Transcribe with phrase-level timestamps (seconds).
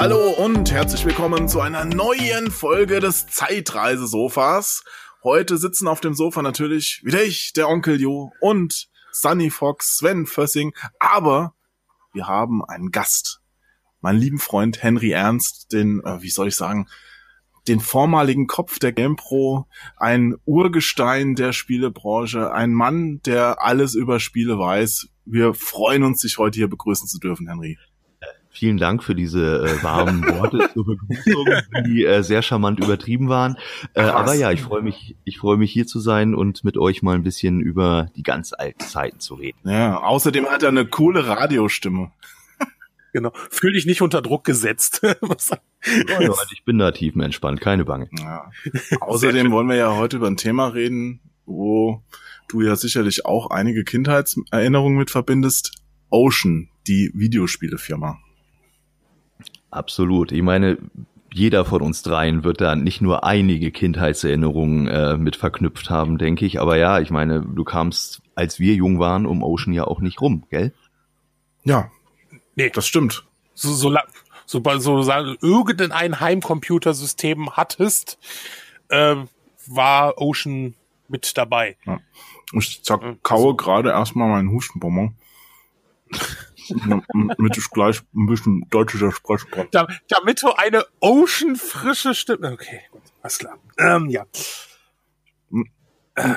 [0.00, 4.84] Hallo und herzlich willkommen zu einer neuen Folge des Zeitreisesofas.
[5.24, 10.26] Heute sitzen auf dem Sofa natürlich wieder ich, der Onkel Jo und Sunny Fox, Sven
[10.26, 11.56] Fössing, aber
[12.12, 13.40] wir haben einen Gast.
[14.00, 16.86] Meinen lieben Freund Henry Ernst, den, äh, wie soll ich sagen,
[17.66, 24.60] den vormaligen Kopf der GamePro, ein Urgestein der Spielebranche, ein Mann, der alles über Spiele
[24.60, 25.08] weiß.
[25.24, 27.76] Wir freuen uns, dich heute hier begrüßen zu dürfen, Henry.
[28.58, 31.46] Vielen Dank für diese äh, warmen Worte zur Begrüßung,
[31.86, 33.56] die äh, sehr charmant übertrieben waren.
[33.94, 37.00] Äh, aber ja, ich freue mich, ich freue mich hier zu sein und mit euch
[37.00, 39.60] mal ein bisschen über die ganz alten Zeiten zu reden.
[39.62, 42.10] Ja, außerdem hat er eine coole Radiostimme.
[43.14, 43.32] Genau.
[43.50, 45.00] Fühl dich nicht unter Druck gesetzt.
[45.02, 48.10] ja, ich bin da tiefenentspannt, keine Bange.
[48.18, 48.50] Ja.
[49.00, 52.02] Außerdem wollen wir ja heute über ein Thema reden, wo
[52.48, 55.72] du ja sicherlich auch einige Kindheitserinnerungen mit verbindest.
[56.10, 58.18] Ocean, die Videospielefirma.
[59.70, 60.32] Absolut.
[60.32, 60.78] Ich meine,
[61.32, 66.46] jeder von uns dreien wird da nicht nur einige Kindheitserinnerungen äh, mit verknüpft haben, denke
[66.46, 66.60] ich.
[66.60, 70.20] Aber ja, ich meine, du kamst, als wir jung waren, um Ocean ja auch nicht
[70.20, 70.72] rum, gell?
[71.64, 71.90] Ja,
[72.54, 72.70] nee.
[72.70, 73.24] das stimmt.
[73.54, 73.94] So, so,
[74.46, 78.18] so, so, so irgendein Heimcomputersystem hattest,
[78.88, 79.16] äh,
[79.66, 80.74] war Ocean
[81.08, 81.76] mit dabei.
[81.84, 82.00] Ja.
[82.52, 85.14] Ich zerkaue gerade erstmal meinen Hustenbonbon
[86.68, 89.68] damit ich gleich ein bisschen deutlicher sprechen kann.
[89.70, 92.52] Da, damit du eine Ocean-frische Stimme.
[92.52, 93.58] Okay, gut, alles klar.
[93.78, 94.24] Ähm, ja.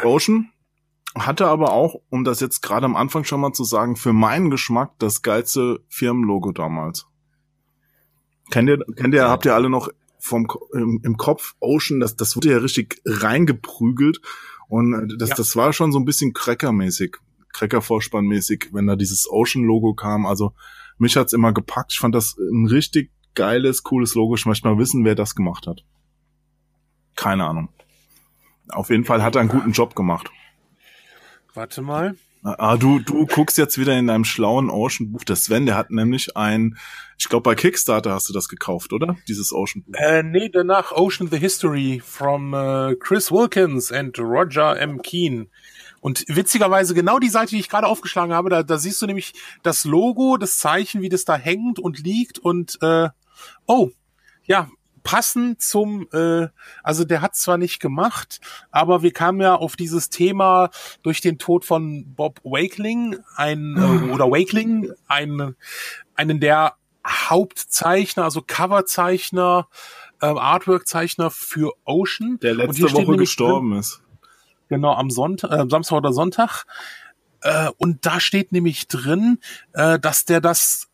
[0.04, 0.52] Ocean
[1.16, 4.50] hatte aber auch, um das jetzt gerade am Anfang schon mal zu sagen, für meinen
[4.50, 7.08] Geschmack das geilste Firmenlogo damals.
[8.50, 12.36] Kennt ihr, kennt ihr, habt ihr alle noch vom, im, im Kopf Ocean, das, das
[12.36, 14.22] wurde ja richtig reingeprügelt
[14.68, 15.36] und das, ja.
[15.36, 17.18] das war schon so ein bisschen crackermäßig.
[17.54, 20.26] Cracker-Vorspann-mäßig, wenn da dieses Ocean-Logo kam.
[20.26, 20.54] Also
[20.98, 21.94] mich hat's immer gepackt.
[21.94, 24.36] Ich fand das ein richtig geiles, cooles Logo.
[24.36, 25.84] Ich möchte mal wissen, wer das gemacht hat.
[27.16, 27.70] Keine Ahnung.
[28.70, 30.30] Auf jeden Fall hat er einen guten Job gemacht.
[31.54, 32.16] Warte mal.
[32.44, 35.24] Ah, du, du guckst jetzt wieder in deinem schlauen Ocean-Buch.
[35.26, 36.78] Der Sven, der hat nämlich ein,
[37.20, 39.16] ich glaube bei Kickstarter hast du das gekauft, oder?
[39.28, 39.94] Dieses Ocean-Buch.
[39.94, 45.04] Äh, nee, danach Ocean the History from uh, Chris Wilkins and Roger M.
[45.04, 45.48] Keane.
[46.02, 49.34] Und witzigerweise genau die Seite, die ich gerade aufgeschlagen habe, da, da siehst du nämlich
[49.64, 53.10] das Logo, das Zeichen, wie das da hängt und liegt und äh,
[53.68, 53.92] oh,
[54.44, 54.68] ja,
[55.04, 56.48] passend zum, äh,
[56.84, 58.40] also der hat zwar nicht gemacht,
[58.72, 60.70] aber wir kamen ja auf dieses Thema
[61.04, 65.56] durch den Tod von Bob Wakeling, ein äh, oder Wakeling, ein,
[66.16, 66.76] einen der
[67.06, 69.68] Hauptzeichner, also Coverzeichner,
[70.22, 72.40] äh, Artwork-Zeichner für Ocean.
[72.42, 74.02] Der letzte Woche gestorben drin, ist.
[74.72, 76.64] Genau, am Sonntag, äh, Samstag oder Sonntag.
[77.42, 79.40] Äh, und da steht nämlich drin,
[79.74, 80.88] äh, dass der das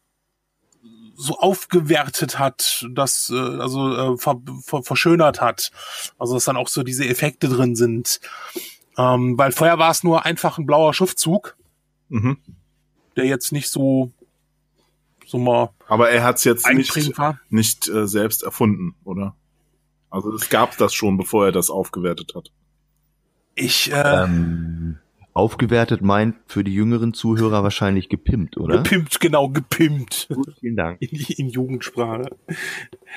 [1.15, 5.71] so aufgewertet hat, das äh, also äh, ver, ver, verschönert hat.
[6.17, 8.19] Also dass dann auch so diese Effekte drin sind.
[8.97, 11.55] Ähm, weil vorher war es nur einfach ein blauer Schriftzug,
[12.09, 12.39] mhm.
[13.15, 14.11] der jetzt nicht so
[15.23, 15.69] so mal.
[15.87, 16.97] Aber er hat es jetzt nicht,
[17.49, 19.35] nicht äh, selbst erfunden, oder?
[20.09, 22.49] Also es gab das schon, bevor er das aufgewertet hat.
[23.59, 24.97] Ich, äh, ähm,
[25.33, 28.77] aufgewertet meint für die jüngeren Zuhörer wahrscheinlich gepimpt, oder?
[28.77, 30.27] Gepimpt, genau, gepimpt.
[30.33, 31.01] Gut, vielen Dank.
[31.01, 32.29] In, in Jugendsprache.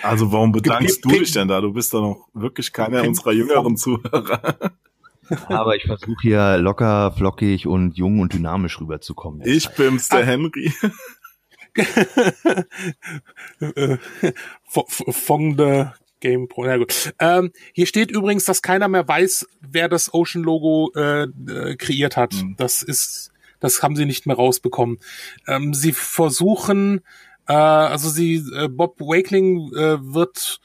[0.02, 1.16] Also warum bedankst gepimpt.
[1.16, 1.60] du dich denn da?
[1.60, 3.18] Du bist doch noch wirklich keiner gepimpt.
[3.18, 4.72] unserer jüngeren Zuhörer.
[5.48, 9.42] Aber ich versuche hier locker, flockig und jung und dynamisch rüberzukommen.
[9.44, 10.24] Ich bin's, der ah.
[10.24, 10.72] Henry.
[15.10, 16.66] von der Game Pro.
[16.66, 17.12] Ja gut.
[17.18, 22.16] Ähm, hier steht übrigens, dass keiner mehr weiß, wer das Ocean Logo äh, äh, kreiert
[22.16, 22.34] hat.
[22.34, 22.54] Mhm.
[22.56, 24.98] Das ist, das haben sie nicht mehr rausbekommen.
[25.46, 27.00] Ähm, sie versuchen,
[27.48, 30.60] äh, also sie, äh, Bob Wakeling äh, wird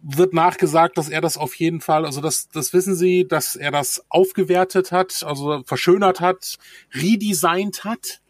[0.00, 3.72] wird nachgesagt, dass er das auf jeden Fall, also das, das wissen sie, dass er
[3.72, 6.56] das aufgewertet hat, also verschönert hat,
[6.94, 8.20] redesigned hat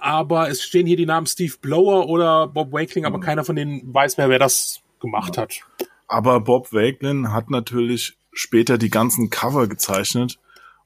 [0.00, 3.82] aber es stehen hier die Namen Steve Blower oder Bob Wakeling, aber keiner von denen
[3.94, 5.60] weiß mehr, wer das gemacht hat.
[6.08, 10.38] Aber Bob Wakeling hat natürlich später die ganzen Cover gezeichnet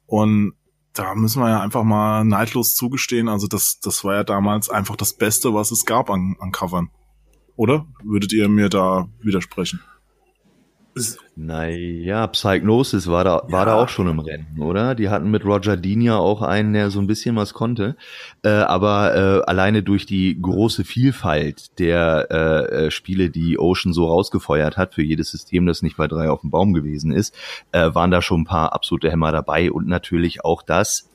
[0.07, 0.55] und
[0.93, 4.97] da müssen wir ja einfach mal neidlos zugestehen, also das, das war ja damals einfach
[4.97, 6.91] das Beste, was es gab an, an Covern.
[7.57, 7.87] Oder?
[8.03, 9.81] Würdet ihr mir da widersprechen?
[11.37, 14.95] Naja, Psychnosis war da, war da auch schon im Rennen, oder?
[14.95, 17.97] Die hatten mit Roger Dean ja auch einen, der so ein bisschen was konnte.
[18.43, 24.07] Äh, aber äh, alleine durch die große Vielfalt der äh, äh, Spiele, die Ocean so
[24.07, 27.35] rausgefeuert hat, für jedes System, das nicht bei drei auf dem Baum gewesen ist,
[27.73, 31.11] äh, waren da schon ein paar absolute Hämmer dabei und natürlich auch das,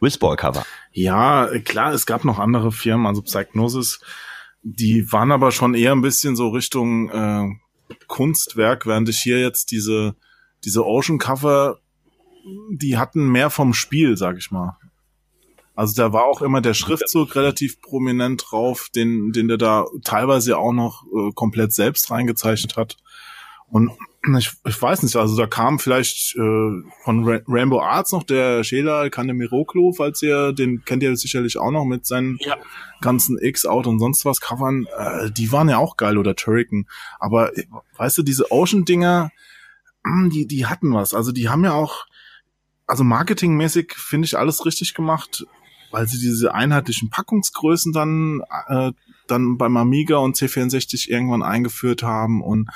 [0.00, 0.64] Whizball-Cover.
[0.92, 4.00] Ja, klar, es gab noch andere Firmen, also Psychnosis,
[4.62, 7.48] die waren aber schon eher ein bisschen so Richtung äh,
[8.06, 10.14] Kunstwerk, während ich hier jetzt diese,
[10.64, 11.78] diese Ocean Cover,
[12.70, 14.76] die hatten mehr vom Spiel, sag ich mal.
[15.74, 20.58] Also da war auch immer der Schriftzug relativ prominent drauf, den, den der da teilweise
[20.58, 22.96] auch noch äh, komplett selbst reingezeichnet hat.
[23.68, 23.92] Und
[24.38, 28.62] ich, ich weiß nicht, also da kam vielleicht äh, von Ra Rainbow Arts noch der
[28.64, 32.56] Sheila Kandemiroglu, falls ihr, den kennt ihr sicherlich auch noch mit seinen ja.
[33.00, 34.86] ganzen X-Out und sonst was Covern.
[34.98, 36.86] Äh, die waren ja auch geil oder Turrican.
[37.18, 37.50] Aber
[37.96, 39.30] weißt du, diese Ocean-Dinger,
[40.04, 41.14] hm, die, die hatten was.
[41.14, 42.04] Also die haben ja auch,
[42.86, 45.46] also marketingmäßig finde ich alles richtig gemacht,
[45.92, 48.92] weil sie diese einheitlichen Packungsgrößen dann, äh,
[49.30, 52.68] dann beim Amiga und C64 irgendwann eingeführt haben und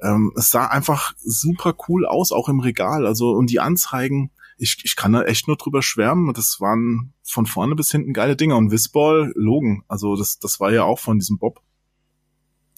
[0.00, 3.06] ähm, es sah einfach super cool aus, auch im Regal.
[3.06, 6.32] Also und die Anzeigen, ich, ich kann da echt nur drüber schwärmen.
[6.34, 8.56] Das waren von vorne bis hinten geile Dinger.
[8.56, 11.60] Und Whistball, Logan, also das, das war ja auch von diesem Bob.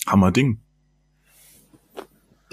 [0.07, 0.61] Hammer Ding.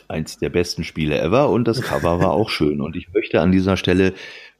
[0.09, 2.81] Eins der besten Spiele ever und das Cover war auch schön.
[2.81, 4.13] Und ich möchte an dieser Stelle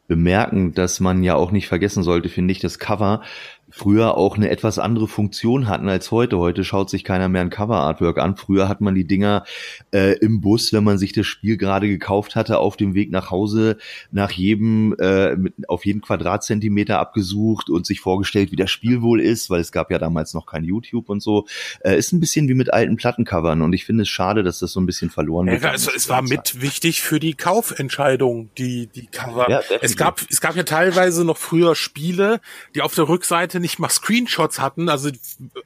[0.08, 3.22] bemerken, dass man ja auch nicht vergessen sollte, finde ich, das Cover
[3.70, 6.38] früher auch eine etwas andere Funktion hatten als heute.
[6.38, 8.38] Heute schaut sich keiner mehr ein Cover-Artwork an.
[8.38, 9.44] Früher hat man die Dinger
[9.94, 13.30] äh, im Bus, wenn man sich das Spiel gerade gekauft hatte, auf dem Weg nach
[13.30, 13.78] Hause
[14.12, 19.20] nach jedem, äh, mit, auf jeden Quadratzentimeter abgesucht und sich vorgestellt, wie das Spiel wohl
[19.20, 21.46] ist, weil es gab ja damals noch kein YouTube und so.
[21.82, 24.72] Äh, ist ein bisschen wie mit alten Plattencovern und ich finde es schade, dass das
[24.72, 25.64] so ein bisschen verloren wird.
[25.64, 29.50] Ja, also es war mit wichtig für die Kaufentscheidung, die, die Cover.
[29.50, 32.40] Ja, es gab, es gab ja teilweise noch früher Spiele,
[32.74, 34.90] die auf der Rückseite Leute nicht mal Screenshots hatten.
[34.90, 35.10] Also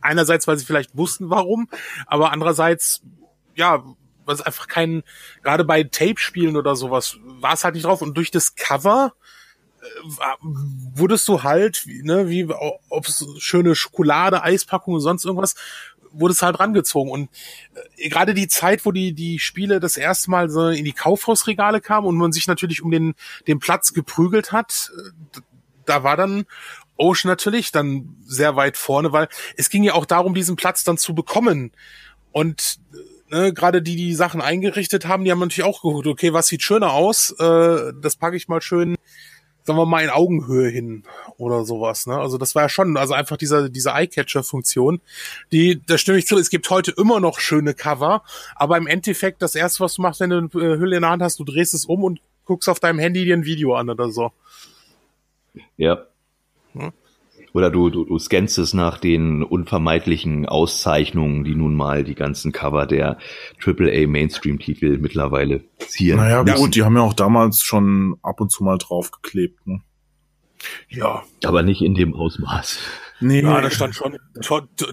[0.01, 1.69] einerseits, weil sie vielleicht wussten, warum,
[2.07, 3.01] aber andererseits,
[3.55, 3.83] ja,
[4.25, 5.03] was einfach kein,
[5.43, 8.01] gerade bei Tape-Spielen oder sowas, war es halt nicht drauf.
[8.01, 9.13] Und durch das Cover
[9.81, 9.85] äh,
[10.93, 12.47] wurdest du halt, ne, wie
[12.89, 15.55] ob es schöne Schokolade, Eispackung und sonst irgendwas,
[16.13, 17.11] wurde es halt rangezogen.
[17.11, 17.29] Und
[17.97, 21.81] äh, gerade die Zeit, wo die, die Spiele das erste Mal so in die Kaufhausregale
[21.81, 23.15] kamen und man sich natürlich um den,
[23.47, 25.41] den Platz geprügelt hat, äh,
[25.85, 26.45] da war dann
[27.01, 29.27] Ocean natürlich dann sehr weit vorne, weil
[29.57, 31.71] es ging ja auch darum, diesen Platz dann zu bekommen.
[32.31, 32.79] Und
[33.29, 36.61] ne, gerade die, die Sachen eingerichtet haben, die haben natürlich auch geguckt, okay, was sieht
[36.61, 37.31] schöner aus?
[37.39, 38.95] Äh, das packe ich mal schön,
[39.63, 41.03] sagen wir mal, in Augenhöhe hin
[41.37, 42.07] oder sowas.
[42.07, 42.17] Ne?
[42.17, 45.01] Also das war ja schon, also einfach diese, diese Eye-Catcher-Funktion,
[45.51, 48.23] die, da stimme ich zu, es gibt heute immer noch schöne Cover,
[48.55, 51.23] aber im Endeffekt, das erste, was du machst, wenn du eine Hülle in der Hand
[51.23, 54.11] hast, du drehst es um und guckst auf deinem Handy dir ein Video an oder
[54.11, 54.31] so.
[55.77, 56.05] Ja?
[57.53, 62.51] Oder du, du, du scannst es nach den unvermeidlichen Auszeichnungen, die nun mal die ganzen
[62.51, 63.17] Cover der
[63.65, 66.17] AAA Mainstream-Titel mittlerweile ziehen.
[66.17, 69.81] Naja, gut, die haben ja auch damals schon ab und zu mal draufgeklebt, ne?
[70.89, 71.23] Ja.
[71.43, 72.79] Aber nicht in dem Ausmaß.
[73.19, 73.41] Nee.
[73.41, 74.17] Ja, da stand schon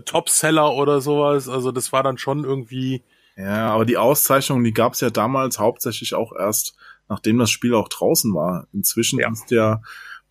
[0.05, 1.49] Topseller oder sowas.
[1.49, 3.03] Also das war dann schon irgendwie.
[3.37, 6.77] Ja, aber die Auszeichnung, die gab's ja damals hauptsächlich auch erst,
[7.09, 8.67] nachdem das Spiel auch draußen war.
[8.73, 9.31] Inzwischen ja.
[9.31, 9.83] ist der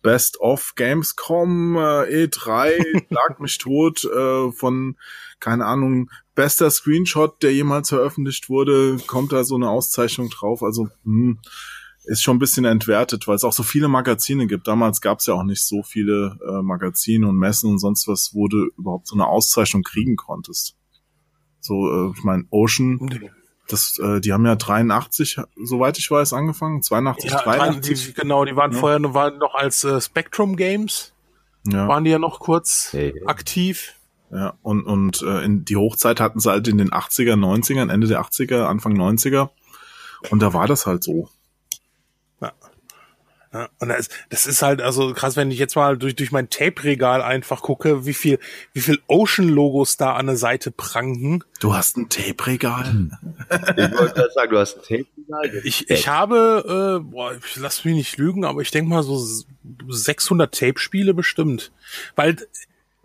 [0.02, 4.96] Best of Gamescom äh, E3 lag mich tot äh, von
[5.40, 10.62] keine Ahnung bester Screenshot, der jemals veröffentlicht wurde, kommt da so eine Auszeichnung drauf.
[10.62, 11.38] Also hm,
[12.04, 14.66] ist schon ein bisschen entwertet, weil es auch so viele Magazine gibt.
[14.66, 18.30] Damals gab es ja auch nicht so viele äh, Magazine und Messen und sonst was,
[18.34, 20.76] wo du überhaupt so eine Auszeichnung kriegen konntest.
[21.60, 22.98] So, äh, ich meine, Ocean
[23.68, 26.82] das, äh, die haben ja 83, soweit ich weiß, angefangen.
[26.82, 28.06] 82, ja, 83.
[28.06, 28.78] Die, genau, die waren ja.
[28.78, 31.12] vorher waren noch als äh, Spectrum Games.
[31.66, 31.86] Ja.
[31.86, 33.22] Waren die ja noch kurz hey.
[33.26, 33.94] aktiv.
[34.30, 38.06] Ja, und, und äh, in die Hochzeit hatten sie halt in den 80er, 90ern, Ende
[38.06, 39.50] der 80er, Anfang 90er.
[40.30, 41.28] Und da war das halt so.
[43.52, 46.50] Ja, und das, das ist halt also krass, wenn ich jetzt mal durch, durch mein
[46.50, 48.38] Tape-Regal einfach gucke, wie viel,
[48.74, 51.44] wie viel Ocean-Logos da an der Seite prangen.
[51.60, 52.84] Du hast ein Tape-Regal?
[52.84, 53.12] Hm.
[53.50, 55.62] ich wollte gerade sagen, du hast ein Tape-Regal.
[55.64, 59.18] Ich, ich habe, äh, boah, ich lass mich nicht lügen, aber ich denke mal so
[59.88, 61.72] 600 Tape-Spiele bestimmt.
[62.16, 62.36] Weil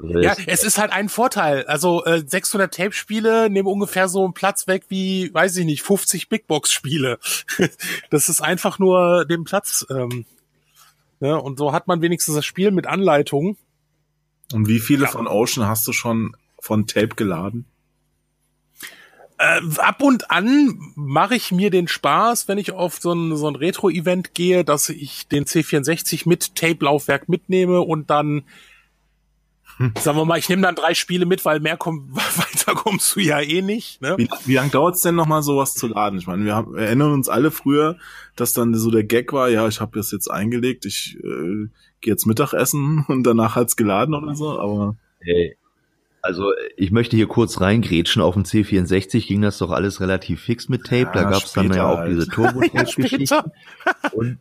[0.02, 1.66] ja, es ist halt ein Vorteil.
[1.66, 6.30] Also äh, 600 Tape-Spiele nehmen ungefähr so einen Platz weg wie, weiß ich nicht, 50
[6.30, 7.20] Big Box-Spiele.
[8.10, 9.86] das ist einfach nur den Platz.
[9.90, 10.26] Ähm,
[11.24, 11.42] ne?
[11.42, 13.58] Und so hat man wenigstens das Spiel mit Anleitung.
[14.54, 15.10] Und wie viele ja.
[15.10, 17.66] von Ocean hast du schon von Tape geladen?
[19.40, 23.48] Äh, ab und an mache ich mir den Spaß, wenn ich auf so ein, so
[23.48, 28.44] ein Retro-Event gehe, dass ich den C64 mit Tape-Laufwerk mitnehme und dann
[30.00, 33.20] Sagen wir mal, ich nehme dann drei Spiele mit, weil mehr komm, weiter kommst du
[33.20, 34.02] ja eh nicht.
[34.02, 34.16] Ne?
[34.18, 36.20] Wie, wie lange dauert es denn noch mal sowas zu laden?
[36.20, 37.98] Ich meine, wir, haben, wir erinnern uns alle früher,
[38.36, 41.68] dass dann so der Gag war, ja, ich habe das jetzt eingelegt, ich äh,
[42.02, 45.56] gehe jetzt Mittagessen und danach hat's geladen oder so, aber Hey.
[46.22, 48.22] Also ich möchte hier kurz reingrätschen.
[48.22, 51.12] Auf dem C64 ging das doch alles relativ fix mit Tape.
[51.14, 52.12] da Ja, gab's dann später ja auch halt.
[52.12, 53.26] diese Turbo-Tape-Geschichten.
[53.26, 53.52] später.
[54.14, 54.38] und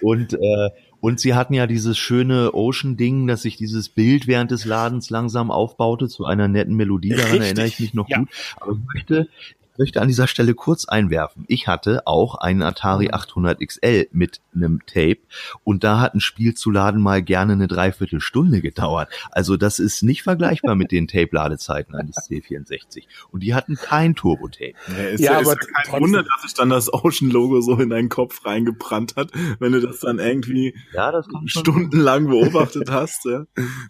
[0.00, 0.70] und äh,
[1.04, 5.50] und sie hatten ja dieses schöne Ocean-Ding, dass sich dieses Bild während des Ladens langsam
[5.50, 7.10] aufbaute zu einer netten Melodie.
[7.10, 8.20] Daran Richtig, erinnere ich mich noch ja.
[8.20, 8.28] gut.
[8.56, 9.28] Aber ich möchte,
[9.78, 11.44] möchte an dieser Stelle kurz einwerfen.
[11.48, 15.18] Ich hatte auch einen Atari 800 XL mit einem Tape
[15.64, 19.08] und da hat ein Spiel zu laden mal gerne eine Dreiviertelstunde gedauert.
[19.30, 23.04] Also das ist nicht vergleichbar mit den Tape-Ladezeiten eines C64.
[23.30, 24.74] Und die hatten kein Turbo-Tape.
[24.88, 27.60] ja, ist Ja, ja, ist aber ja kein trotzdem- Wunder, dass sich dann das Ocean-Logo
[27.60, 32.90] so in deinen Kopf reingebrannt hat, wenn du das dann irgendwie Ja, das stundenlang beobachtet
[32.90, 33.44] hast, ja,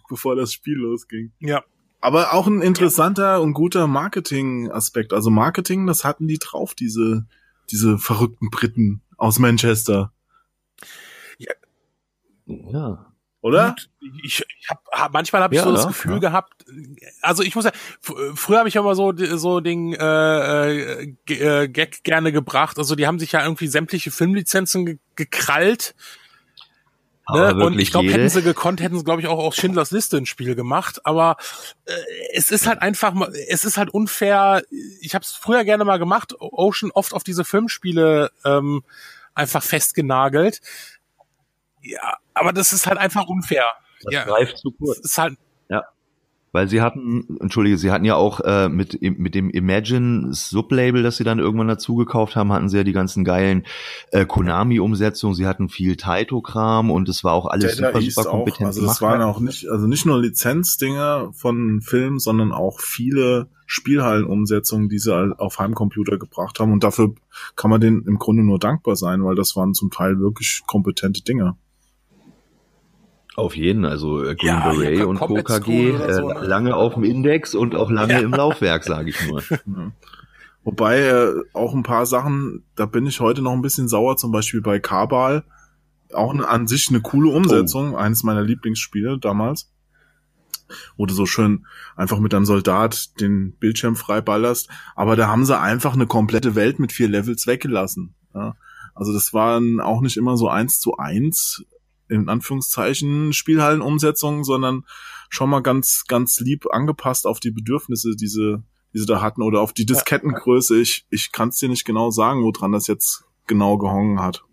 [0.09, 1.31] bevor das Spiel losging.
[1.39, 1.63] Ja.
[2.05, 5.11] Aber auch ein interessanter und guter Marketing-Aspekt.
[5.11, 7.25] Also Marketing, das hatten die drauf, diese,
[7.71, 10.11] diese verrückten Briten aus Manchester.
[12.45, 13.11] Ja.
[13.41, 13.69] Oder?
[13.69, 13.89] Und
[14.23, 16.19] ich, ich hab, hab, manchmal habe ich Ja, so das ja, Gefühl ja.
[16.19, 16.65] gehabt,
[17.21, 21.39] also ich muss ja, f- früher habe ich immer so so den äh, äh, G-
[21.39, 22.77] äh, Gag gerne gebracht.
[22.77, 25.95] Also die haben sich ja irgendwie sämtliche Filmlizenzen ge gekrallt.
[27.31, 27.55] Ne?
[27.55, 30.25] Und ich glaube, hätten sie gekonnt, hätten sie, glaube ich, auch aus Schindlers Liste ein
[30.25, 31.05] Spiel gemacht.
[31.05, 31.37] Aber
[31.85, 31.93] äh,
[32.33, 34.63] es ist halt einfach, mal- es ist halt unfair.
[35.01, 38.83] Ich habe es früher gerne mal gemacht, Ocean oft auf diese Filmspiele ähm,
[39.33, 40.61] einfach festgenagelt.
[41.81, 43.65] Ja, aber das ist halt einfach unfair.
[44.03, 44.99] Das ja, greift zu kurz.
[44.99, 45.37] ist halt
[46.55, 51.17] Weil sie hatten, entschuldige, sie hatten ja auch äh, mit, mit dem Imagine Sublabel, das
[51.17, 53.65] sie dann irgendwann dazu gekauft haben, hatten sie ja die ganzen geilen
[54.11, 58.29] äh, Konami-Umsetzungen, sie hatten viel Taito-Kram und es war auch alles Data super, East super
[58.29, 59.19] kompetent auch, also das gemacht.
[59.19, 65.13] waren auch nicht, also nicht nur Lizenzdinger von Filmen, sondern auch viele Spielhallenumsetzungen, die sie
[65.13, 66.71] auf Heimcomputer gebracht haben.
[66.71, 67.15] Und dafür
[67.57, 71.21] kann man denen im Grunde nur dankbar sein, weil das waren zum Teil wirklich kompetente
[71.21, 71.57] Dinge.
[73.35, 76.39] Auf jeden, also äh, Green Ja, Beret und Combat KG, äh, so, ne?
[76.45, 79.41] lange auf dem Index und auch lange im Laufwerk, sage ich nur.
[79.49, 79.57] Ja.
[80.63, 84.31] Wobei äh, auch ein paar Sachen, da bin ich heute noch ein bisschen sauer, zum
[84.31, 85.43] Beispiel bei Kabal.
[86.13, 89.69] Auch eine, an sich eine coole Umsetzung, eines meiner Lieblingsspiele damals.
[90.97, 94.69] Wo du so schön einfach mit deinem Soldat den Bildschirm freiballerst.
[94.95, 98.15] Aber da haben sie einfach eine komplette Welt mit vier Levels weggelassen.
[98.33, 98.55] Ja.
[98.95, 101.63] Also das waren auch nicht immer so eins zu eins,
[102.09, 104.85] in Anführungszeichen, Spielhallenumsetzungen, sondern
[105.29, 109.61] schon mal ganz, ganz lieb angepasst auf die Bedürfnisse, diese, die sie da hatten, oder
[109.61, 110.79] auf die Diskettengröße.
[110.79, 114.43] Ich, ich kann es dir nicht genau sagen, woran das jetzt genau gehongen hat.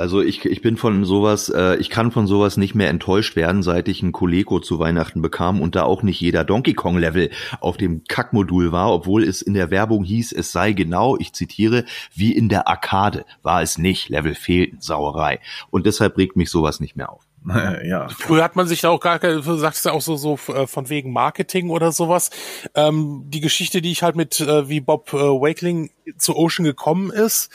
[0.00, 3.62] Also ich, ich bin von sowas, äh, ich kann von sowas nicht mehr enttäuscht werden,
[3.62, 7.28] seit ich ein Coleco zu Weihnachten bekam und da auch nicht jeder Donkey Kong Level
[7.60, 11.84] auf dem Kackmodul war, obwohl es in der Werbung hieß, es sei genau, ich zitiere,
[12.14, 15.38] wie in der Arcade, war es nicht, Level fehlten, Sauerei.
[15.68, 17.26] Und deshalb regt mich sowas nicht mehr auf.
[17.84, 18.08] ja.
[18.08, 20.88] Früher hat man sich da auch gar, du sagst ja auch so, so äh, von
[20.88, 22.30] wegen Marketing oder sowas.
[22.74, 27.10] Ähm, die Geschichte, die ich halt mit, äh, wie Bob äh, Wakeling zu Ocean gekommen
[27.10, 27.52] ist,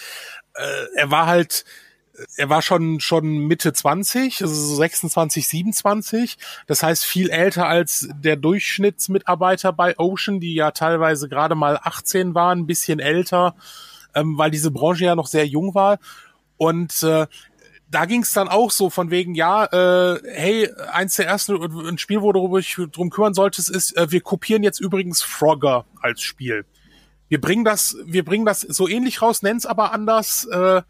[0.54, 0.64] äh,
[0.96, 1.66] er war halt,
[2.38, 6.38] er war schon, schon Mitte 20, also so 26, 27.
[6.68, 12.36] Das heißt, viel älter als der Durchschnittsmitarbeiter bei Ocean, die ja teilweise gerade mal 18
[12.36, 13.56] waren, ein bisschen älter,
[14.14, 16.00] ähm, weil diese Branche ja noch sehr jung war.
[16.58, 17.28] Und äh,
[17.90, 21.98] da ging es dann auch so von wegen, ja, äh, hey, eins der ersten ein
[21.98, 26.22] Spiel, wo du dich drum kümmern solltest, ist, äh, wir kopieren jetzt übrigens Frogger als
[26.22, 26.66] Spiel.
[27.28, 30.46] Wir bringen das, wir bringen das so ähnlich raus, nenn's aber anders.
[30.46, 30.82] Äh,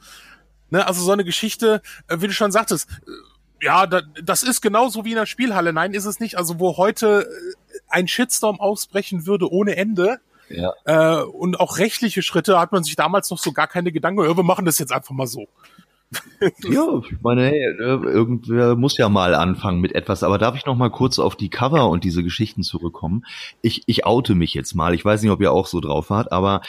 [0.70, 4.62] ne, also so eine Geschichte, äh, wie du schon sagtest, äh, ja, da, das ist
[4.62, 5.74] genauso wie in der Spielhalle.
[5.74, 6.38] Nein, ist es nicht.
[6.38, 10.20] Also wo heute äh, ein Shitstorm ausbrechen würde ohne Ende.
[10.50, 10.74] Ja.
[10.86, 14.24] Äh, und auch rechtliche Schritte hat man sich damals noch so gar keine Gedanken.
[14.24, 15.48] Ja, wir machen das jetzt einfach mal so.
[16.70, 20.24] Ja, ich meine, hey, äh, irgendwer muss ja mal anfangen mit etwas.
[20.24, 23.26] Aber darf ich noch mal kurz auf die Cover und diese Geschichten zurückkommen?
[23.62, 24.94] Ich, ich oute mich jetzt mal.
[24.94, 26.62] Ich weiß nicht, ob ihr auch so drauf wart, aber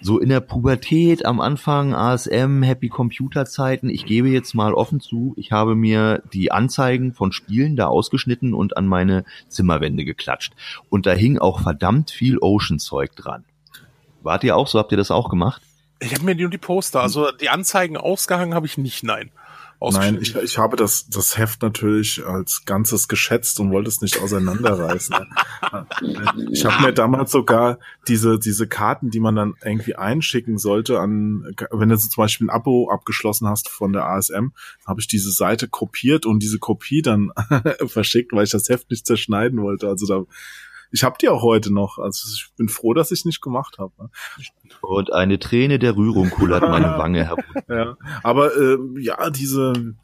[0.00, 5.00] so in der Pubertät am Anfang, ASM, Happy Computer Zeiten, ich gebe jetzt mal offen
[5.00, 10.52] zu, ich habe mir die Anzeigen von Spielen da ausgeschnitten und an meine Zimmerwände geklatscht.
[10.90, 13.44] Und da hing auch verdammt viel Ocean-Zeug dran.
[14.22, 14.78] Wart ihr auch so?
[14.78, 15.62] Habt ihr das auch gemacht?
[16.00, 19.30] Ich habe mir nur die Poster, also die Anzeigen ausgehangen habe ich nicht, nein.
[19.92, 24.20] Nein, ich, ich habe das, das Heft natürlich als Ganzes geschätzt und wollte es nicht
[24.20, 25.14] auseinanderreißen.
[26.50, 31.54] ich habe mir damals sogar diese, diese Karten, die man dann irgendwie einschicken sollte, an,
[31.70, 34.48] wenn du zum Beispiel ein Abo abgeschlossen hast von der ASM,
[34.86, 37.30] habe ich diese Seite kopiert und diese Kopie dann
[37.86, 39.88] verschickt, weil ich das Heft nicht zerschneiden wollte.
[39.88, 40.24] Also da
[40.94, 41.98] ich habe die auch heute noch.
[41.98, 43.92] Also ich bin froh, dass ich nicht gemacht habe.
[43.98, 44.10] Ne?
[44.80, 47.64] Und eine Träne der Rührung kullert meine Wange herunter.
[47.68, 49.96] Ja, aber äh, ja, diese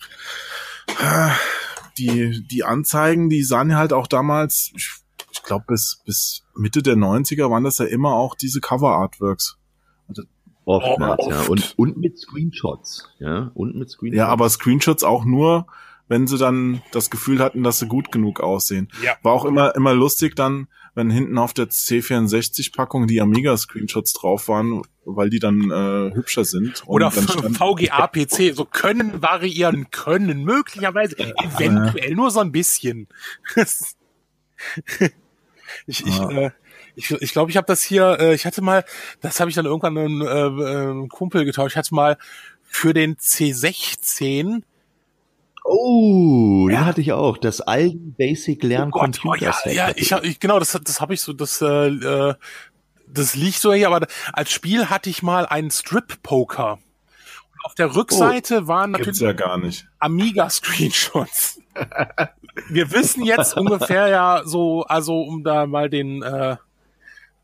[1.97, 4.90] die die Anzeigen, die sahen halt auch damals, ich,
[5.30, 9.59] ich glaube bis bis Mitte der 90er waren das ja immer auch diese Cover Artworks.
[10.09, 10.25] Also,
[10.64, 11.30] Oftmals, oh, oft.
[11.30, 11.42] ja.
[11.49, 13.52] Und, und mit Screenshots, ja.
[13.54, 14.18] Und mit Screenshots.
[14.18, 15.66] Ja, aber Screenshots auch nur,
[16.11, 18.88] wenn sie dann das Gefühl hatten, dass sie gut genug aussehen.
[19.00, 19.17] Ja.
[19.23, 24.83] War auch immer, immer lustig dann, wenn hinten auf der C64-Packung die Amiga-Screenshots drauf waren,
[25.05, 26.83] weil die dann äh, hübscher sind.
[26.87, 33.07] Oder VGA-PC, so können variieren können, möglicherweise, eventuell nur so ein bisschen.
[35.87, 36.31] ich, ich, ah.
[36.31, 36.50] äh,
[36.97, 38.85] ich, ich glaube, ich habe das hier, äh, ich hatte mal,
[39.21, 42.19] das habe ich dann irgendwann einem äh, äh, Kumpel getauscht, ich hatte mal
[42.64, 44.62] für den C16
[45.73, 46.79] Oh, ja.
[46.79, 47.39] den hatte ich auch.
[47.39, 51.15] Das Algen Basic Lern oh Gott, oh ja, ja, ich, ich genau, das, das habe
[51.15, 52.35] ich so, das, äh, äh,
[53.07, 56.73] das liegt so hier, aber als Spiel hatte ich mal einen Strip Poker.
[57.53, 59.87] Und auf der Rückseite oh, waren natürlich ja gar nicht.
[60.00, 61.61] Amiga Screenshots.
[62.69, 66.57] Wir wissen jetzt ungefähr ja so, also um da mal den äh,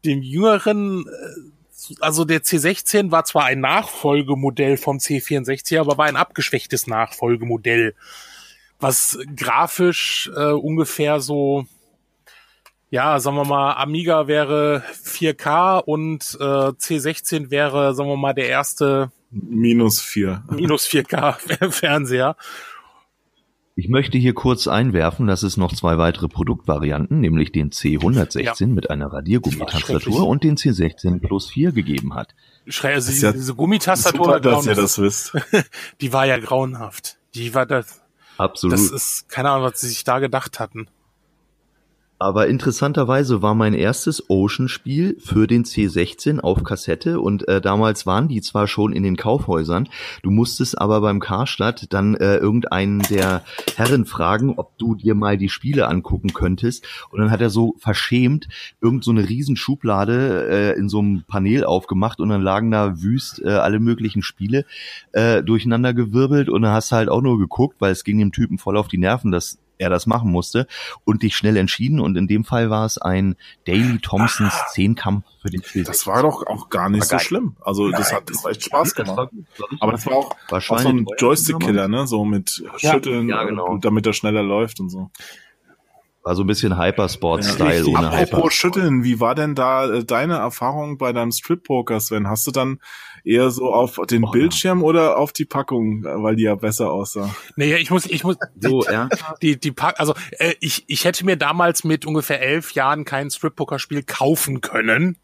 [0.05, 1.56] den jüngeren äh,
[2.01, 7.95] also der C16 war zwar ein Nachfolgemodell vom C64, aber war ein abgeschwächtes Nachfolgemodell,
[8.81, 11.67] was grafisch äh, ungefähr so,
[12.91, 18.49] ja, sagen wir mal, Amiga wäre 4K und äh, C16 wäre, sagen wir mal, der
[18.49, 22.37] erste minus 4 minus 4K Fernseher.
[23.79, 28.67] Ich möchte hier kurz einwerfen, dass es noch zwei weitere Produktvarianten, nämlich den C116 ja.
[28.69, 32.35] mit einer Radiergummitastatur und den C16 Plus 4 gegeben hat.
[32.67, 35.37] Schrei, also diese, diese Gummitastatur, super, dass ihr das wisst.
[36.01, 37.19] die war ja grauenhaft.
[37.35, 38.01] Die war das.
[38.39, 38.73] Absolut.
[38.73, 40.89] Das ist keine Ahnung, was sie sich da gedacht hatten.
[42.19, 48.29] Aber interessanterweise war mein erstes Ocean-Spiel für den C16 auf Kassette und äh, damals waren
[48.29, 49.89] die zwar schon in den Kaufhäusern,
[50.23, 53.43] du musstest aber beim Karstadt dann äh, irgendeinen der
[53.77, 56.87] Herren fragen, ob du dir mal die Spiele angucken könntest.
[57.11, 58.49] Und dann hat er so verschämt
[58.81, 59.29] irgend so eine
[60.49, 64.65] äh, in so einem Panel aufgemacht und dann lagen da wüst äh, alle möglichen Spiele
[65.13, 68.33] äh, durcheinander gewirbelt und dann hast du halt auch nur geguckt, weil es ging dem
[68.33, 70.67] Typen voll auf die Nerven, dass er das machen musste
[71.05, 73.37] und dich schnell entschieden und in dem Fall war es ein
[73.67, 75.85] Daily Thompsons ah, Zehnkampf für den Film.
[75.85, 77.57] Das war doch auch gar nicht so schlimm.
[77.61, 79.31] Also das hat das war echt Spaß gemacht.
[79.81, 82.07] Aber das war auch, auch so ein Joystick-Killer, ne?
[82.07, 83.79] So mit Schütteln, ja, genau.
[83.79, 85.11] damit er schneller läuft und so.
[86.27, 88.51] War so ein bisschen Hypersport-Style ja, ohne Apropos Hyper.
[88.51, 92.27] Schütteln, wie war denn da äh, deine Erfahrung bei deinem Strip-Poker, Sven?
[92.27, 92.81] Hast du dann
[93.27, 94.85] eher so auf den oh, Bildschirm ja.
[94.85, 97.35] oder auf die Packung, weil die ja besser aussah?
[97.57, 99.09] Nee, ich muss, ich muss, so, ja.
[99.43, 103.31] die, die Pack, also äh, ich, ich hätte mir damals mit ungefähr elf Jahren kein
[103.31, 105.19] Strip-Poker-Spiel kaufen können.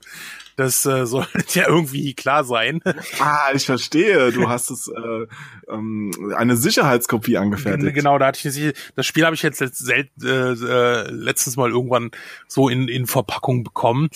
[0.57, 2.81] Das äh, sollte ja irgendwie klar sein.
[3.19, 4.33] Ah, ich verstehe.
[4.33, 5.27] Du hast es äh,
[5.73, 7.95] ähm, eine Sicherheitskopie angefertigt.
[7.95, 12.11] Genau, da hatte ich das Spiel habe ich jetzt sel äh, äh, letztens mal irgendwann
[12.47, 14.09] so in, in Verpackung bekommen.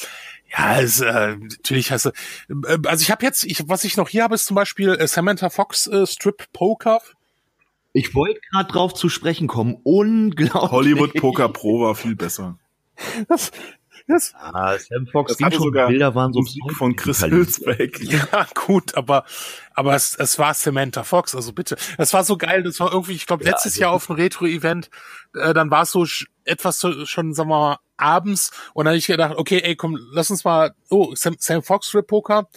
[0.50, 2.10] Ja, es, äh, natürlich hast du.
[2.48, 5.06] Äh, also ich habe jetzt, ich, was ich noch hier habe, ist zum Beispiel äh,
[5.06, 7.00] Samantha Fox äh, Strip Poker.
[7.92, 9.78] Ich wollte gerade drauf zu sprechen kommen.
[9.82, 10.70] Unglaublich.
[10.70, 12.58] Hollywood Poker Pro war viel besser.
[13.28, 13.52] Das,
[14.08, 18.00] das, ah, Sam Fox das sogar Bilder waren so Musik von Chris Hülsbeck.
[18.02, 19.24] Ja, gut, aber
[19.74, 21.76] aber es, es war Samantha Fox, also bitte.
[21.98, 24.20] Es war so geil, das war irgendwie, ich glaube, letztes ja, also Jahr auf einem
[24.20, 24.90] Retro-Event,
[25.34, 26.06] äh, dann war es so
[26.44, 28.52] etwas so, schon, sagen wir mal, abends.
[28.74, 31.94] Und dann habe ich gedacht, okay, ey, komm, lass uns mal, oh, Sam, Sam Fox
[31.94, 32.48] Rip Poker.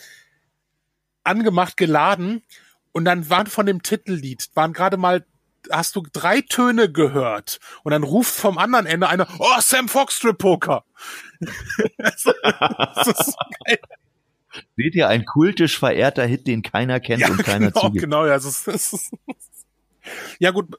[1.23, 2.43] Angemacht, geladen.
[2.91, 5.25] Und dann waren von dem Titellied, waren gerade mal
[5.71, 10.15] hast du drei Töne gehört und dann ruft vom anderen Ende einer, oh, Sam Fox
[10.17, 10.83] Strip Poker.
[11.97, 13.33] das, ist so
[13.65, 13.79] geil.
[14.75, 18.03] Seht ihr, ein kultisch verehrter Hit, den keiner kennt ja, und keiner genau, zugibt.
[18.03, 19.11] Genau, ja, das ist, das ist,
[20.39, 20.75] ja gut.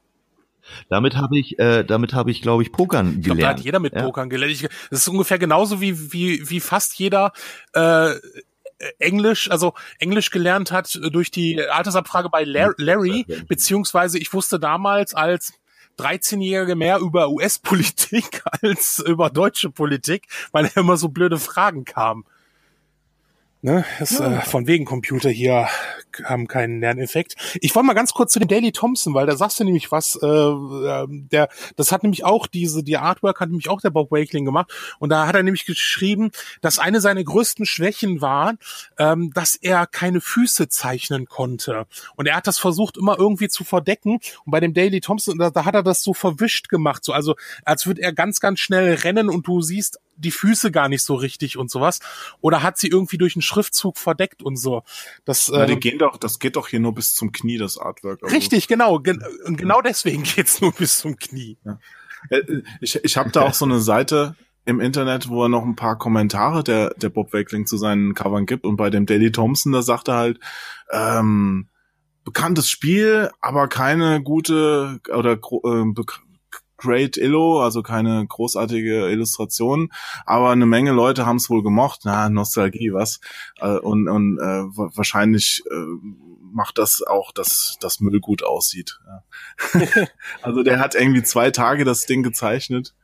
[0.88, 3.58] Damit habe ich, äh, damit habe ich, glaube ich, Pokern ich glaub, gelernt.
[3.58, 4.02] Da hat jeder mit ja.
[4.02, 4.52] Pokern gelernt.
[4.52, 7.32] Ich, das ist ungefähr genauso wie wie wie fast jeder
[7.74, 8.14] äh,
[8.98, 15.52] Englisch, also Englisch gelernt hat durch die Altersabfrage bei Larry, beziehungsweise ich wusste damals als
[15.98, 22.24] 13-Jährige mehr über US-Politik als über deutsche Politik, weil er immer so blöde Fragen kam.
[23.62, 24.38] Ne, ist, ja.
[24.38, 25.68] äh, von wegen Computer hier
[26.24, 27.36] haben keinen Lerneffekt.
[27.60, 30.18] Ich wollte mal ganz kurz zu dem Daily Thompson, weil da sagst du nämlich was,
[30.22, 34.10] äh, äh, der, das hat nämlich auch diese, die Artwork hat nämlich auch der Bob
[34.10, 34.72] Wakeling gemacht.
[34.98, 36.30] Und da hat er nämlich geschrieben,
[36.62, 38.54] dass eine seiner größten Schwächen war,
[38.98, 41.86] ähm, dass er keine Füße zeichnen konnte.
[42.16, 44.20] Und er hat das versucht immer irgendwie zu verdecken.
[44.44, 47.36] Und bei dem Daily Thompson, da, da hat er das so verwischt gemacht, so also
[47.64, 51.14] als würde er ganz, ganz schnell rennen und du siehst die Füße gar nicht so
[51.14, 52.00] richtig und sowas.
[52.40, 54.82] Oder hat sie irgendwie durch einen Schriftzug verdeckt und so.
[55.24, 57.78] Das, Na, die ähm, gehen doch, das geht doch hier nur bis zum Knie, das
[57.78, 58.22] Artwork.
[58.22, 58.34] Also.
[58.34, 58.98] Richtig, genau.
[59.00, 61.58] Gen und genau deswegen geht's nur bis zum Knie.
[61.64, 61.78] Ja.
[62.30, 65.76] Äh, ich, ich habe da auch so eine Seite im Internet, wo er noch ein
[65.76, 68.64] paar Kommentare der, der Bob Wakeling zu seinen Covern gibt.
[68.64, 70.40] Und bei dem Daily Thompson, da sagt er halt,
[70.92, 71.68] ähm,
[72.24, 75.94] bekanntes Spiel, aber keine gute oder äh,
[76.80, 79.92] Great Illo, also keine großartige Illustration,
[80.24, 82.00] aber eine Menge Leute haben es wohl gemocht.
[82.04, 83.20] Na, Nostalgie, was?
[83.58, 84.64] Äh, und und äh,
[84.96, 85.74] wahrscheinlich äh,
[86.52, 88.98] macht das auch, dass das Müll gut aussieht.
[89.06, 89.80] Ja.
[90.42, 92.94] also der hat irgendwie zwei Tage das Ding gezeichnet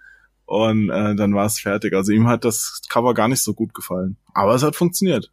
[0.47, 1.95] und äh, dann war es fertig.
[1.95, 4.17] Also ihm hat das Cover gar nicht so gut gefallen.
[4.33, 5.33] Aber es hat funktioniert.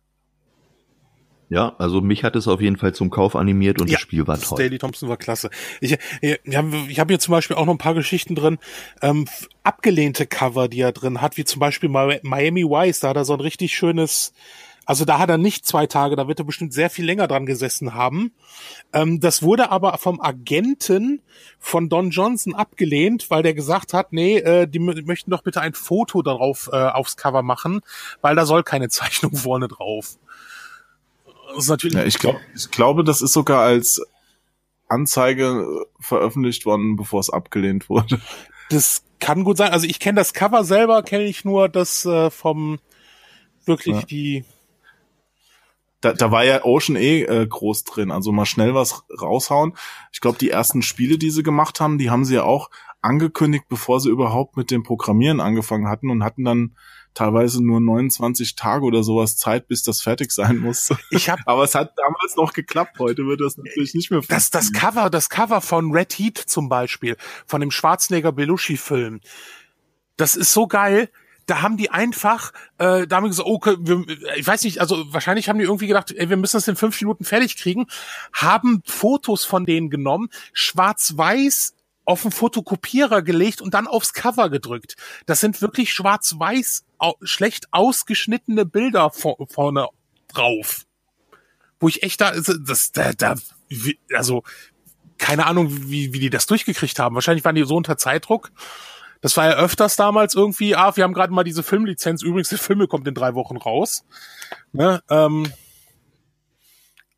[1.53, 4.25] Ja, also mich hat es auf jeden Fall zum Kauf animiert und ja, das Spiel
[4.25, 4.57] war toll.
[4.57, 5.51] Daily Thompson war klasse.
[5.81, 8.57] Ich, ich, ich habe hab hier zum Beispiel auch noch ein paar Geschichten drin,
[9.03, 9.25] ähm,
[9.61, 13.33] abgelehnte Cover, die er drin hat, wie zum Beispiel Miami Vice, da hat er so
[13.33, 14.33] ein richtig schönes,
[14.87, 17.45] also da hat er nicht zwei Tage, da wird er bestimmt sehr viel länger dran
[17.45, 18.31] gesessen haben.
[18.91, 21.21] Ähm, das wurde aber vom Agenten
[21.59, 25.75] von Don Johnson abgelehnt, weil der gesagt hat, nee, äh, die möchten doch bitte ein
[25.75, 27.81] Foto darauf äh, aufs Cover machen,
[28.21, 30.17] weil da soll keine Zeichnung vorne drauf.
[31.53, 31.97] Das ist natürlich.
[31.97, 34.01] Ja, ich glaube, ich glaube, das ist sogar als
[34.87, 38.21] Anzeige veröffentlicht worden, bevor es abgelehnt wurde.
[38.69, 39.71] Das kann gut sein.
[39.71, 42.79] Also ich kenne das Cover selber, kenne ich nur das äh, vom
[43.65, 44.01] wirklich ja.
[44.03, 44.45] die.
[46.01, 49.73] Da, da war ja Ocean eh äh, groß drin, also mal schnell was raushauen.
[50.11, 52.69] Ich glaube, die ersten Spiele, die sie gemacht haben, die haben sie ja auch
[53.01, 56.75] angekündigt, bevor sie überhaupt mit dem Programmieren angefangen hatten und hatten dann
[57.13, 60.89] teilweise nur 29 Tage oder sowas Zeit, bis das fertig sein muss.
[61.09, 62.99] Ich hab, Aber es hat damals noch geklappt.
[62.99, 66.69] Heute wird das natürlich nicht mehr das, das Cover, das Cover von Red Heat zum
[66.69, 69.21] Beispiel, von dem Schwarzenegger Belushi-Film,
[70.17, 71.09] das ist so geil
[71.45, 74.05] da haben die einfach, äh, da haben gesagt, oh, wir,
[74.37, 76.99] ich weiß nicht, also wahrscheinlich haben die irgendwie gedacht, ey, wir müssen das in fünf
[77.01, 77.87] Minuten fertig kriegen,
[78.31, 84.95] haben Fotos von denen genommen, schwarz-weiß auf den Fotokopierer gelegt und dann aufs Cover gedrückt.
[85.25, 86.85] Das sind wirklich schwarz-weiß,
[87.21, 89.87] schlecht ausgeschnittene Bilder vor, vorne
[90.27, 90.85] drauf.
[91.79, 93.35] Wo ich echt da, das, da, da,
[94.13, 94.43] also,
[95.17, 97.15] keine Ahnung, wie, wie die das durchgekriegt haben.
[97.15, 98.51] Wahrscheinlich waren die so unter Zeitdruck.
[99.21, 102.57] Das war ja öfters damals irgendwie, ah, wir haben gerade mal diese Filmlizenz, übrigens, der
[102.57, 104.03] Film kommt in drei Wochen raus.
[104.73, 105.51] Ne, ähm,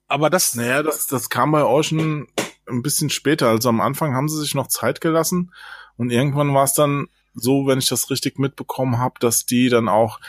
[0.07, 0.53] aber das.
[0.55, 2.27] Naja, das, das kam bei Ocean
[2.67, 3.49] ein bisschen später.
[3.49, 5.51] Also am Anfang haben sie sich noch Zeit gelassen
[5.97, 9.89] und irgendwann war es dann so, wenn ich das richtig mitbekommen habe, dass die dann
[9.89, 10.19] auch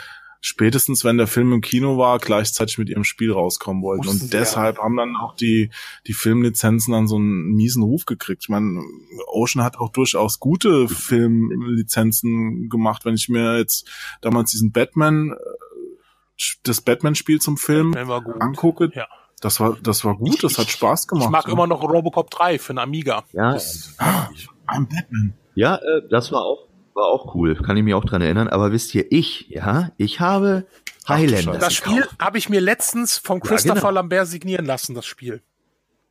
[0.40, 4.06] spätestens, wenn der Film im Kino war, gleichzeitig mit ihrem Spiel rauskommen wollten.
[4.08, 5.70] Und deshalb haben dann auch die,
[6.06, 8.44] die Filmlizenzen dann so einen miesen Ruf gekriegt.
[8.44, 8.80] Ich meine,
[9.26, 13.04] Ocean hat auch durchaus gute Filmlizenzen gemacht.
[13.04, 13.88] Wenn ich mir jetzt
[14.20, 19.08] damals diesen Batman, äh, das Batman-Spiel zum Film angucke, ja.
[19.40, 21.26] Das war, das war gut, das hat Spaß gemacht.
[21.26, 21.52] Ich mag ja.
[21.52, 23.24] immer noch Robocop 3 für einen Amiga.
[23.32, 23.52] Ja.
[23.52, 24.28] Das, ah,
[24.66, 25.34] I'm Batman.
[25.54, 27.54] Ja, äh, das war auch, war auch cool.
[27.56, 28.48] Kann ich mich auch dran erinnern.
[28.48, 30.66] Aber wisst ihr, ich, ja, ich habe
[31.08, 31.58] Highlander.
[31.58, 33.90] Das Spiel habe ich mir letztens vom Christopher ja, genau.
[33.90, 35.42] Lambert signieren lassen, das Spiel.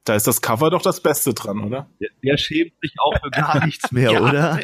[0.03, 1.89] Da ist das Cover doch das Beste dran, oder?
[1.99, 4.59] Der, der schämt sich auch für gar nichts mehr, ja, oder?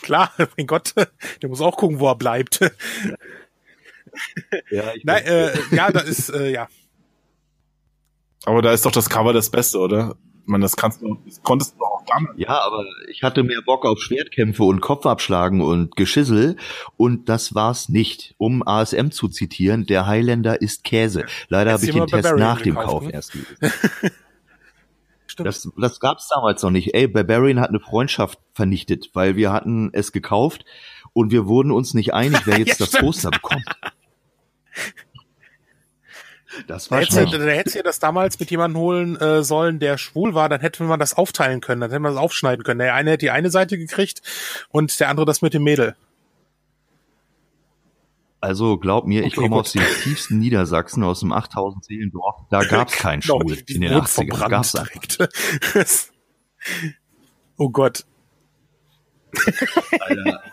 [0.00, 2.60] klar, mein Gott, der muss auch gucken, wo er bleibt.
[4.70, 6.68] Ja, ich Nein, äh, ja, da ist, äh, ja.
[8.48, 10.16] Aber da ist doch das Cover das Beste, oder?
[10.40, 12.30] Ich meine, das kannst du, das konntest du auch damit.
[12.38, 16.56] Ja, aber ich hatte mehr Bock auf Schwertkämpfe und Kopfabschlagen und Geschissel
[16.96, 18.34] und das war's nicht.
[18.38, 21.26] Um ASM zu zitieren, der Highlander ist Käse.
[21.48, 23.12] Leider habe ich den Test Barbarian nach dem Kauf ne?
[23.12, 23.56] erst gelesen.
[25.36, 26.94] Das, das gab es damals noch nicht.
[26.94, 30.64] Ey, Barbarian hat eine Freundschaft vernichtet, weil wir hatten es gekauft
[31.12, 33.62] und wir wurden uns nicht einig, wer jetzt ja, das Poster bekommt.
[36.66, 39.78] Das war da hättest, du, da hättest du das damals mit jemandem holen äh, sollen,
[39.78, 42.80] der schwul war, dann hätte man das aufteilen können, dann hätte man das aufschneiden können.
[42.80, 44.22] Der eine hätte die eine Seite gekriegt
[44.70, 45.94] und der andere das mit dem Mädel.
[48.40, 52.36] Also glaub mir, okay, ich komme aus dem tiefsten Niedersachsen, aus dem 8000 Seelendorf.
[52.50, 54.48] Da gab's keinen genau, Schwul in den 80ern.
[54.48, 55.18] Gab's direkt.
[57.56, 58.04] oh Gott.
[60.00, 60.42] Alter.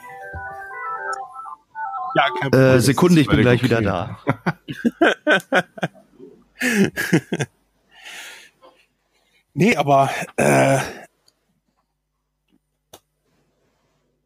[2.15, 3.65] Ja, kein Äh, Sekunde, ich bin gleich okay.
[3.65, 4.19] wieder da.
[9.53, 10.79] nee, aber äh,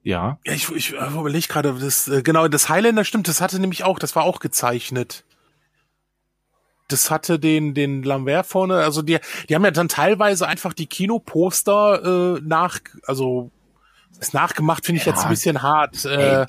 [0.03, 0.39] ja.
[0.45, 3.83] Ja, ich, ich äh, überlege gerade, das äh, genau das Highlander stimmt, das hatte nämlich
[3.83, 5.23] auch, das war auch gezeichnet.
[6.87, 10.87] Das hatte den den Lambert vorne, also die die haben ja dann teilweise einfach die
[10.87, 13.51] Kinoposter äh, nach also
[14.17, 16.03] das nachgemacht finde ich ja, jetzt ein bisschen hart.
[16.05, 16.47] Äh,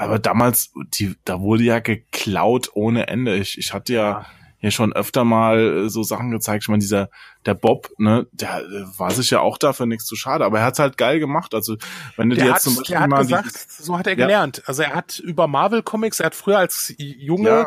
[0.00, 3.36] aber damals, die, da wurde ja geklaut ohne Ende.
[3.36, 4.24] Ich, ich hatte ja
[4.56, 6.64] hier schon öfter mal äh, so Sachen gezeigt.
[6.64, 7.10] Ich meine, dieser,
[7.44, 8.62] der Bob, ne, der
[8.96, 11.54] war sich ja auch dafür nichts zu schade, aber er hat's halt geil gemacht.
[11.54, 11.76] Also,
[12.16, 14.16] wenn du der dir jetzt zum Beispiel der hat mal gesagt, die, so hat er
[14.16, 14.58] gelernt.
[14.58, 14.62] Ja.
[14.68, 17.66] Also er hat über Marvel Comics, er hat früher als Junge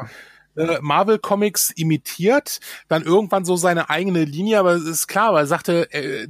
[0.56, 0.64] ja.
[0.64, 5.44] äh, Marvel Comics imitiert, dann irgendwann so seine eigene Linie, aber es ist klar, weil
[5.44, 6.28] er sagte, äh,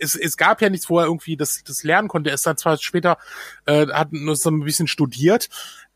[0.00, 2.30] es, es gab ja nichts, wo er irgendwie das, das lernen konnte.
[2.30, 3.18] Er ist dann zwar später,
[3.66, 5.48] äh, hat nur so ein bisschen studiert,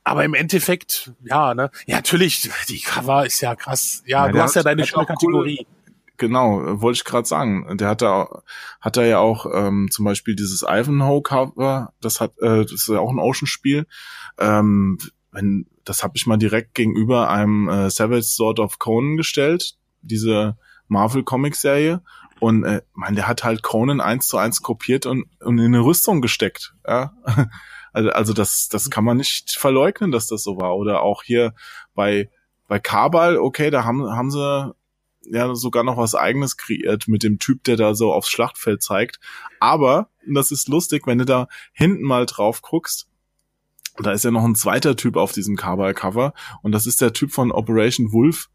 [0.05, 1.71] aber im Endeffekt, ja, ne?
[1.87, 4.03] Ja, natürlich, die Cover ist ja krass.
[4.07, 5.67] Ja, ja du hast ja deine schöne Kategorie.
[6.17, 7.77] Genau, wollte ich gerade sagen.
[7.77, 8.43] Der hat da
[8.81, 12.88] hat er ja auch ähm, zum Beispiel dieses Ivanhoe Cover, das hat äh, das ist
[12.88, 13.87] ja auch ein Ocean-Spiel.
[14.38, 14.99] Ähm,
[15.33, 20.57] wenn das habe ich mal direkt gegenüber einem äh, Savage Sword of Conan gestellt, diese
[20.87, 22.01] Marvel Comic Serie
[22.44, 25.85] und äh, man, der hat halt Conan eins zu eins kopiert und, und in eine
[25.85, 26.74] Rüstung gesteckt.
[26.87, 27.12] Ja?
[27.96, 30.74] Also, also das, das kann man nicht verleugnen, dass das so war.
[30.74, 31.54] Oder auch hier
[31.94, 32.28] bei,
[32.66, 34.74] bei Kabal, okay, da haben, haben sie
[35.26, 39.20] ja sogar noch was eigenes kreiert mit dem Typ, der da so aufs Schlachtfeld zeigt.
[39.61, 43.07] Aber, und das ist lustig, wenn du da hinten mal drauf guckst,
[43.98, 47.30] da ist ja noch ein zweiter Typ auf diesem Kabal-Cover und das ist der Typ
[47.30, 48.50] von Operation Wolf,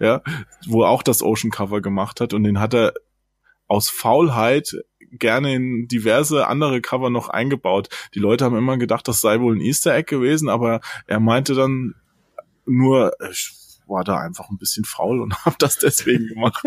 [0.00, 0.20] ja,
[0.66, 2.92] wo auch das Ocean Cover gemacht hat und den hat er
[3.70, 4.76] aus Faulheit
[5.12, 7.88] gerne in diverse andere Cover noch eingebaut.
[8.14, 11.54] Die Leute haben immer gedacht, das sei wohl ein Easter Egg gewesen, aber er meinte
[11.54, 11.94] dann
[12.66, 13.52] nur, ich
[13.86, 16.64] war da einfach ein bisschen faul und habe das deswegen gemacht.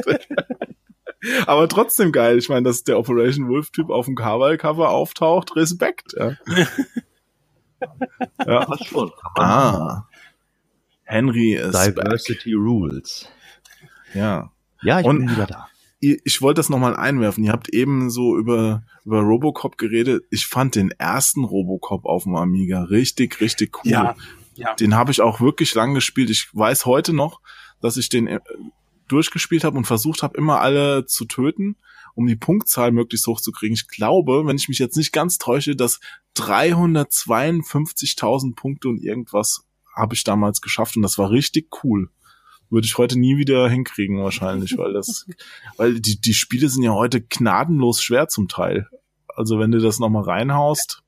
[1.45, 2.37] aber trotzdem geil.
[2.37, 6.15] Ich meine, dass der Operation Wolf Typ auf dem Cover auftaucht, Respekt.
[6.17, 6.37] Ja.
[8.45, 8.65] ja.
[8.65, 9.11] Das schon.
[9.35, 10.07] Ah.
[11.03, 12.63] Henry ist Diversity back.
[12.63, 13.27] Rules.
[14.13, 14.51] Ja.
[14.81, 15.67] Ja, ich und, bin wieder da
[16.03, 17.45] ich wollte das nochmal einwerfen.
[17.45, 20.25] Ihr habt eben so über, über Robocop geredet.
[20.31, 23.91] Ich fand den ersten Robocop auf dem Amiga richtig, richtig cool.
[23.91, 24.15] Ja,
[24.55, 24.73] ja.
[24.75, 26.29] Den habe ich auch wirklich lang gespielt.
[26.29, 27.39] Ich weiß heute noch,
[27.81, 28.41] dass ich den äh,
[29.07, 31.77] durchgespielt habe und versucht habe, immer alle zu töten,
[32.15, 33.73] um die Punktzahl möglichst hoch zu kriegen.
[33.73, 35.99] Ich glaube, wenn ich mich jetzt nicht ganz täusche, dass
[36.37, 42.09] 352.000 Punkte und irgendwas habe ich damals geschafft und das war richtig cool
[42.73, 45.25] würde ich heute nie wieder hinkriegen wahrscheinlich, weil das,
[45.77, 48.87] weil die, die Spiele sind ja heute gnadenlos schwer zum Teil.
[49.27, 51.03] Also wenn du das nochmal reinhaust,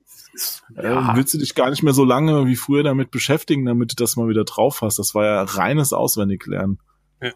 [0.76, 1.14] ja.
[1.14, 3.96] äh, willst du dich gar nicht mehr so lange wie früher damit beschäftigen, damit du
[3.96, 5.00] das mal wieder drauf hast.
[5.00, 6.80] Das war ja reines Auswendiglernen.
[7.22, 7.32] Ja.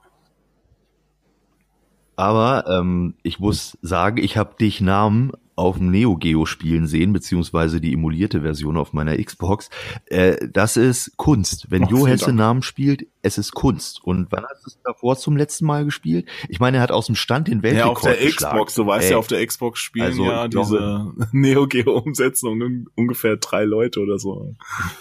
[2.19, 7.13] Aber ähm, ich muss sagen, ich habe dich Namen auf dem Neo Geo spielen sehen,
[7.13, 9.69] beziehungsweise die emulierte Version auf meiner Xbox.
[10.07, 11.67] Äh, das ist Kunst.
[11.69, 14.03] Wenn Ach, Jo Hesse Namen spielt, es ist Kunst.
[14.03, 16.27] Und wann hast du es davor zum letzten Mal gespielt?
[16.49, 19.05] Ich meine, er hat aus dem Stand den Weltrekord Ja, auf der Xbox, du weißt
[19.05, 19.11] Ey.
[19.11, 24.19] ja, auf der Xbox spielen also, ja diese Neo Geo Umsetzung ungefähr drei Leute oder
[24.19, 24.55] so.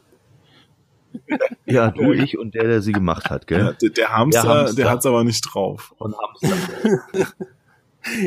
[1.66, 3.59] Ja, du, ich und der, der sie gemacht hat, gell?
[3.59, 4.77] Ja, der, der Hamster, der, Hamster.
[4.77, 5.94] der hat's aber nicht drauf.
[5.99, 7.03] Und Hamster.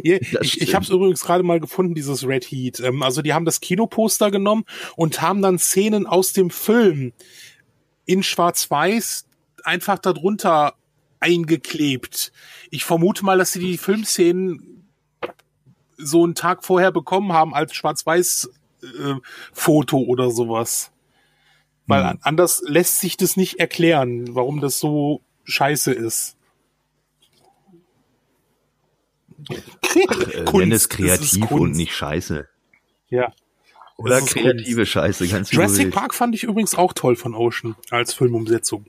[0.03, 2.79] ich ich habe es übrigens gerade mal gefunden, dieses Red Heat.
[2.79, 4.65] Ähm, also die haben das Kinoposter genommen
[4.95, 7.13] und haben dann Szenen aus dem Film
[8.05, 9.27] in Schwarz-Weiß
[9.63, 10.73] einfach darunter
[11.19, 12.31] eingeklebt.
[12.71, 14.87] Ich vermute mal, dass sie die Filmszenen
[15.97, 20.91] so einen Tag vorher bekommen haben als Schwarz-Weiß-Foto äh, oder sowas.
[21.87, 22.19] Weil hm.
[22.21, 26.37] anders lässt sich das nicht erklären, warum das so scheiße ist.
[29.49, 32.47] Ach, Kunst, es kreativ und nicht scheiße.
[33.09, 33.33] Ja.
[33.97, 34.91] Oder kreative Kunst.
[34.91, 38.85] Scheiße, ganz Jurassic Park fand ich übrigens auch toll von Ocean als Filmumsetzung.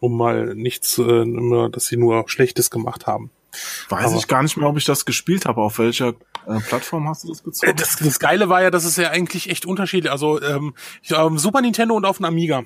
[0.00, 1.24] Um mal nichts, äh,
[1.70, 3.30] dass sie nur Schlechtes gemacht haben.
[3.88, 5.62] Weiß Aber, ich gar nicht mehr, ob ich das gespielt habe.
[5.62, 6.14] Auf welcher
[6.46, 7.76] äh, Plattform hast du das gezogen?
[7.76, 10.10] Das, das Geile war ja, dass es ja eigentlich echt unterschiedlich.
[10.10, 10.74] Also ähm,
[11.10, 12.64] ähm, Super Nintendo und auf dem Amiga.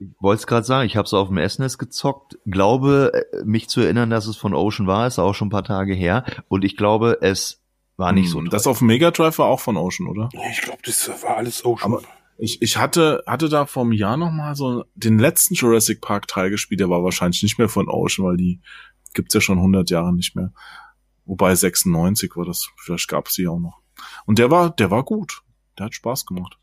[0.00, 3.68] Ich wollte es gerade sagen, ich habe es auf dem SNES gezockt, glaube äh, mich
[3.68, 6.64] zu erinnern, dass es von Ocean war, ist auch schon ein paar Tage her und
[6.64, 7.62] ich glaube, es
[7.96, 8.38] war nicht hm, so.
[8.40, 8.48] Toll.
[8.50, 10.28] Das auf Mega Drive war auch von Ocean, oder?
[10.50, 11.92] Ich glaube, das war alles Ocean.
[11.92, 12.02] Aber
[12.36, 16.50] ich, ich hatte, hatte da vor einem Jahr nochmal so den letzten Jurassic Park Teil
[16.50, 18.60] gespielt, der war wahrscheinlich nicht mehr von Ocean, weil die
[19.14, 20.52] gibt's ja schon 100 Jahre nicht mehr.
[21.24, 23.80] Wobei 96 war das, vielleicht gab's die auch noch.
[24.26, 25.42] Und der war, der war gut.
[25.78, 26.58] Der hat Spaß gemacht.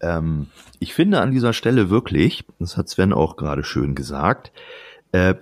[0.00, 0.46] Ähm,
[0.78, 4.52] ich finde an dieser Stelle wirklich, das hat Sven auch gerade schön gesagt,
[5.12, 5.34] äh,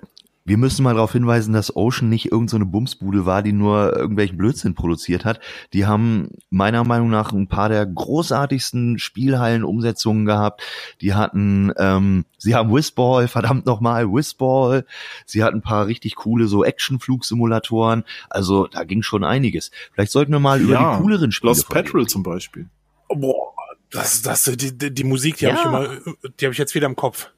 [0.47, 4.39] wir müssen mal darauf hinweisen, dass Ocean nicht irgendeine so Bumsbude war, die nur irgendwelchen
[4.39, 5.41] Blödsinn produziert hat.
[5.73, 10.63] Die haben meiner Meinung nach ein paar der großartigsten Spielhallen-Umsetzungen gehabt.
[11.01, 14.87] Die hatten, ähm, sie haben Whistball, verdammt nochmal, Whistball.
[15.27, 18.05] Sie hatten ein paar richtig coole so Action-Flugsimulatoren.
[18.31, 19.73] Also da ging schon einiges.
[19.93, 22.69] Vielleicht sollten wir mal über die cooleren Spiele Lost Petrol zum Beispiel.
[23.09, 23.53] Boah,
[23.91, 25.57] das, das, die, die, die Musik, die ja.
[25.57, 27.31] habe ich immer, die habe ich jetzt wieder im Kopf.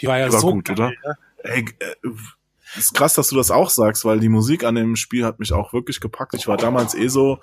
[0.00, 0.90] Die war ja die war so gut, geil, oder?
[0.90, 1.16] Ne?
[1.44, 2.08] Ey, äh,
[2.76, 5.52] ist krass, dass du das auch sagst, weil die Musik an dem Spiel hat mich
[5.52, 6.34] auch wirklich gepackt.
[6.34, 7.38] Ich war damals eh so,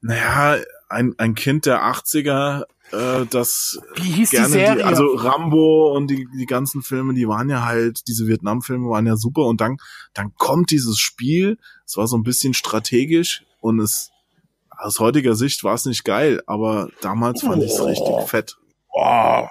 [0.00, 4.76] naja, ein, ein Kind der 80er, äh, das Wie hieß gerne die Serie?
[4.76, 9.06] Die, also Rambo und die, die ganzen Filme, die waren ja halt, diese Vietnam-Filme waren
[9.06, 9.78] ja super und dann,
[10.14, 14.10] dann kommt dieses Spiel, es war so ein bisschen strategisch und es
[14.70, 18.56] aus heutiger Sicht war es nicht geil, aber damals fand ich es richtig fett.
[18.92, 19.50] Boah.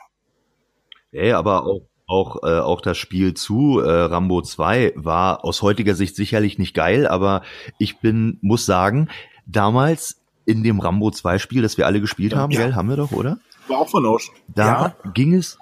[1.12, 5.96] Ey, aber auch auch, äh, auch das Spiel zu äh, Rambo 2 war aus heutiger
[5.96, 7.42] Sicht sicherlich nicht geil, aber
[7.80, 9.10] ich bin, muss sagen,
[9.46, 12.62] damals in dem Rambo 2 Spiel, das wir alle gespielt haben, ja.
[12.62, 13.40] gell, haben wir doch, oder?
[13.68, 14.06] War auch von.
[14.48, 15.12] Da ja.
[15.14, 15.58] ging es,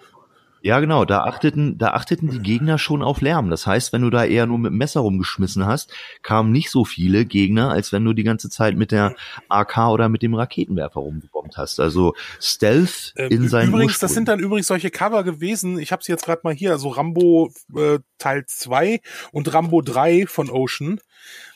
[0.65, 3.49] ja, genau, da achteten, da achteten die Gegner schon auf Lärm.
[3.49, 6.85] Das heißt, wenn du da eher nur mit dem Messer rumgeschmissen hast, kamen nicht so
[6.85, 9.13] viele Gegner, als wenn du die ganze Zeit mit der
[9.49, 11.81] AK oder mit dem Raketenwerfer rumgebombt hast.
[11.81, 15.77] Also Stealth äh, in seinem Übrigens, das sind dann übrigens solche Cover gewesen.
[15.79, 19.01] Ich habe sie jetzt gerade mal hier, also Rambo äh, Teil 2
[19.33, 21.01] und Rambo 3 von Ocean.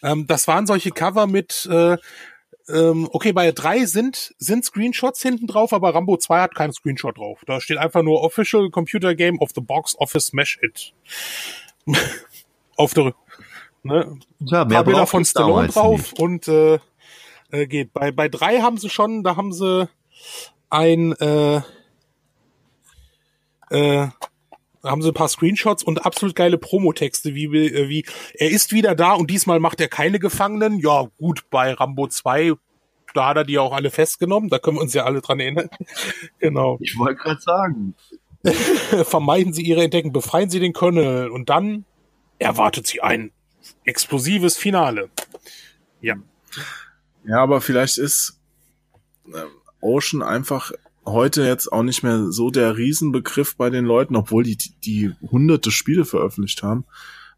[0.04, 1.96] Ähm, das waren solche Cover mit äh,
[2.70, 7.18] ähm, okay, bei drei sind, sind Screenshots hinten drauf, aber Rambo 2 hat keinen Screenshot
[7.18, 7.42] drauf.
[7.46, 10.94] Da steht einfach nur Official Computer Game of the Box Office Smash Hit.
[12.76, 13.14] Auf der,
[13.84, 14.20] ne?
[14.40, 16.20] Ja, mehr Bilder von Stallone drauf nicht.
[16.20, 16.80] und äh,
[17.52, 17.94] äh, geht.
[17.94, 19.90] Bei, bei drei haben sie schon, da haben sie
[20.70, 21.62] ein, äh,
[23.70, 24.08] äh,
[24.84, 28.96] haben sie ein paar Screenshots und absolut geile Promotexte, wie, äh, wie er ist wieder
[28.96, 30.80] da und diesmal macht er keine Gefangenen.
[30.80, 32.54] Ja, gut, bei Rambo 2,
[33.14, 35.70] da hat er die auch alle festgenommen, da können wir uns ja alle dran erinnern.
[36.40, 36.78] genau.
[36.82, 37.96] Ich wollte gerade sagen.
[39.04, 41.86] Vermeiden Sie Ihre Entdecken, befreien Sie den Colonel und dann
[42.40, 43.32] erwartet Sie ein
[43.84, 45.10] explosives Finale.
[46.02, 46.16] Ja.
[47.26, 48.40] Ja, aber vielleicht ist
[49.34, 49.44] äh,
[49.82, 50.72] Ocean einfach
[51.08, 55.72] heute jetzt auch nicht mehr so der Riesenbegriff bei den Leuten, obwohl die, die hunderte
[55.72, 56.86] Spiele veröffentlicht haben,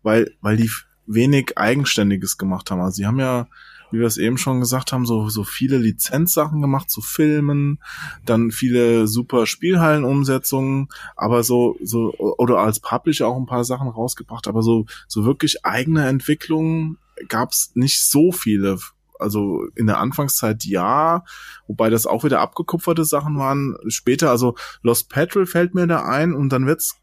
[0.03, 0.69] weil, weil die
[1.05, 2.82] wenig Eigenständiges gemacht haben.
[2.82, 3.47] Also sie haben ja,
[3.91, 7.79] wie wir es eben schon gesagt haben, so, so viele Lizenzsachen gemacht zu Filmen,
[8.25, 14.47] dann viele super Spielhallenumsetzungen, aber so, so, oder als Publisher auch ein paar Sachen rausgebracht,
[14.47, 18.77] aber so, so wirklich eigene Entwicklungen gab's nicht so viele
[19.19, 21.23] also in der Anfangszeit ja,
[21.67, 23.75] wobei das auch wieder abgekupferte Sachen waren.
[23.88, 26.95] Später, also Lost Petrol fällt mir da ein und dann wird's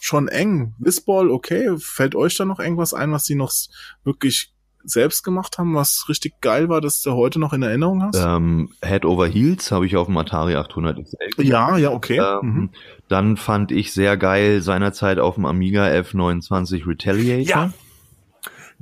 [0.00, 0.74] schon eng.
[0.78, 3.52] Whistball, okay, fällt euch da noch irgendwas ein, was sie noch
[4.04, 4.52] wirklich
[4.84, 8.16] selbst gemacht haben, was richtig geil war, dass du heute noch in Erinnerung hast?
[8.16, 11.42] Ähm, Head Over Heels habe ich auf dem Atari 800 XL.
[11.44, 12.18] Ja, ja, okay.
[12.18, 12.70] Ähm, mhm.
[13.08, 17.44] Dann fand ich sehr geil seinerzeit auf dem Amiga F29 Retaliator.
[17.44, 17.72] Ja,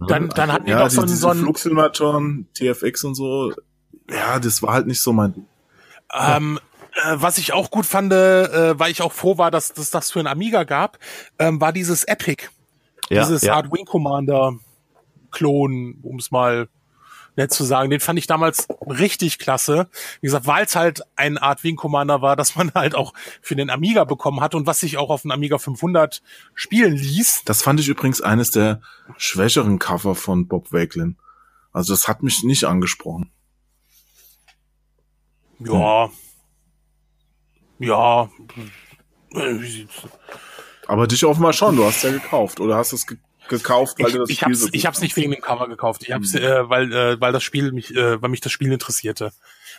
[0.08, 3.52] dann, dann hatten die ja, doch so, die, so einen Flugsimulatoren, TFX und so.
[4.10, 5.46] Ja, das war halt nicht so mein.
[6.12, 6.58] Ähm,
[6.94, 10.10] äh, was ich auch gut fand, äh, weil ich auch froh war, dass, dass das
[10.10, 10.98] für ein Amiga gab,
[11.38, 12.44] ähm, war dieses Epic.
[13.08, 13.54] Ja, dieses ja.
[13.54, 14.54] Art Wing Commander
[15.30, 16.68] Klon, um es mal
[17.36, 17.90] nett zu sagen.
[17.90, 19.88] Den fand ich damals richtig klasse.
[20.20, 23.56] Wie gesagt, weil es halt eine Art Wing Commander war, dass man halt auch für
[23.56, 26.22] den Amiga bekommen hat und was sich auch auf dem Amiga 500
[26.54, 27.42] spielen ließ.
[27.44, 28.80] Das fand ich übrigens eines der
[29.16, 31.16] schwächeren Cover von Bob Wakelin.
[31.72, 33.30] Also das hat mich nicht angesprochen.
[35.60, 36.06] Ja.
[36.06, 36.12] Hm.
[37.80, 38.30] Ja.
[40.86, 43.16] Aber dich offenbar schon, du hast ja gekauft oder hast es ge
[43.48, 45.68] gekauft, weil ich, du das ich Spiel hab's, so Ich hab's nicht wegen dem Cover
[45.68, 46.02] gekauft.
[46.04, 46.40] Ich hab's, mhm.
[46.40, 49.32] äh, weil, äh, weil das Spiel mich, äh, weil mich das Spiel interessierte.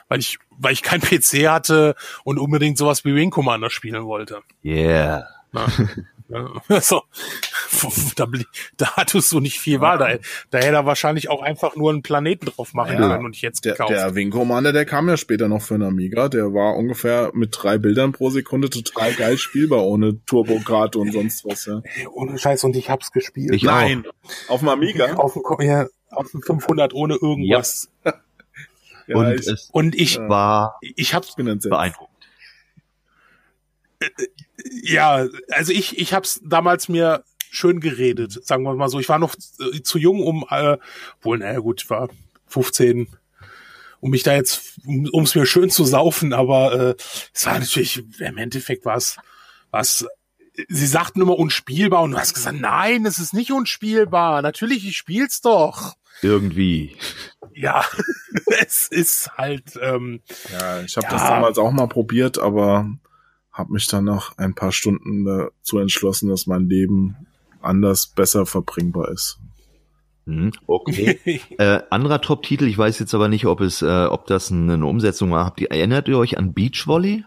[0.07, 4.41] Weil ich, weil ich kein PC hatte und unbedingt sowas wie Wing Commander spielen wollte.
[4.63, 5.27] Yeah.
[6.31, 7.01] Na, so,
[8.15, 8.27] da,
[8.77, 9.97] da hattest du nicht viel Wahl.
[9.97, 10.17] Da,
[10.49, 13.41] da hätte er wahrscheinlich auch einfach nur einen Planeten drauf machen ja, können und ich
[13.41, 13.89] jetzt gekauft.
[13.89, 16.29] Der, der Wing Commander, der kam ja später noch für einen Amiga.
[16.29, 21.43] Der war ungefähr mit drei Bildern pro Sekunde total geil spielbar, ohne Turbokarte und sonst
[21.45, 21.65] was.
[21.65, 21.81] Ja.
[21.83, 23.53] Hey, ohne Scheiß, und ich hab's gespielt.
[23.53, 24.05] Ich Nein.
[24.47, 24.53] Auch.
[24.53, 25.13] Auf dem Amiga?
[25.15, 27.89] Auf dem, ja, auf dem 500 ohne irgendwas.
[28.05, 28.13] Ja.
[29.17, 32.10] und, ich, es und ich war ich hab's beeindruckend.
[34.83, 38.99] Ja, also ich, ich habe es damals mir schön geredet, sagen wir mal so.
[38.99, 40.77] Ich war noch äh, zu jung, um, äh,
[41.21, 42.09] wohl, naja gut, ich war
[42.47, 43.07] 15
[43.99, 46.95] um mich da jetzt, um es mir schön zu saufen, aber äh,
[47.35, 49.17] es war natürlich, im Endeffekt was,
[49.69, 50.07] was
[50.67, 54.41] sie sagten immer unspielbar und du hast gesagt, nein, es ist nicht unspielbar.
[54.41, 55.93] Natürlich, ich spiel's doch.
[56.23, 56.97] Irgendwie.
[57.53, 57.85] Ja,
[58.59, 59.77] es ist halt.
[59.79, 60.21] Ähm,
[60.51, 61.13] Ja, ich habe Ja.
[61.13, 62.89] das damals auch mal probiert, aber
[63.51, 67.15] habe mich dann nach ein paar Stunden dazu entschlossen, dass mein Leben
[67.61, 69.39] anders besser verbringbar ist.
[70.25, 71.19] Hm, okay.
[71.57, 75.31] äh, anderer Top-Titel, ich weiß jetzt aber nicht, ob es, äh, ob das eine Umsetzung
[75.31, 75.45] war.
[75.45, 77.25] Habt ihr, erinnert ihr euch an Beachvolley?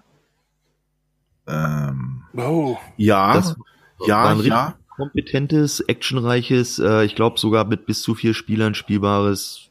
[1.46, 3.56] Ähm, oh, ja, Das
[3.98, 4.74] war ja, ein ja.
[4.96, 9.70] kompetentes, actionreiches, äh, ich glaube sogar mit bis zu vier Spielern spielbares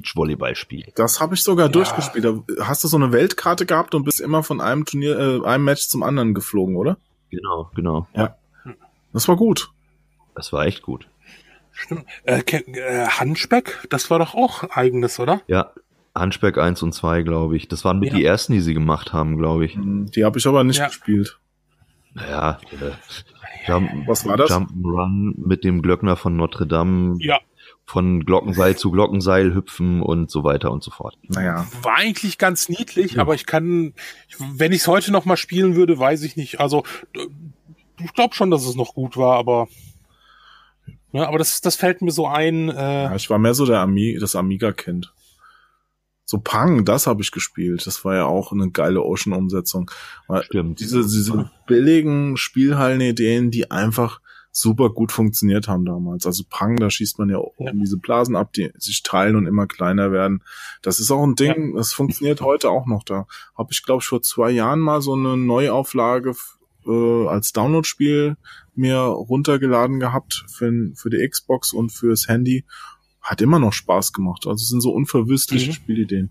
[0.00, 0.92] Beachvolleyballspiel.
[0.96, 1.72] Das habe ich sogar Ja.
[1.72, 2.26] durchgespielt.
[2.60, 5.88] Hast du so eine Weltkarte gehabt und bist immer von einem Turnier, äh, einem Match
[5.88, 6.96] zum anderen geflogen, oder?
[7.30, 8.06] Genau, genau.
[9.12, 9.70] Das war gut.
[10.34, 11.06] Das war echt gut.
[11.74, 12.04] stimmt.
[12.24, 15.40] Äh, Ke- äh, Handspeck, das war doch auch eigenes, oder?
[15.46, 15.72] Ja,
[16.16, 17.66] Hunchback 1 und 2, glaube ich.
[17.68, 18.16] Das waren mit Ja.
[18.16, 19.74] die ersten, die sie gemacht haben, glaube ich.
[19.74, 20.88] Hm, Die habe ich aber nicht Ja.
[20.88, 21.38] gespielt.
[22.14, 22.90] Naja, äh,
[23.70, 24.50] Jump, Was war das?
[24.50, 27.38] Jump'n'Run mit dem Glöckner von Notre Dame, Ja,
[27.84, 31.18] von Glockenseil zu Glockenseil hüpfen und so weiter und so fort.
[31.28, 31.66] Naja.
[31.82, 33.94] war eigentlich ganz niedlich, aber ich kann,
[34.38, 36.60] wenn ich es heute noch mal spielen würde, weiß ich nicht.
[36.60, 36.84] Also
[38.02, 39.68] ich glaube schon, dass es noch gut war, aber
[41.12, 42.70] ja, aber das, das fällt mir so ein.
[42.70, 45.12] Äh, Ja, ich war mehr so der Ami das Amiga-Kind.
[46.24, 47.86] So Pang, das habe ich gespielt.
[47.86, 49.90] Das war ja auch eine geile Ocean-Umsetzung.
[50.44, 50.80] Stimmt.
[50.80, 54.21] Diese, diese billigen Spielhallen-Ideen, die einfach
[54.54, 56.26] super gut funktioniert haben damals.
[56.26, 57.70] Also Pang, da schießt man ja, Ja.
[57.72, 60.42] um diese Blasen ab, die sich teilen und immer kleiner werden.
[60.82, 63.02] Das ist auch ein Ding, das funktioniert heute auch noch.
[63.02, 63.26] Da
[63.56, 66.34] habe ich, glaube ich, vor zwei Jahren mal so eine Neuauflage
[66.86, 68.36] äh, als Download-Spiel
[68.74, 72.64] mir runtergeladen gehabt für, für die Xbox und fürs Handy.
[73.22, 74.46] Hat immer noch Spaß gemacht.
[74.46, 75.74] Also es sind so unverwüstliche Mhm.
[75.74, 76.30] Spielideen.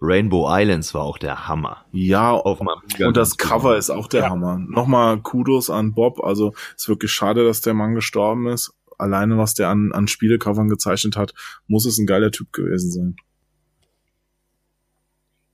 [0.00, 1.84] Rainbow Islands war auch der Hammer.
[1.92, 4.30] Ja, Auf und das Cover ist auch der Ja.
[4.30, 4.58] Hammer.
[4.58, 6.22] Nochmal Kudos an Bob.
[6.22, 8.72] Also ist wirklich schade, dass der Mann gestorben ist.
[8.98, 11.34] Alleine was der an, an Spielecovern gezeichnet hat,
[11.66, 13.16] muss es ein geiler Typ gewesen sein.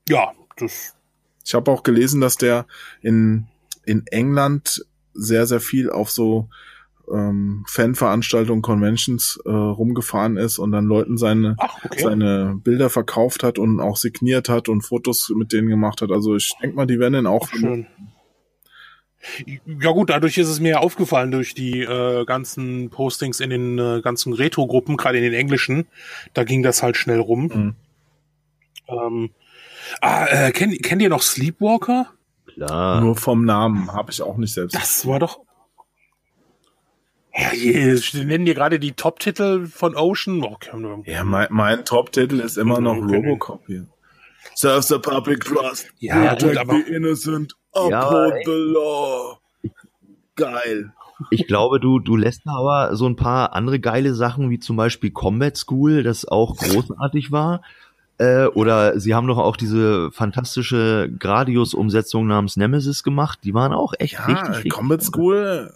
[0.09, 0.95] ja, das
[1.45, 2.67] Ich habe auch gelesen, dass der
[3.01, 3.47] in,
[3.85, 4.85] in England
[5.15, 6.49] sehr, sehr viel auf so
[7.11, 12.03] ähm, Fanveranstaltungen, Conventions äh, rumgefahren ist und dann Leuten seine, ach okay.
[12.03, 16.11] seine Bilder verkauft hat und auch signiert hat und Fotos mit denen gemacht hat.
[16.11, 17.87] Also ich denke mal, die werden ihn auch Ach, schön.
[19.81, 24.01] Ja gut, dadurch ist es mir aufgefallen durch die äh, ganzen Postings in den äh,
[24.03, 25.87] ganzen Retro-Gruppen, gerade in den englischen.
[26.35, 27.43] Da ging das halt schnell rum.
[27.45, 27.75] Mhm.
[28.89, 29.31] Ähm,
[30.01, 32.09] ah, äh, kennt, kennt ihr noch Sleepwalker?
[32.47, 33.01] Klar.
[33.01, 34.75] Nur vom Namen habe ich auch nicht selbst.
[34.75, 35.41] Das war doch.
[37.35, 40.43] Ja, je, wir nennen dir gerade die Top-Titel von Ocean.
[40.45, 43.17] Oh, können wir- Ja, mein, mein Top-Titel ist immer noch Okay.
[43.17, 43.87] Robocop hier.
[44.55, 45.87] Serves the public trust.
[45.99, 47.55] Ja, Protect gut, aber- the innocent.
[47.75, 48.43] Ja, Uphold ey.
[48.45, 49.39] the law.
[50.37, 50.93] Geil.
[51.31, 54.77] Ich glaube, du, du lässt da aber so ein paar andere geile Sachen, wie zum
[54.77, 57.63] Beispiel Combat School, das auch großartig war.
[58.19, 63.39] Äh, oder sie haben doch auch diese fantastische Gradius-Umsetzung namens Nemesis gemacht.
[63.45, 65.07] Die waren auch echt Ja, richtig, richtig Combat gut.
[65.07, 65.73] School,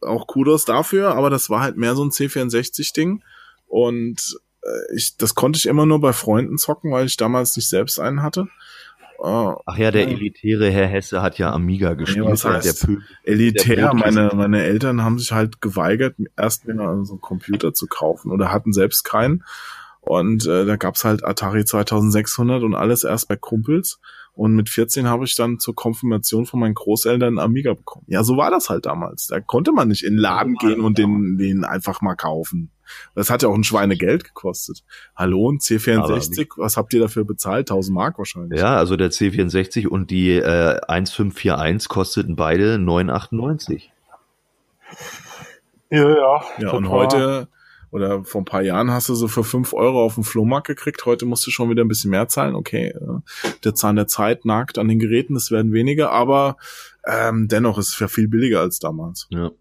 [0.00, 3.22] auch Kudos dafür, aber das war halt mehr so ein C64-Ding.
[3.66, 7.68] Und äh, ich, das konnte ich immer nur bei Freunden zocken, weil ich damals nicht
[7.68, 8.48] selbst einen hatte.
[9.18, 9.26] Äh,
[9.66, 10.10] Ach ja, der Ja.
[10.16, 12.26] elitäre Herr Hesse hat ja Amiga gespielt.
[12.26, 12.86] was und heißt?
[13.24, 13.94] elitär.
[13.94, 18.52] Meine, meine Eltern haben sich halt geweigert, erst mir so einen Computer zu kaufen oder
[18.52, 19.44] hatten selbst keinen.
[20.00, 23.98] Und äh, da gab's halt Atari 2600 und alles erst bei Kumpels.
[24.34, 28.04] Und mit 14 habe ich dann zur Konfirmation von meinen Großeltern einen Amiga bekommen.
[28.08, 29.28] Ja, so war das halt damals.
[29.28, 32.70] Da konnte man nicht in den Laden gehen und den, den einfach mal kaufen.
[33.14, 34.82] Das hat ja auch ein Schweinegeld gekostet.
[35.14, 37.70] Hallo, ein C64, was habt ihr dafür bezahlt?
[37.70, 38.60] 1000 Mark wahrscheinlich.
[38.60, 43.84] Ja, also der C64 und die äh, 1541 kosteten beide 9,98.
[45.90, 46.42] Ja, ja.
[46.58, 47.48] Ja, und heute
[47.94, 51.06] oder vor ein paar Jahren hast du so für fünf Euro auf dem Flohmarkt gekriegt.
[51.06, 52.56] Heute musst du schon wieder ein bisschen mehr zahlen.
[52.56, 56.56] Okay, äh, der Zahn der Zeit nagt an den Geräten, es werden weniger, aber
[57.06, 59.28] ähm, dennoch ist es ja viel billiger als damals.
[59.30, 59.52] Ja.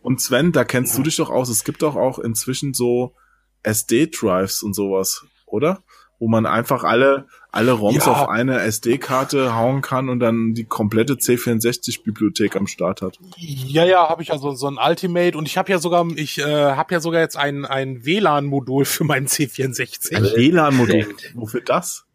[0.00, 1.48] Und Sven, da kennst du dich doch aus.
[1.50, 3.14] Es gibt doch auch inzwischen so
[3.62, 5.84] SD-Drives und sowas, oder?
[6.18, 8.12] Wo man einfach alle, alle ROMs Ja.
[8.12, 13.18] auf eine SD-Karte hauen kann und dann die komplette C64-Bibliothek am Start hat.
[13.36, 16.42] Ja, ja, habe ich also so ein Ultimate und ich habe ja sogar, ich äh,
[16.44, 20.14] habe ja sogar jetzt ein ein WLAN-Modul für meinen C64.
[20.14, 21.06] Ein WLAN-Modul.
[21.34, 22.04] Wofür das?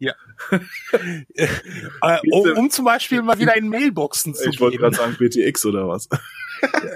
[1.34, 5.66] äh, um, um zum Beispiel mal wieder in Mailboxen zu Ich wollte gerade sagen BTX
[5.66, 6.08] oder was.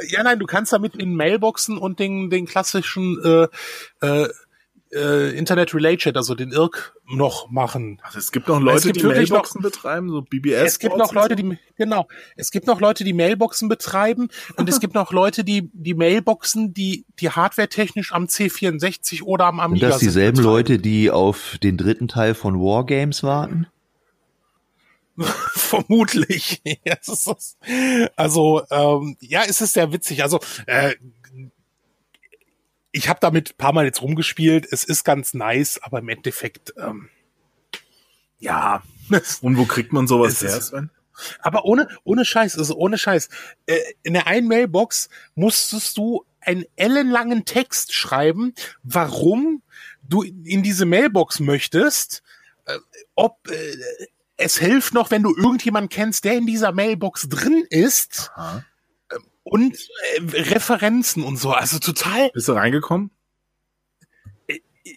[0.09, 3.49] Ja, nein, du kannst damit in Mailboxen und den den klassischen äh,
[4.01, 4.29] äh,
[4.93, 8.01] äh, Internet Relay Chat, also den IRC, noch machen.
[8.03, 10.63] Also es gibt noch Leute, gibt die Mailboxen betreiben, so BBS.
[10.65, 14.81] Es gibt noch Leute, die genau, es gibt noch Leute, die Mailboxen betreiben und es
[14.81, 19.65] gibt noch Leute, die die Mailboxen, die die Hardware technisch am C64 oder am Sind
[19.65, 20.57] Amiga das dieselben sind, betreiben.
[20.57, 23.67] Leute, die auf den dritten Teil von Wargames warten?
[25.19, 26.63] Vermutlich.
[28.17, 30.23] Also, ähm, ja, es ist sehr witzig.
[30.23, 30.95] Also, äh,
[32.93, 34.67] ich habe damit ein paar Mal jetzt rumgespielt.
[34.71, 37.09] Es ist ganz nice, aber im Endeffekt, ähm,
[38.39, 38.83] ja.
[39.41, 40.91] Und wo kriegt man sowas her, Sven?
[41.41, 43.29] Aber ohne, ohne Scheiß, also ohne Scheiß.
[43.67, 49.63] Äh, in der einen Mailbox musstest du einen ellenlangen Text schreiben, warum
[50.03, 52.23] du in diese Mailbox möchtest,
[52.67, 52.79] äh,
[53.15, 53.77] ob äh,
[54.37, 58.65] es hilft noch, wenn du irgendjemanden kennst, der in dieser Mailbox drin ist Aha.
[59.51, 59.75] Und
[60.17, 60.21] äh,
[60.53, 61.53] Referenzen und so.
[61.53, 62.31] Also total.
[62.33, 63.11] Bist du reingekommen?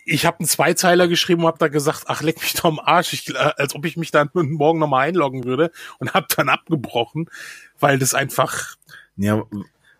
[0.06, 3.12] Ich habe einen Zweizeiler geschrieben und habe da gesagt, ach leck mich doch am Arsch,
[3.14, 7.30] ich, äh, als ob ich mich dann morgen nochmal einloggen würde und habe dann abgebrochen,
[7.80, 8.76] weil das einfach
[9.18, 9.44] Ja,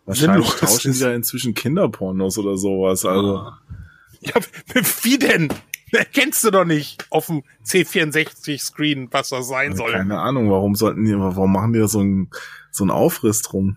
[0.06, 1.00] wahrscheinlich tauschen ist.
[1.00, 3.04] die ja inzwischen Kinderpornos oder sowas.
[3.04, 3.52] Also,
[4.20, 4.34] Ja,
[5.02, 5.52] wie denn?
[6.14, 9.92] Kennst du doch nicht auf dem C64-Screen, was das sein soll.
[9.92, 12.30] keine Ahnung, warum sollten die, warum machen die da so einen
[12.70, 13.76] so einen Aufriss drum?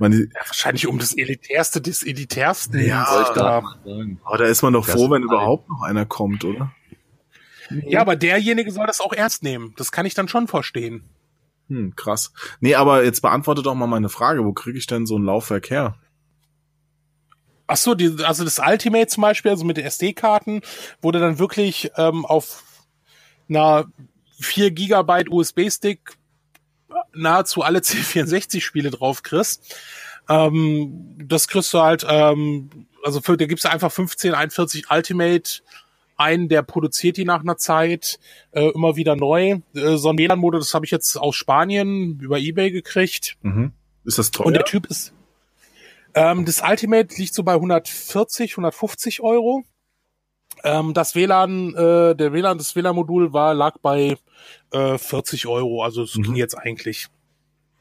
[0.00, 2.84] Die, Ja, wahrscheinlich um das Elitärste des Elitärsten.
[2.84, 3.62] Ja, Soll ich da-
[4.24, 6.72] aber da ist man doch Das froh, wenn überhaupt noch einer kommt, oder?
[7.70, 9.74] ja, aber derjenige soll das auch ernst nehmen.
[9.76, 11.04] Das kann ich dann schon verstehen.
[11.68, 12.32] Hm, krass.
[12.60, 14.44] Nee, aber jetzt beantworte doch mal meine Frage.
[14.44, 15.96] Wo kriege ich denn so ein Laufwerk her?
[17.66, 20.60] Ach so, die, also das Ultimate zum Beispiel, also mit den SD-Karten,
[21.00, 22.64] wurde dann wirklich ähm, auf
[23.48, 23.86] einer
[24.40, 26.00] 4 Gigabyte USB-Stick
[27.14, 29.76] nahezu alle C64-Spiele drauf kriegst.
[30.28, 35.62] Ähm, das kriegst du halt, ähm, also für, da gibst du einfach 1541 Ultimate
[36.16, 38.18] ein, der produziert die nach einer Zeit
[38.52, 39.60] äh, immer wieder neu.
[39.74, 43.36] Äh, so ein WLAN-Mode, das habe ich jetzt aus Spanien über Ebay gekriegt.
[43.42, 43.72] Mhm.
[44.04, 44.46] Ist das teuer?
[44.46, 45.12] Und der Typ ist.
[46.14, 49.64] Ähm, das Ultimate liegt so bei 140, 150 Euro.
[50.64, 54.16] Ähm, das WLAN, äh, der WLAN, das WLAN-Modul war, lag bei
[54.72, 55.82] äh, 40 Euro.
[55.82, 56.22] Also es Mhm.
[56.22, 57.08] ging jetzt eigentlich.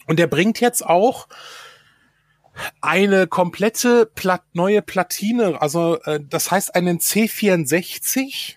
[0.07, 1.27] Und der bringt jetzt auch
[2.81, 8.55] eine komplette Plat neue Platine, also äh, das heißt einen C64,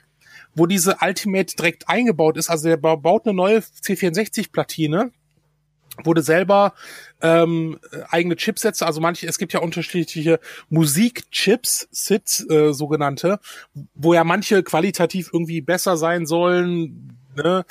[0.54, 2.50] wo diese Ultimate direkt eingebaut ist.
[2.50, 5.12] Also der ba- baut eine neue C64-Platine,
[6.02, 6.74] wurde selber
[7.22, 7.78] ähm,
[8.10, 13.38] eigene Chipsätze, also manche, es gibt ja unterschiedliche Musikchips, SID äh, sogenannte,
[13.94, 17.16] wo ja manche qualitativ irgendwie besser sein sollen.
[17.36, 17.64] Ne?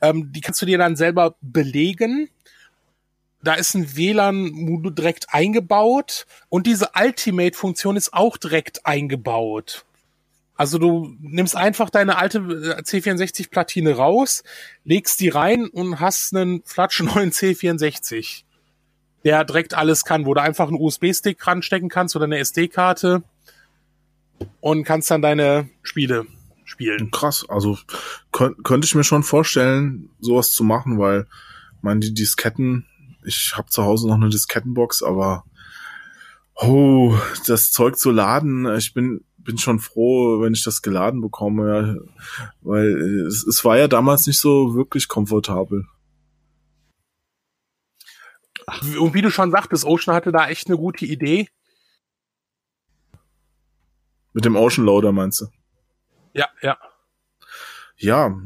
[0.00, 2.28] Ähm, die kannst du dir dann selber belegen.
[3.42, 9.84] Da ist ein WLAN-Modul direkt eingebaut und diese Ultimate-Funktion ist auch direkt eingebaut.
[10.58, 14.42] Also du nimmst einfach deine alte äh, C64-Platine raus,
[14.84, 18.42] legst die rein und hast einen Flatsch neuen C64,
[19.24, 23.22] der direkt alles kann, wo du einfach einen USB-Stick ranstecken kannst oder eine SD-Karte
[24.60, 26.26] und kannst dann deine Spiele
[26.64, 27.12] spielen.
[27.12, 27.78] Krass, also
[28.32, 31.28] könnt, könnte ich mir schon vorstellen, sowas zu machen, weil
[31.82, 32.84] meine die Disketten,
[33.24, 35.44] ich habe zu Hause noch eine Diskettenbox, aber
[36.56, 41.68] oh, das Zeug zu laden, ich bin bin schon froh, wenn ich das geladen bekomme,
[41.72, 42.86] ja, weil
[43.26, 45.86] es, es war ja damals nicht so wirklich komfortabel.
[49.00, 51.48] Und wie du schon sagtest, Ocean hatte da echt eine gute Idee.
[54.34, 55.46] Mit dem Ocean Loader meinst du?
[56.34, 56.76] Ja, ja.
[57.96, 58.38] Ja,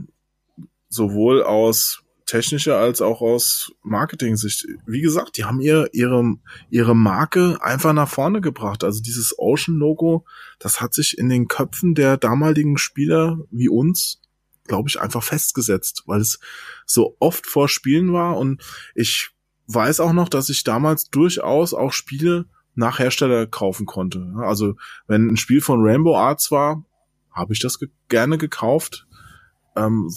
[0.89, 2.02] sowohl aus
[2.33, 4.67] technischer als auch aus Marketing-Sicht.
[4.87, 6.37] Wie gesagt, die haben ihr, ihre,
[6.71, 8.85] ihre Marke einfach nach vorne gebracht.
[8.85, 10.25] Also dieses Ocean-Logo,
[10.59, 14.23] das hat sich in den Köpfen der damaligen Spieler wie uns,
[14.67, 16.41] glaube ich, einfach festgesetzt, weil es
[16.87, 18.39] so oft vor Spielen war.
[18.39, 18.63] Und
[18.95, 19.29] ich
[19.67, 24.33] weiß auch noch, dass ich damals durchaus auch Spiele nach Hersteller kaufen konnte.
[24.39, 24.77] Also
[25.07, 26.83] wenn ein Spiel von Rainbow Arts war,
[27.31, 29.07] habe ich das ge gerne gekauft.
[29.77, 30.09] Ähm,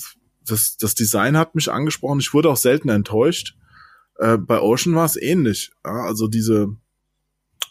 [0.45, 2.19] das, das Design hat mich angesprochen.
[2.19, 3.55] Ich wurde auch selten enttäuscht.
[4.17, 5.71] Äh, bei Ocean war es ähnlich.
[5.83, 6.75] Ja, also diese,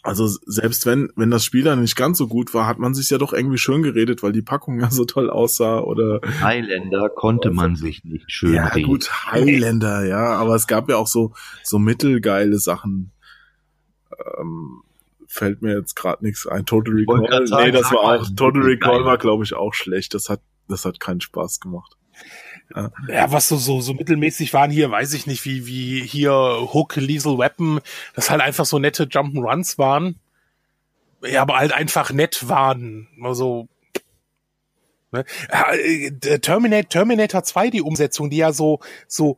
[0.03, 3.09] also selbst wenn, wenn das Spiel dann nicht ganz so gut war, hat man sich
[3.09, 6.21] ja doch irgendwie schön geredet, weil die Packung ja so toll aussah oder.
[6.41, 8.87] Highlander konnte man sich nicht schön ja, reden.
[8.87, 13.11] gut, Highlander, ja, aber es gab ja auch so, so mittelgeile Sachen.
[14.37, 14.83] Ähm,
[15.27, 16.65] fällt mir jetzt gerade nichts ein.
[16.65, 17.45] Total Recall.
[17.65, 20.13] nee, das war auch, Total Recall war, glaube ich, auch schlecht.
[20.13, 21.97] Das hat, das hat keinen Spaß gemacht.
[23.07, 26.95] Ja, was so, so, so mittelmäßig waren hier, weiß ich nicht, wie, wie hier Hook,
[26.95, 27.79] Liesel Weapon,
[28.15, 30.19] das halt einfach so nette Jump'n'Runs waren.
[31.21, 33.07] Ja, aber halt einfach nett waren.
[33.21, 33.67] Also,
[35.15, 35.25] Ne?
[35.49, 39.37] Äh, Terminator, Terminator 2, die Umsetzung, die ja so, so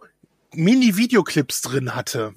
[0.53, 2.33] Mini-Videoclips drin hatte.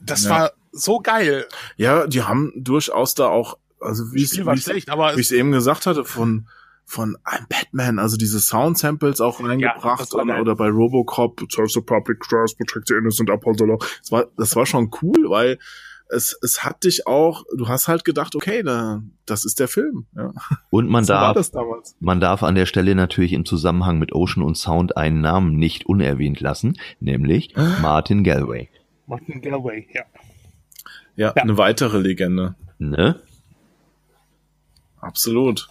[0.00, 0.30] Das ja.
[0.30, 1.46] war so geil.
[1.76, 6.48] Ja, die haben durchaus da auch, also wie ich es eben gesagt hatte, von
[6.92, 12.20] von I'm Batman, also diese Sound-Samples auch reingebracht ja, oder bei Robocop, Serves the Public
[12.20, 13.78] Trust, Protect the Innocent, Uphold the Law.
[13.78, 15.58] Das war, das war schon cool, weil
[16.10, 20.06] es, es hat dich auch, du hast halt gedacht, okay, da, das ist der Film.
[20.14, 20.32] Ja.
[20.68, 21.50] Und man so darf,
[22.00, 25.86] man darf an der Stelle natürlich im Zusammenhang mit Ocean und Sound einen Namen nicht
[25.86, 28.68] unerwähnt lassen, nämlich Martin Galway.
[29.06, 30.02] Martin Galway, ja.
[31.16, 31.42] Ja, ja.
[31.42, 32.54] eine weitere Legende.
[32.78, 33.20] Ne?
[35.00, 35.68] Absolut.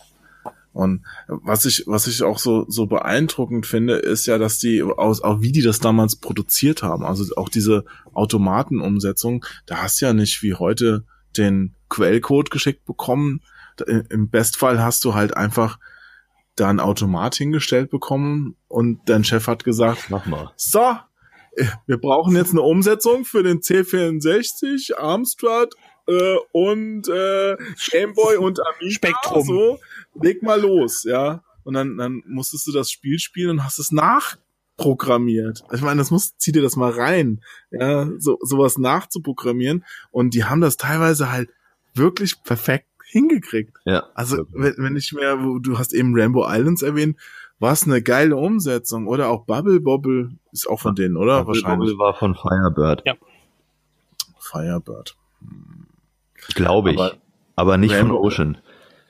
[0.74, 5.22] Und was ich, was ich auch so, so beeindruckend finde, ist ja, dass die aus,
[5.22, 7.04] auch wie die das damals produziert haben.
[7.04, 11.06] Also auch diese Automatenumsetzung, da hast du ja nicht wie heute
[11.38, 13.42] den Quellcode geschickt bekommen.
[14.10, 15.78] Im Bestfall hast du halt einfach
[16.56, 20.52] da ein Automat hingestellt bekommen und dein Chef hat gesagt, mach mal.
[20.56, 20.96] So,
[21.86, 25.74] wir brauchen jetzt eine Umsetzung für den C64, Amstrad
[26.08, 27.58] äh, und äh,
[27.92, 28.94] Gameboy und Amiga.
[28.94, 29.44] Spektrum.
[29.44, 29.80] So
[30.20, 31.44] leg mal los, ja.
[31.64, 35.64] Und dann, dann musstest du das Spiel spielen und hast es nachprogrammiert.
[35.74, 39.86] Ich meine, das muss, zieh dir das mal rein, ja, so, sowas nachzuprogrammieren.
[40.10, 41.50] Und die haben das teilweise halt
[41.94, 43.78] wirklich perfekt hingekriegt.
[43.86, 44.08] Ja.
[44.16, 47.18] Also, wenn, wenn ich mehr, du hast eben Rainbow Islands erwähnt,
[47.60, 49.08] war es eine geile Umsetzung.
[49.08, 51.44] Oder auch Bubble Bobble ist auch von denen, oder?
[51.44, 51.90] Bubble Wahrscheinlich.
[51.92, 53.04] Bobble war von Firebird.
[53.06, 53.16] Ja.
[54.40, 55.16] Firebird.
[56.56, 57.00] Glaube ich.
[57.00, 57.14] Aber,
[57.56, 58.58] aber nicht Rainbow, von Ocean.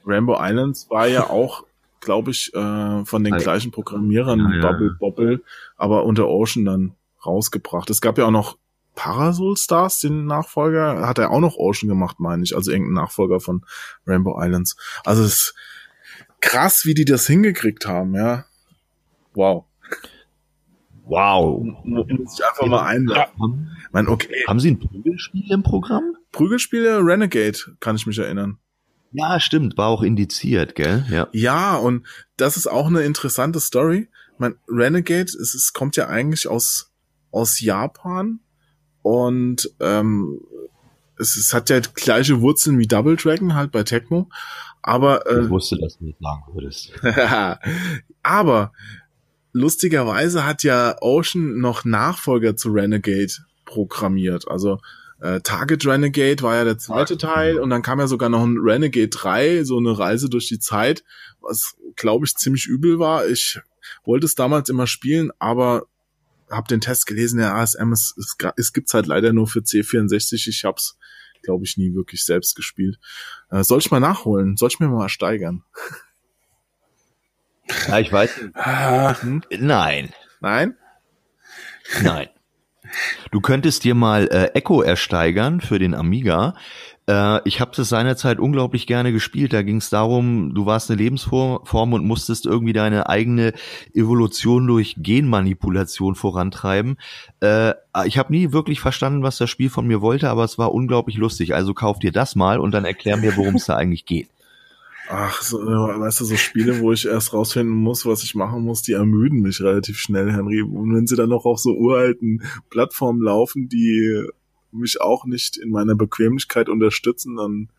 [0.05, 1.65] Rainbow Islands war ja auch,
[1.99, 4.71] glaube ich, äh, von den gleichen Programmierern, ja, ja.
[4.71, 5.43] Bubble Bobble,
[5.77, 6.95] aber unter Ocean dann
[7.25, 7.89] rausgebracht.
[7.89, 8.57] Es gab ja auch noch
[8.95, 13.39] Parasol Stars, den Nachfolger, hat er auch noch Ocean gemacht, meine ich, also irgendein Nachfolger
[13.39, 13.63] von
[14.05, 14.75] Rainbow Islands.
[15.05, 15.55] Also es ist
[16.41, 18.45] krass, wie die das hingekriegt haben, ja.
[19.33, 19.65] Wow.
[21.05, 21.63] Wow.
[21.83, 23.31] Muss ich einfach mal einladen.
[23.39, 23.87] Ja.
[23.91, 24.45] Mein, okay.
[24.47, 26.15] Haben Sie ein Prügelspiel im Programm?
[26.31, 28.57] Prügelspiele Renegade, kann ich mich erinnern.
[29.11, 31.05] Ja, stimmt, war auch indiziert, gell?
[31.09, 31.27] Ja.
[31.31, 32.05] Ja, und
[32.37, 34.09] das ist auch eine interessante Story.
[34.37, 36.91] Mein Renegade, es, es kommt ja eigentlich aus
[37.31, 38.39] aus Japan
[39.01, 40.41] und ähm,
[41.17, 44.29] es, es hat ja gleiche Wurzeln wie Double Dragon halt bei Tecmo,
[44.81, 46.91] aber äh, ich wusste, dass du nicht sagen würdest.
[48.23, 48.73] aber
[49.53, 53.33] lustigerweise hat ja Ocean noch Nachfolger zu Renegade
[53.65, 54.47] programmiert.
[54.47, 54.79] Also
[55.21, 58.57] äh, Target Renegade war ja der zweite Teil und dann kam ja sogar noch ein
[58.57, 61.03] Renegade 3, so eine Reise durch die Zeit,
[61.39, 63.27] was glaube ich ziemlich übel war.
[63.27, 63.59] Ich
[64.03, 65.85] wollte es damals immer spielen, aber
[66.49, 70.49] habe den Test gelesen, der ASM, es, es, es gibt's halt leider nur für C64.
[70.49, 70.97] Ich hab's,
[71.43, 72.99] glaube ich, nie wirklich selbst gespielt.
[73.49, 74.57] Äh, soll ich mal nachholen?
[74.57, 75.63] Soll ich mir mal steigern?
[77.87, 78.31] Ja, ich weiß.
[79.21, 79.43] Hm?
[79.59, 80.13] Nein.
[80.41, 80.75] Nein?
[82.01, 82.27] Nein.
[83.31, 86.55] Du könntest dir mal äh, Echo ersteigern für den Amiga.
[87.07, 89.53] Äh, ich habe das seinerzeit unglaublich gerne gespielt.
[89.53, 93.53] Da ging es darum, du warst eine Lebensform und musstest irgendwie deine eigene
[93.93, 96.97] Evolution durch Genmanipulation vorantreiben.
[97.41, 97.73] Äh,
[98.05, 101.17] ich habe nie wirklich verstanden, was das Spiel von mir wollte, aber es war unglaublich
[101.17, 101.53] lustig.
[101.53, 104.29] Also kauf dir das mal und dann erklär mir, worum es da eigentlich geht.
[105.13, 108.81] Ach, so, weißt du, so Spiele, wo ich erst rausfinden muss, was ich machen muss,
[108.81, 110.61] die ermüden mich relativ schnell, Henry.
[110.61, 114.25] Und wenn sie dann noch auf so uralten Plattformen laufen, die
[114.71, 117.69] mich auch nicht in meiner Bequemlichkeit unterstützen, dann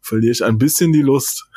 [0.00, 1.48] verliere ich ein bisschen die Lust.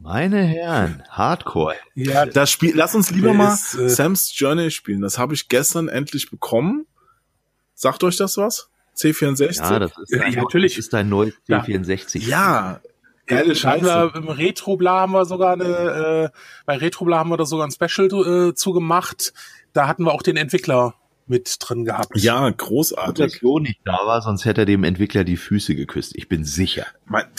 [0.00, 1.76] Meine Herren, Hardcore.
[1.94, 5.00] Ja, das Spiel, lass uns lieber mal ist, äh, Sam's Journey spielen.
[5.00, 6.86] Das habe ich gestern endlich bekommen.
[7.74, 8.68] Sagt euch das was?
[8.96, 9.56] C64?
[9.58, 10.76] Ja, das ist, ja, natürlich.
[10.78, 12.26] ist dein neues C64.
[12.26, 12.80] Ja,
[13.26, 13.84] Geile Scheiße.
[13.84, 17.72] Wir, Im Retrobla haben wir sogar eine, äh, bei Retrobla haben wir da sogar ein
[17.72, 19.32] Special äh, zugemacht.
[19.72, 20.94] Da hatten wir auch den Entwickler
[21.26, 22.12] mit drin gehabt.
[22.14, 23.32] Ja, großartig.
[23.32, 26.14] Dass Jo nicht da war, sonst hätte er dem Entwickler die Füße geküsst.
[26.14, 26.86] Ich bin sicher.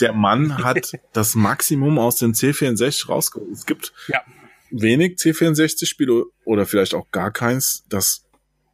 [0.00, 3.50] Der Mann hat das Maximum aus dem C64 rausgeholt.
[3.50, 4.20] Es gibt ja.
[4.70, 8.24] wenig C64-Spiele oder vielleicht auch gar keins, das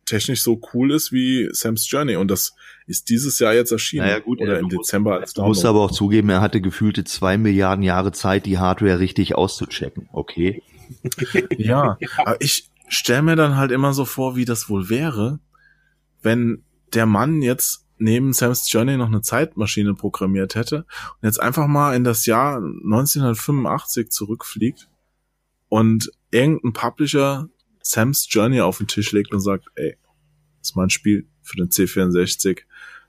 [0.04, 2.16] technisch so cool ist wie Sam's Journey.
[2.16, 2.54] Und das
[2.86, 4.06] ist dieses Jahr jetzt erschienen.
[4.06, 7.38] Naja, gut, oder im Dezember als Du musst aber auch zugeben, er hatte gefühlte zwei
[7.38, 10.08] Milliarden Jahre Zeit, die Hardware richtig auszuchecken.
[10.12, 10.62] Okay.
[11.56, 15.40] ja, aber ich stelle mir dann halt immer so vor, wie das wohl wäre,
[16.22, 16.62] wenn
[16.92, 20.78] der Mann jetzt neben Sam's Journey noch eine Zeitmaschine programmiert hätte
[21.20, 24.88] und jetzt einfach mal in das Jahr 1985 zurückfliegt
[25.68, 27.48] und irgendein Publisher
[27.80, 29.96] Sam's Journey auf den Tisch legt und sagt, ey,
[30.58, 32.60] das ist mein Spiel für den C64.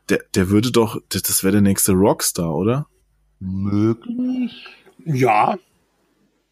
[0.09, 2.87] Der, der würde doch, das wäre der nächste Rockstar, oder?
[3.39, 4.65] Möglich.
[5.05, 5.57] Ja.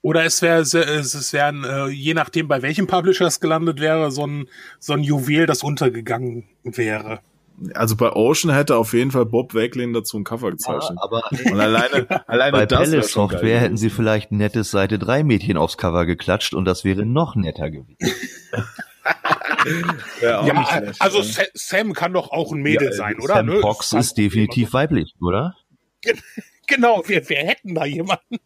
[0.01, 4.27] Oder es wäre, es wären, äh, je nachdem, bei welchem Publisher es gelandet wäre, so
[4.27, 4.49] ein,
[4.79, 7.21] so ein Juwel, das untergegangen wäre.
[7.75, 10.97] Also bei Ocean hätte auf jeden Fall Bob Wakelin dazu ein Cover gezeichnet.
[10.97, 13.59] Ja, aber Und alleine, alleine bei das wäre Palace schon Software geil.
[13.59, 17.35] hätten sie vielleicht ein nettes Seite 3 Mädchen aufs Cover geklatscht und das wäre noch
[17.35, 17.95] netter gewesen.
[20.21, 21.23] Ja, schlecht, also ja.
[21.23, 23.35] Sa- Sam kann doch auch ein Mädel Ja, sein, oder?
[23.35, 23.59] Sam Ne?
[23.61, 25.55] Fox ist definitiv weiblich, oder?
[26.67, 28.37] Genau, wir, wir hätten da jemanden.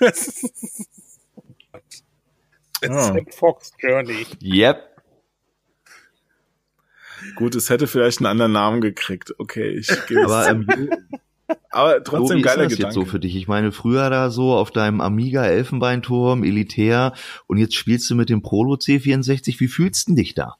[2.82, 3.00] Ja.
[3.02, 4.26] Sam Fox Journey.
[4.42, 4.88] Yep.
[7.36, 9.34] Gut, es hätte vielleicht einen anderen Namen gekriegt.
[9.38, 10.48] Okay, ich gebe Aber es.
[10.48, 10.68] ähm,
[11.70, 12.82] Aber so, trotzdem ist geiler das Gedanke.
[12.82, 13.36] jetzt so für dich?
[13.36, 17.14] Ich meine, früher da so auf deinem Amiga Elfenbeinturm, Elitär
[17.46, 19.60] und jetzt spielst du mit dem Prolo C64.
[19.60, 20.56] Wie fühlst du dich da?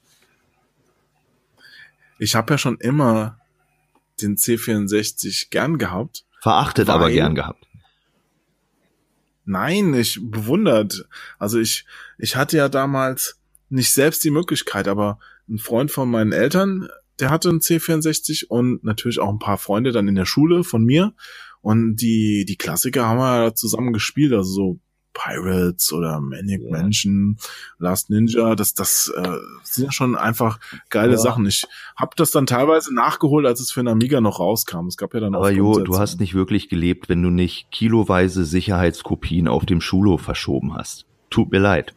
[2.19, 3.39] Ich habe ja schon immer
[4.21, 6.25] den C64 gern gehabt.
[6.41, 7.67] Verachtet, Weil- aber gern gehabt.
[9.45, 11.07] Nein, ich bewundert.
[11.39, 11.85] Also ich,
[12.19, 13.39] ich hatte ja damals
[13.69, 15.19] nicht selbst die Möglichkeit, aber
[15.49, 16.89] ein Freund von meinen Eltern,
[17.21, 20.85] der hatte einen C64 und natürlich auch ein paar Freunde dann in der Schule von
[20.85, 21.15] mir.
[21.63, 24.81] Und die, die Klassiker haben wir zusammen gespielt, also so
[25.13, 26.71] Pirates oder Maniac Ja.
[26.71, 27.37] Mansion,
[27.79, 31.19] Last Ninja, das, das äh, sind ja schon einfach geile Ja.
[31.19, 31.45] Sachen.
[31.47, 31.65] Ich
[31.97, 34.87] habe das dann teilweise nachgeholt, als es für einen Amiga noch rauskam.
[34.87, 37.71] Es gab ja dann Aber auch Jo, du hast nicht wirklich gelebt, wenn du nicht
[37.71, 41.07] kiloweise Sicherheitskopien auf dem Schulhof verschoben hast.
[41.29, 41.95] Tut mir leid.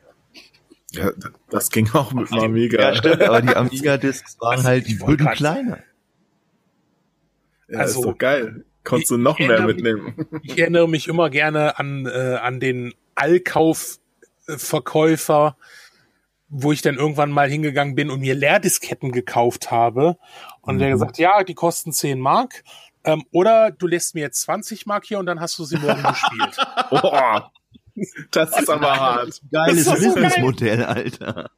[0.96, 1.12] Ja,
[1.50, 2.82] das ging auch mit dem Amiga.
[2.82, 5.80] Ja, stimmt, aber die Amiga-Discs waren Also, halt die grad- kleiner.
[7.68, 8.66] Ja, Also, ist doch geil.
[8.84, 10.14] Konntest du noch mehr mitnehmen.
[10.44, 15.56] Ich erinnere mich immer gerne an, äh, an den Allkaufverkäufer,
[16.50, 20.18] wo ich dann irgendwann mal hingegangen bin und mir Leerdisketten gekauft habe.
[20.62, 20.94] Und der Mhm.
[20.94, 22.64] gesagt, ja, die kosten 10 Mark.
[23.06, 26.04] Ähm, oder du lässt mir jetzt 20 Mark hier und dann hast du sie morgen
[26.14, 26.58] gespielt.
[26.90, 27.52] Boah,
[28.32, 29.42] das ist aber hart.
[29.52, 30.24] Geiles Das ist so geil.
[30.24, 31.52] Businessmodell, Alter.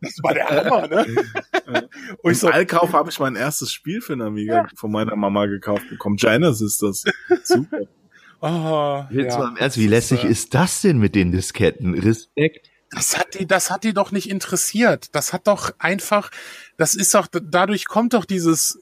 [0.00, 1.06] Das war der Hammer, ne?
[2.22, 5.16] und ich Im so, Allkauf habe ich mein erstes Spiel für den Amiga von meiner
[5.16, 6.16] Mama gekauft bekommen.
[6.18, 7.04] Janus ist das.
[7.44, 7.80] Super.
[8.40, 9.38] oh, Jetzt ja.
[9.38, 11.94] mal im Ernst, wie lässig äh, ist das denn mit den Disketten?
[11.94, 12.70] Respekt.
[12.90, 15.14] Das hat die, das hat die doch nicht interessiert.
[15.14, 16.30] Das hat doch einfach,
[16.76, 18.78] das ist doch, dadurch kommt doch dieses,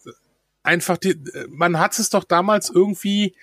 [0.65, 1.17] einfach die,
[1.49, 3.37] man hat es doch damals irgendwie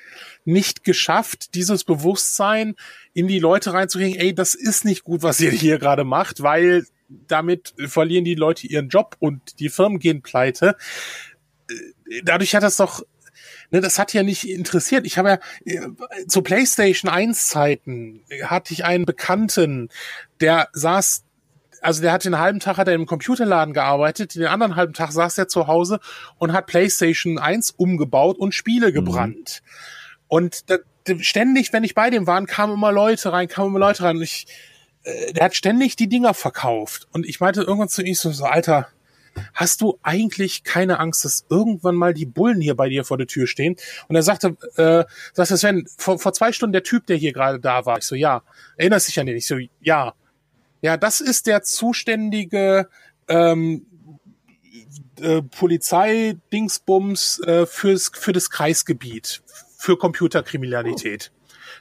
[0.43, 2.75] nicht geschafft, dieses Bewusstsein
[3.13, 6.85] in die Leute reinzukriegen, ey, das ist nicht gut, was ihr hier gerade macht, weil
[7.07, 10.75] damit verlieren die Leute ihren Job und die Firmen gehen pleite.
[12.23, 13.03] Dadurch hat das doch,
[13.69, 15.05] ne, das hat ja nicht interessiert.
[15.05, 19.89] Ich habe ja äh, zu PlayStation 1 Zeiten hatte ich einen Bekannten,
[20.39, 21.23] der saß
[21.81, 25.11] also der hat den halben Tag hat er im Computerladen gearbeitet, den anderen halben Tag
[25.11, 25.99] saß er zu Hause
[26.37, 29.63] und hat PlayStation 1 umgebaut und Spiele gebrannt.
[30.27, 30.77] Und da,
[31.19, 34.17] ständig, wenn ich bei dem war, kamen immer Leute rein, kamen immer Leute rein.
[34.17, 34.47] Und ich,
[35.03, 37.07] äh, der hat ständig die Dinger verkauft.
[37.11, 38.87] Und ich meinte irgendwann zu ihm so, so, Alter,
[39.53, 43.27] hast du eigentlich keine Angst, dass irgendwann mal die Bullen hier bei dir vor der
[43.27, 43.75] Tür stehen?
[44.07, 47.59] Und er sagte, äh, sagte Sven, vor, vor zwei Stunden der Typ, der hier gerade
[47.59, 47.97] da war.
[47.97, 48.43] Ich so, ja.
[48.77, 49.37] Erinnerst dich an den?
[49.37, 50.13] Ich so, ja.
[50.81, 52.89] Ja, das ist der zuständige
[53.27, 53.85] ähm,
[55.19, 59.43] äh, Polizeidingsbums äh, fürs für das Kreisgebiet
[59.77, 61.31] für Computerkriminalität.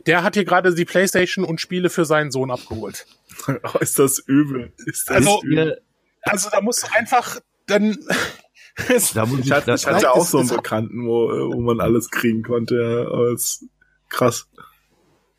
[0.06, 3.06] Der hat hier gerade die Playstation und Spiele für seinen Sohn abgeholt.
[3.46, 4.72] Oh, ist das übel.
[4.86, 5.80] Ist das Also, übel.
[6.22, 7.98] Also da musst du einfach dann
[9.14, 12.42] Da muss Ich hatte, ich hatte auch so einen Bekannten, wo, wo man alles kriegen
[12.42, 12.76] konnte.
[12.76, 13.34] Ja, aber
[14.08, 14.48] krass.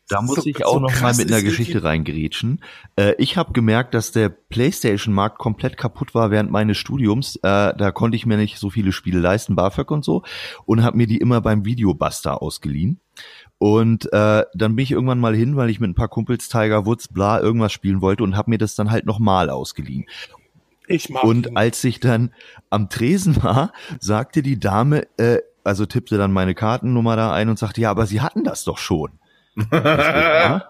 [0.08, 2.62] Da muss So- ich auch so noch mal mit einer Geschichte reingrätschen.
[2.96, 7.36] Äh, ich habe gemerkt, dass der PlayStation-Markt komplett kaputt war während meines Studiums.
[7.36, 7.40] Äh,
[7.76, 10.22] da konnte ich mir nicht so viele Spiele leisten, BAföG und so,
[10.66, 13.00] und habe mir die immer beim Videobuster ausgeliehen.
[13.58, 16.84] Und äh, dann bin ich irgendwann mal hin, weil ich mit ein paar Kumpels Tiger
[16.84, 20.06] Woods, bla, irgendwas spielen wollte und habe mir das dann halt nochmal ausgeliehen.
[20.88, 21.56] ich mag Und ihn.
[21.56, 22.34] als ich dann
[22.70, 27.58] am Tresen war, sagte die Dame, äh, also tippte dann meine Kartennummer da ein und
[27.58, 29.12] sagte, ja, aber Sie hatten das doch schon.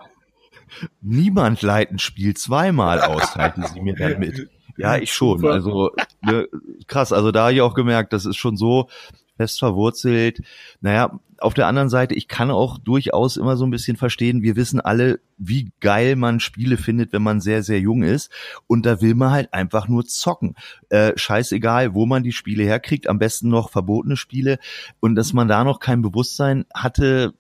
[1.00, 4.48] Niemand leiht ein Spiel zweimal aus, teilte sie mir dann mit.
[4.76, 5.44] Ja, ich schon.
[5.44, 5.90] Also
[6.22, 6.48] ne,
[6.86, 7.12] krass.
[7.12, 8.88] Also da habe ich auch gemerkt, das ist schon so
[9.36, 10.40] fest verwurzelt.
[10.80, 14.56] Naja, auf der anderen Seite, ich kann auch durchaus immer so ein bisschen verstehen, wir
[14.56, 18.30] wissen alle, wie geil man Spiele findet, wenn man sehr, sehr jung ist.
[18.66, 20.54] Und da will man halt einfach nur zocken.
[20.88, 24.58] Äh, scheißegal, wo man die Spiele herkriegt, am besten noch verbotene Spiele.
[25.00, 27.34] Und dass man da noch kein Bewusstsein hatte,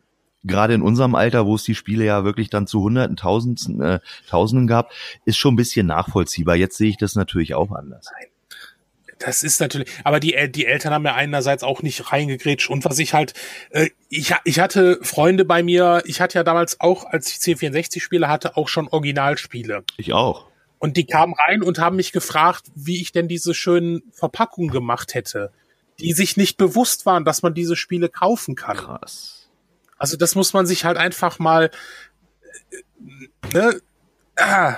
[0.44, 4.00] gerade in unserem Alter, wo es die Spiele ja wirklich dann zu Hunderten, Tausenden, äh,
[4.28, 4.90] Tausenden gab,
[5.24, 6.56] ist schon ein bisschen nachvollziehbar.
[6.56, 8.08] Jetzt sehe ich das natürlich auch anders.
[9.18, 12.98] Das ist natürlich, aber die, die Eltern haben ja einerseits auch nicht reingegrätscht und was
[12.98, 13.34] ich halt,
[13.70, 18.00] äh, ich, ich hatte Freunde bei mir, ich hatte ja damals auch, als ich C64
[18.00, 19.84] Spiele hatte, auch schon Originalspiele.
[19.96, 20.46] Ich auch.
[20.80, 25.14] Und die kamen rein und haben mich gefragt, wie ich denn diese schönen Verpackungen gemacht
[25.14, 25.52] hätte,
[26.00, 28.76] die sich nicht bewusst waren, dass man diese Spiele kaufen kann.
[28.76, 29.41] Krass.
[30.02, 31.70] Also das muss man sich halt einfach mal,
[32.72, 33.80] äh, ne,
[34.34, 34.76] ah,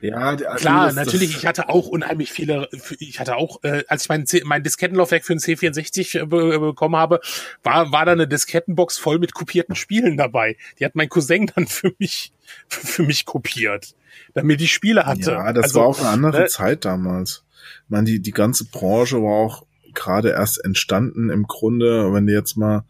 [0.00, 1.32] ja, also klar, das, natürlich.
[1.32, 2.68] Das ich hatte auch unheimlich viele.
[3.00, 7.20] Ich hatte auch, äh, als ich mein, mein Diskettenlaufwerk für den C64 äh, bekommen habe,
[7.64, 10.56] war war da eine Diskettenbox voll mit kopierten Spielen dabei.
[10.78, 12.32] Die hat mein Cousin dann für mich
[12.68, 13.96] für mich kopiert,
[14.34, 15.32] damit die Spiele hatte.
[15.32, 16.46] Ja, das also, war auch eine andere ne?
[16.46, 17.44] Zeit damals.
[17.84, 22.12] Ich meine, die die ganze Branche war auch gerade erst entstanden im Grunde.
[22.12, 22.84] Wenn du jetzt mal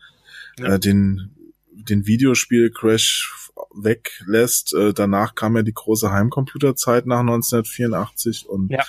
[0.61, 0.74] ja.
[0.74, 1.36] äh, den
[1.72, 3.32] den Videospiel Crash
[3.74, 4.74] weglässt.
[4.74, 8.84] Äh, danach kam ja die große Heimcomputerzeit nach 1984 und ja.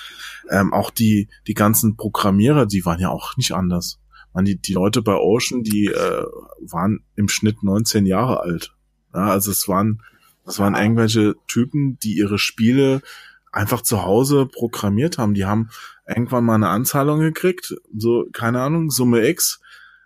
[0.50, 4.00] ähm, auch die, die ganzen Programmierer, die waren ja auch nicht anders.
[4.32, 6.24] Man, die, die Leute bei Ocean, die äh,
[6.60, 8.74] waren im Schnitt 19 Jahre alt.
[9.14, 10.02] Ja, also es waren,
[10.44, 13.02] das waren irgendwelche Typen, die ihre Spiele
[13.52, 15.34] einfach zu Hause programmiert haben.
[15.34, 15.68] Die haben
[16.08, 19.60] irgendwann mal eine Anzahlung gekriegt, so, keine Ahnung, Summe X,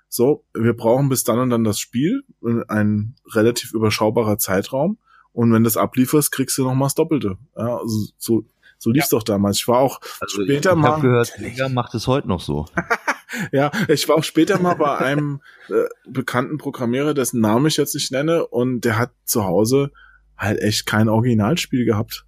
[0.09, 2.23] so, wir brauchen bis dann und dann das Spiel,
[2.69, 4.99] ein relativ überschaubarer Zeitraum.
[5.33, 7.37] Und wenn das ablieferst, kriegst du noch mal das Doppelte.
[7.57, 8.45] Ja, also so,
[8.79, 9.19] so lief's ja.
[9.19, 9.59] doch damals.
[9.59, 10.97] Ich war auch also später ich, ich mal.
[10.97, 12.67] Ich gehört, Sega macht es heute noch so.
[13.53, 17.95] ja, ich war auch später mal bei einem äh, bekannten Programmierer, dessen Namen ich jetzt
[17.95, 19.91] nicht nenne, und der hat zu Hause
[20.37, 22.25] halt echt kein Originalspiel gehabt.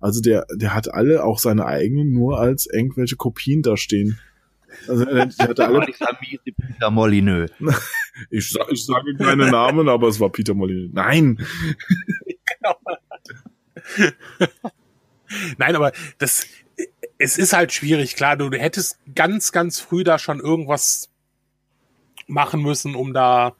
[0.00, 4.18] Also der, der hat alle, auch seine eigenen, nur als irgendwelche Kopien da stehen.
[4.88, 5.86] Also, äh, die hatte alle.
[5.86, 7.50] Peter Molyneux.
[8.30, 10.90] Ich, sag, ich sage keine Namen, aber es war Peter Molyneux.
[10.92, 11.44] Nein!
[12.46, 12.76] genau.
[15.58, 16.46] Nein, aber das,
[17.18, 21.08] es ist halt schwierig, klar, du, du hättest ganz, ganz früh da schon irgendwas
[22.26, 23.54] machen müssen, um da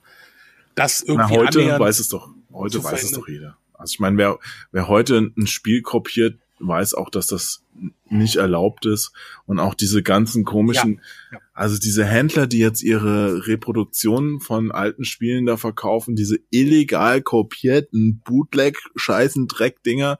[0.74, 3.56] das irgendwie Na, heute weiß es doch, heute weiß es doch jeder.
[3.74, 4.38] Also ich meine, wer,
[4.72, 7.62] wer heute ein Spiel kopiert, weiß auch, dass das
[8.08, 9.12] nicht erlaubt ist
[9.46, 11.00] und auch diese ganzen komischen,
[11.30, 11.44] ja, ja.
[11.54, 18.20] also diese Händler, die jetzt ihre Reproduktionen von alten Spielen da verkaufen, diese illegal kopierten
[18.24, 20.18] Bootleg Scheißen Dreck Dinger,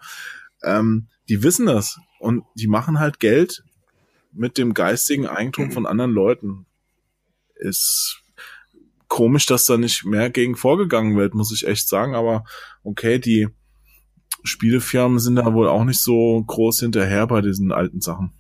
[0.63, 3.65] ähm, die wissen das und die machen halt Geld
[4.33, 6.67] mit dem geistigen Eigentum von anderen Leuten.
[7.57, 8.23] Ist
[9.09, 12.45] komisch, dass da nicht mehr gegen vorgegangen wird, muss ich echt sagen, aber
[12.85, 13.49] okay, die
[14.43, 18.33] Spielefirmen sind da wohl auch nicht so groß hinterher bei diesen alten Sachen.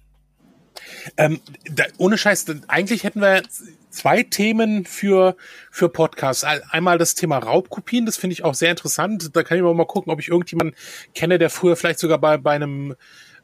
[1.16, 1.40] Ähm,
[1.70, 3.42] da, ohne Scheiß, eigentlich hätten wir
[3.90, 5.36] zwei Themen für,
[5.70, 6.44] für Podcasts.
[6.44, 9.34] Einmal das Thema Raubkopien, das finde ich auch sehr interessant.
[9.34, 10.76] Da kann ich mal gucken, ob ich irgendjemanden
[11.14, 12.94] kenne, der früher vielleicht sogar bei, bei einem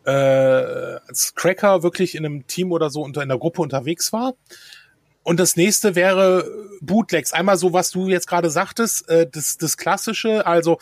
[0.04, 4.34] äh, als Cracker wirklich in einem Team oder so unter in der Gruppe unterwegs war.
[5.24, 6.48] Und das nächste wäre
[6.80, 7.32] Bootlegs.
[7.32, 10.78] Einmal so, was du jetzt gerade sagtest, äh, das, das Klassische, also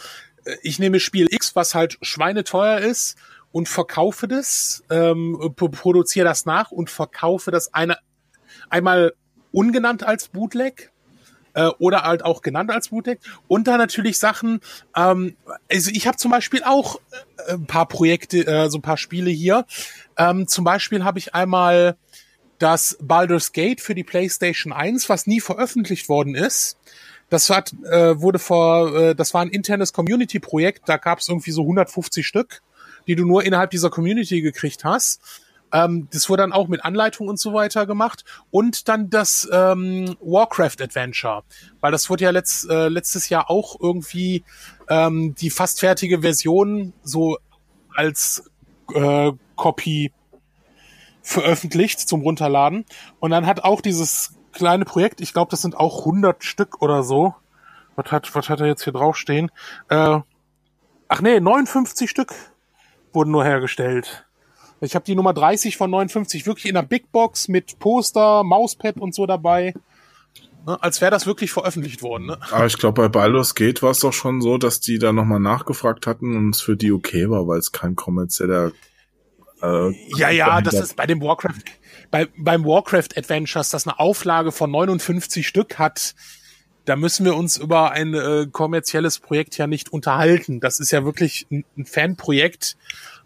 [0.62, 3.16] ich nehme Spiel X, was halt schweineteuer ist,
[3.52, 7.98] und verkaufe das, ähm, produziere das nach und verkaufe das eine,
[8.68, 9.14] einmal
[9.52, 10.90] ungenannt als Bootleg
[11.54, 13.20] äh, oder halt auch genannt als Bootleg.
[13.46, 14.60] Und dann natürlich Sachen,
[14.96, 15.36] ähm,
[15.70, 16.96] also ich habe zum Beispiel auch
[17.46, 19.66] äh, ein paar Projekte, äh, so ein paar Spiele hier.
[20.18, 21.96] Ähm, zum Beispiel habe ich einmal
[22.58, 26.76] das Baldur's Gate für die PlayStation 1, was nie veröffentlicht worden ist.
[27.34, 31.50] Das hat, äh, wurde vor, äh, das war ein internes Community-Projekt, da gab es irgendwie
[31.50, 32.62] so 150 Stück,
[33.08, 35.20] die du nur innerhalb dieser Community gekriegt hast.
[35.72, 38.24] Ähm, das wurde dann auch mit Anleitung und so weiter gemacht.
[38.52, 41.42] Und dann das ähm, Warcraft Adventure,
[41.80, 44.44] weil das wurde ja letzt, äh, letztes Jahr auch irgendwie
[44.88, 47.38] ähm, die fast fertige Version so
[47.96, 48.48] als
[48.94, 50.12] äh, Copy
[51.20, 52.84] veröffentlicht zum Runterladen.
[53.18, 55.20] Und dann hat auch dieses kleine Projekt.
[55.20, 57.34] Ich glaube, das sind auch 100 Stück oder so.
[57.96, 59.50] Was hat, was hat er jetzt hier draufstehen?
[59.88, 60.20] Äh,
[61.08, 62.34] ach nee, 59 Stück
[63.12, 64.26] wurden nur hergestellt.
[64.80, 68.96] Ich habe die Nummer 30 von 59 wirklich in der Big Box mit Poster, Mauspad
[68.96, 69.74] und so dabei.
[70.66, 72.26] Ne, als wäre das wirklich veröffentlicht worden.
[72.26, 72.38] Ne?
[72.50, 75.40] Aber ich glaube, bei Baldur's Gate war es doch schon so, dass die da nochmal
[75.40, 78.72] nachgefragt hatten und es für die okay war, weil es kein kommerzieller
[79.64, 81.62] äh, ja, ja, das ist bei dem Warcraft,
[82.10, 86.14] bei, beim Warcraft Adventures, das eine Auflage von 59 Stück hat,
[86.84, 90.60] da müssen wir uns über ein äh, kommerzielles Projekt ja nicht unterhalten.
[90.60, 92.76] Das ist ja wirklich ein, ein Fanprojekt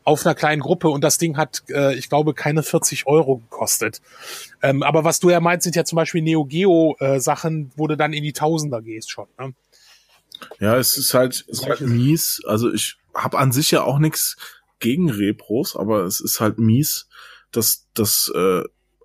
[0.04, 4.00] auf einer kleinen Gruppe und das Ding hat, äh, ich glaube, keine 40 Euro gekostet.
[4.62, 7.86] Ähm, aber was du ja meinst, sind ja zum Beispiel Neo Geo äh, Sachen, wo
[7.88, 9.26] du dann in die Tausender gehst schon.
[9.38, 9.54] Ne?
[10.60, 12.40] Ja, es ist halt, es ist halt mies.
[12.46, 14.36] Also ich habe an sich ja auch nichts
[14.78, 17.08] gegen Repros, aber es ist halt mies,
[17.50, 18.62] dass das äh,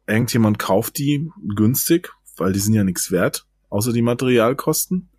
[0.08, 5.10] irgendjemand kauft die günstig, weil die sind ja nichts wert, außer die Materialkosten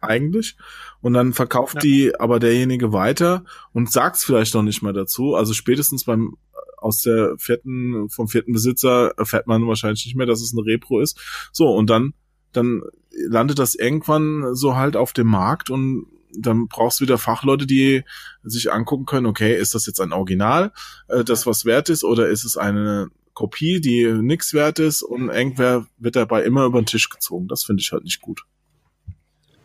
[0.00, 0.56] eigentlich.
[1.00, 1.80] Und dann verkauft ja.
[1.80, 5.34] die aber derjenige weiter und sagt's vielleicht noch nicht mal dazu.
[5.34, 6.36] Also spätestens beim
[6.78, 11.00] aus der vierten, vom vierten Besitzer erfährt man wahrscheinlich nicht mehr, dass es eine Repro
[11.00, 11.20] ist.
[11.52, 12.14] So, und dann,
[12.52, 16.06] dann landet das irgendwann so halt auf dem Markt und
[16.36, 18.04] dann brauchst du wieder Fachleute, die
[18.42, 20.72] sich angucken können, okay, ist das jetzt ein Original,
[21.08, 25.30] äh, das was wert ist, oder ist es eine Kopie, die nichts wert ist und
[25.30, 27.48] irgendwer wird dabei immer über den Tisch gezogen.
[27.48, 28.44] Das finde ich halt nicht gut.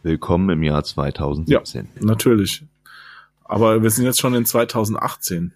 [0.03, 1.89] Willkommen im Jahr 2017.
[1.95, 2.63] Ja, natürlich.
[3.43, 5.53] Aber wir sind jetzt schon in 2018.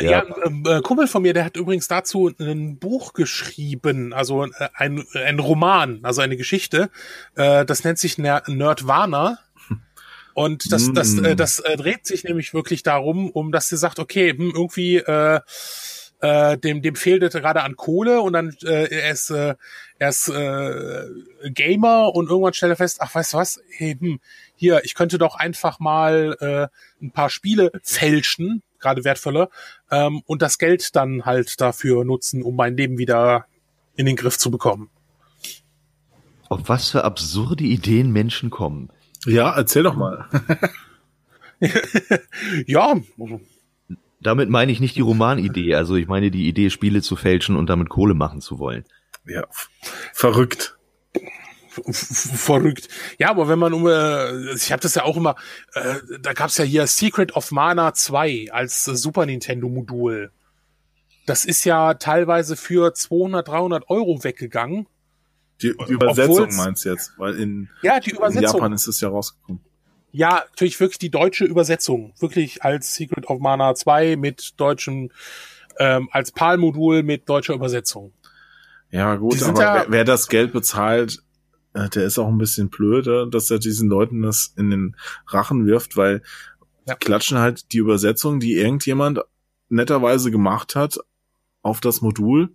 [0.00, 4.44] Ja, ja ein äh, Kumpel von mir, der hat übrigens dazu ein Buch geschrieben, also
[4.44, 6.90] äh, ein, ein Roman, also eine Geschichte.
[7.36, 9.38] Äh, das nennt sich Nerdwana.
[10.34, 11.24] Und das, das, mm.
[11.24, 14.96] äh, das äh, dreht sich nämlich wirklich darum, um dass sie sagt, okay, hm, irgendwie
[14.96, 15.40] äh,
[16.20, 19.54] äh, dem, dem fehlte gerade an Kohle und dann äh, er ist, äh,
[19.98, 21.04] er ist äh,
[21.50, 24.20] Gamer und irgendwann stellt er fest, ach weißt du was, hey, hm,
[24.56, 29.50] hier, ich könnte doch einfach mal äh, ein paar Spiele fälschen, gerade wertvolle,
[29.90, 33.46] ähm, und das Geld dann halt dafür nutzen, um mein Leben wieder
[33.96, 34.90] in den Griff zu bekommen.
[36.48, 38.90] Auf was für absurde Ideen Menschen kommen.
[39.26, 40.26] Ja, erzähl doch mal.
[42.66, 42.94] ja,
[44.20, 47.68] damit meine ich nicht die Romanidee, also ich meine die Idee, Spiele zu fälschen und
[47.68, 48.84] damit Kohle machen zu wollen.
[49.26, 49.44] Ja,
[50.12, 50.76] verrückt.
[51.82, 52.88] Verrückt.
[53.18, 55.34] Ja, aber wenn man um, äh, ich habe das ja auch immer,
[55.74, 60.30] äh, da gab's ja hier Secret of Mana 2 als äh, Super Nintendo Modul.
[61.26, 64.86] Das ist ja teilweise für 200, 300 Euro weggegangen.
[65.62, 68.44] Die, die Übersetzung meinst du jetzt, weil in, ja, die Übersetzung.
[68.44, 69.60] in Japan ist es ja rausgekommen.
[70.10, 72.12] Ja, natürlich wirklich die deutsche Übersetzung.
[72.18, 75.10] Wirklich als Secret of Mana 2 mit deutschem,
[75.78, 78.12] ähm, als PAL-Modul mit deutscher Übersetzung.
[78.90, 81.20] Ja, gut, aber ja, wer, wer, das Geld bezahlt,
[81.72, 84.96] äh, der ist auch ein bisschen blöd, dass er diesen Leuten das in den
[85.26, 86.22] Rachen wirft, weil
[86.86, 86.94] ja.
[86.94, 89.20] klatschen halt die Übersetzung, die irgendjemand
[89.68, 90.98] netterweise gemacht hat,
[91.62, 92.54] auf das Modul,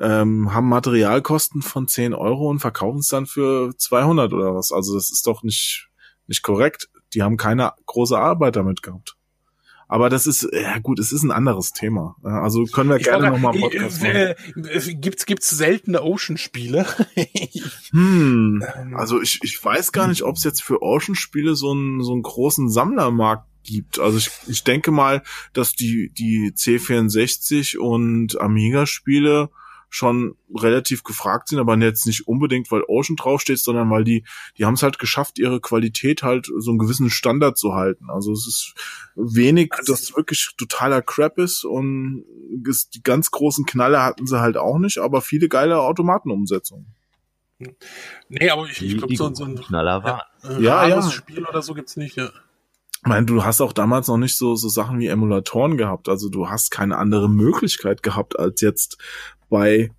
[0.00, 4.72] ähm, haben Materialkosten von 10 Euro und verkaufen es dann für 200 oder was.
[4.72, 5.88] Also das ist doch nicht
[6.28, 6.88] nicht korrekt.
[7.14, 9.16] Die haben keine große Arbeit damit gehabt.
[9.90, 12.16] Aber das ist, ja gut, es ist ein anderes Thema.
[12.22, 15.00] Also können wir ich gerne nochmal einen Podcast äh, machen.
[15.00, 16.84] Gibt's, gibt's seltene Ocean-Spiele?
[17.92, 18.96] hm, ähm.
[18.96, 22.20] also ich, ich weiß gar nicht, ob es jetzt für Ocean-Spiele so einen, so einen
[22.20, 23.98] großen Sammlermarkt gibt.
[23.98, 25.22] Also ich, ich denke mal,
[25.54, 29.48] dass die, die C64 und Amiga-Spiele
[29.90, 34.24] schon relativ gefragt sind, aber jetzt nicht unbedingt, weil Ocean draufsteht, sondern weil die,
[34.56, 38.10] die haben es halt geschafft, ihre Qualität halt so einen gewissen Standard zu halten.
[38.10, 38.74] Also es ist
[39.14, 42.24] wenig, also, das wirklich totaler Crap ist und
[42.66, 46.94] ist, die ganz großen Knalle hatten sie halt auch nicht, aber viele geile Automatenumsetzungen.
[48.28, 50.26] Nee, aber ich, ich glaube, so, so ein Knaller war.
[50.44, 51.10] Ja, ja, ja.
[51.10, 52.30] Spiel oder so gibt's nicht, ja.
[53.00, 56.08] Ich meine, du hast auch damals noch nicht so, so Sachen wie Emulatoren gehabt.
[56.08, 58.98] Also du hast keine andere Möglichkeit gehabt, als jetzt
[59.48, 59.90] bei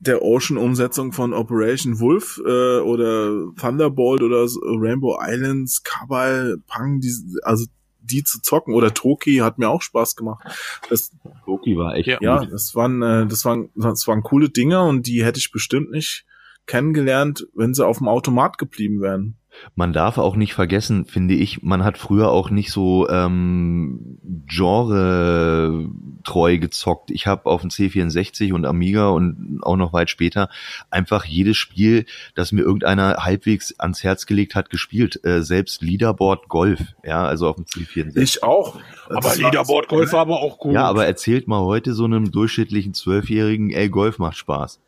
[0.00, 7.66] der Ocean-Umsetzung von Operation Wolf äh, oder Thunderbolt oder Rainbow Islands, Kabal, Pang, die, also
[8.00, 10.44] die zu zocken oder Toki hat mir auch Spaß gemacht.
[10.90, 11.12] Das,
[11.44, 12.52] Toki war echt ja, gut.
[12.52, 16.26] das waren äh, das waren das waren coole Dinge und die hätte ich bestimmt nicht
[16.66, 19.36] kennengelernt, wenn sie auf dem Automat geblieben wären.
[19.74, 25.88] Man darf auch nicht vergessen, finde ich, man hat früher auch nicht so ähm, Genre
[26.24, 27.10] treu gezockt.
[27.10, 30.48] Ich habe auf dem C64 und Amiga und auch noch weit später
[30.90, 35.24] einfach jedes Spiel, das mir irgendeiner halbwegs ans Herz gelegt hat, gespielt.
[35.24, 38.18] Äh, selbst Leaderboard Golf, ja, also auf dem C64.
[38.18, 38.78] Ich auch.
[39.08, 40.74] Das aber Leaderboard Golf war aber auch gut.
[40.74, 44.80] Ja, aber erzählt mal heute so einem durchschnittlichen Zwölfjährigen, ey, Golf macht Spaß.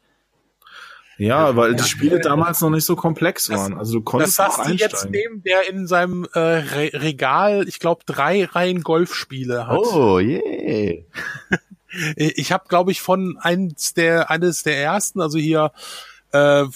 [1.16, 3.74] Ja, weil die Spiele damals noch nicht so komplex waren.
[3.78, 4.78] Also du konntest das auch einsteigen.
[4.78, 9.78] jetzt nehmen, der in seinem äh, Re Regal, ich glaube, drei Reihen Golfspiele hat.
[9.78, 11.02] Oh, yeah.
[12.16, 15.72] ich habe, glaube ich, von eins der eines der ersten, also hier
[16.32, 16.68] äh, äh,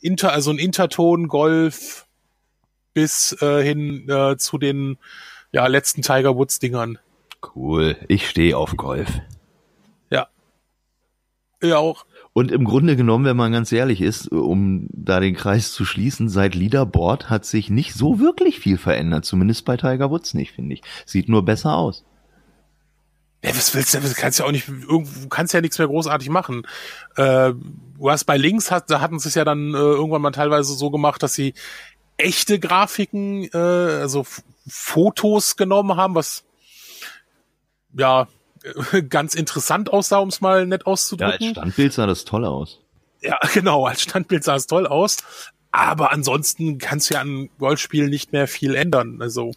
[0.00, 2.06] Inter, also ein Interton Golf
[2.94, 4.98] bis äh, hin äh, zu den
[5.52, 6.98] ja letzten Tiger Woods Dingern.
[7.54, 7.96] Cool.
[8.08, 9.10] Ich stehe auf Golf.
[10.10, 10.28] Ja.
[11.62, 12.04] Ja auch.
[12.32, 16.28] Und im Grunde genommen, wenn man ganz ehrlich ist, um da den Kreis zu schließen,
[16.28, 19.24] seit Leaderboard hat sich nicht so wirklich viel verändert.
[19.24, 20.82] Zumindest bei Tiger Woods nicht, finde ich.
[21.06, 22.04] Sieht nur besser aus.
[23.42, 26.66] Ja, was willst du, kannst ja auch nicht, du kannst ja nichts mehr großartig machen.
[27.16, 27.52] Äh,
[27.98, 30.74] du hast bei Links, hat, da hatten sie es ja dann äh, irgendwann mal teilweise
[30.74, 31.54] so gemacht, dass sie
[32.18, 36.44] echte Grafiken, äh, also F Fotos genommen haben, was
[37.96, 38.28] ja
[39.08, 41.46] ganz interessant aussah, um es mal nett Ja, auszudrücken.
[41.46, 42.80] als Standbild sah das toll aus.
[43.22, 45.18] Ja, genau, als Standbild sah es toll aus.
[45.72, 49.18] Aber ansonsten kannst du ja an Golfspielen nicht mehr viel ändern.
[49.20, 49.52] Also,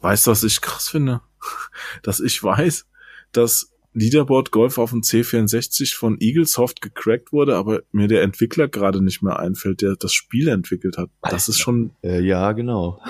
[0.00, 1.20] Weißt du, was ich krass finde?
[2.02, 2.86] Dass ich weiß,
[3.32, 9.02] dass Leaderboard Golf auf dem C64 von Eaglesoft gecrackt wurde, aber mir der Entwickler gerade
[9.02, 11.08] nicht mehr einfällt, der das Spiel entwickelt hat.
[11.22, 13.00] Das ist schon, Äh, ja, genau.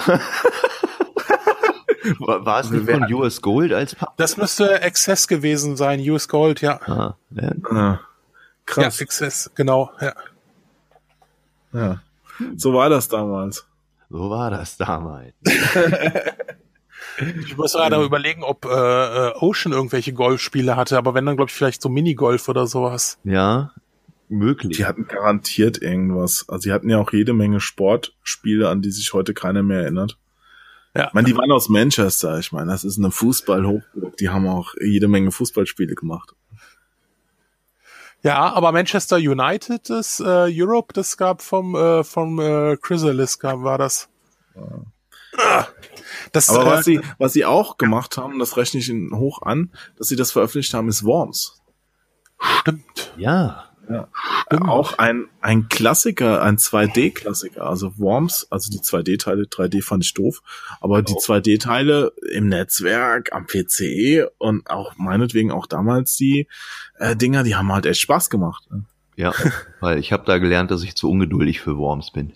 [2.19, 6.29] War, war es nicht von US Gold als pa das müsste Access gewesen sein, US
[6.29, 6.81] Gold, ja.
[6.87, 7.95] ah, ja.
[7.95, 7.99] äh,
[8.67, 8.99] krass.
[8.99, 10.15] Ja, Access, genau, ja.
[11.73, 12.01] Ja.
[12.57, 13.67] So war das damals.
[14.09, 15.35] So war das damals.
[17.19, 21.49] Ich muss gerade überlegen, ob äh, äh, Ocean irgendwelche Golfspiele hatte, aber wenn dann, glaube
[21.49, 23.19] ich, vielleicht so Minigolf oder sowas.
[23.25, 23.73] Ja,
[24.29, 24.77] möglich.
[24.77, 26.45] Die hatten garantiert irgendwas.
[26.49, 30.19] Also sie hatten ja auch jede Menge Sportspiele, an die sich heute keiner mehr erinnert.
[30.97, 31.09] Ja.
[31.09, 32.39] Ich meine, die waren aus Manchester.
[32.39, 34.17] Ich meine, das ist eine Fußballhochburg.
[34.17, 36.35] Die haben auch jede Menge Fußballspiele gemacht.
[38.23, 43.63] Ja, aber Manchester United, das äh, Europe, das gab vom äh, vom äh, Chrysalis gab,
[43.63, 44.09] war das.
[44.57, 45.67] Ah,
[46.33, 49.43] Das, Aber äh, was sie, was sie auch gemacht haben, das rechne ich ihnen hoch
[49.43, 51.61] an, dass sie das veröffentlicht haben, ist Worms.
[52.61, 53.13] stimmt.
[53.17, 57.67] Ja, Äh, Auch ein, ein Klassiker, ein 2D-Klassiker.
[57.67, 60.43] Also Worms, also die 2D-Teile, 3D fand ich doof,
[60.81, 66.49] aber die 2D-Teile im Netzwerk, am PC und auch meinetwegen auch damals die
[66.99, 68.65] äh, Dinger, die haben halt echt Spaß gemacht.
[68.71, 68.85] ne?
[69.17, 69.33] ja,
[69.81, 72.33] weil ich habe da gelernt, dass ich zu ungeduldig für Worms bin.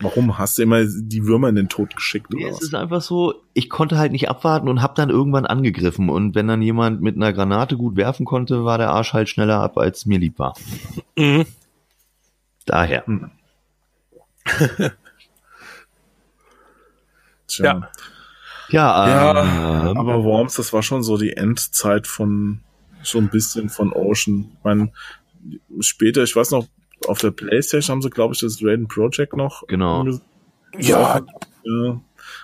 [0.00, 2.62] Warum hast du immer die Würmer in den Tod geschickt Nee, oder es was?
[2.64, 6.10] ist einfach so, ich konnte halt nicht abwarten und habe dann irgendwann angegriffen.
[6.10, 9.60] Und wenn dann jemand mit einer Granate gut werfen konnte, war der Arsch halt schneller
[9.60, 10.54] ab, als mir lieb war.
[11.16, 11.46] Mhm.
[12.66, 13.04] Daher.
[17.46, 17.64] Tja.
[17.64, 17.90] Ja.
[18.68, 22.60] Ja, Ja, ähm, aber Worms, das war schon so die Endzeit von
[23.02, 24.50] so ein bisschen von Ocean.
[24.58, 24.92] Ich meine,
[25.78, 26.66] später, ich weiß noch,
[27.06, 29.66] auf der Playstation haben sie, glaube ich, das Raiden Project noch.
[29.66, 30.06] Genau.
[30.78, 31.24] Ja,
[31.64, 32.00] Ja.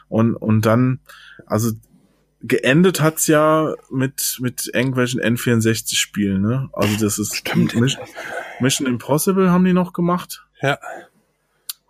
[0.09, 1.01] Und, und dann,
[1.47, 1.73] also
[2.43, 6.71] geendet hat's ja mit, mit irgendwelchen N64-Spielen, ne?
[6.73, 7.75] Also das ist Stimmt.
[7.77, 8.05] Mission,
[8.61, 10.45] Mission Impossible haben die noch gemacht.
[10.61, 10.79] ja.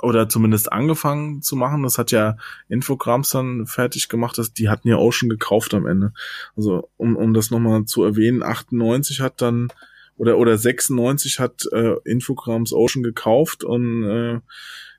[0.01, 1.85] Oder zumindest angefangen zu machen.
[1.85, 2.37] Das hat ja
[2.68, 4.37] Infogrames dann fertig gemacht.
[4.37, 6.12] Das, die hatten ja Ocean gekauft am Ende.
[6.57, 9.68] Also, um, um das nochmal zu erwähnen, 98 hat dann
[10.16, 14.40] oder oder 96 hat äh, Infogrames Ocean gekauft und äh,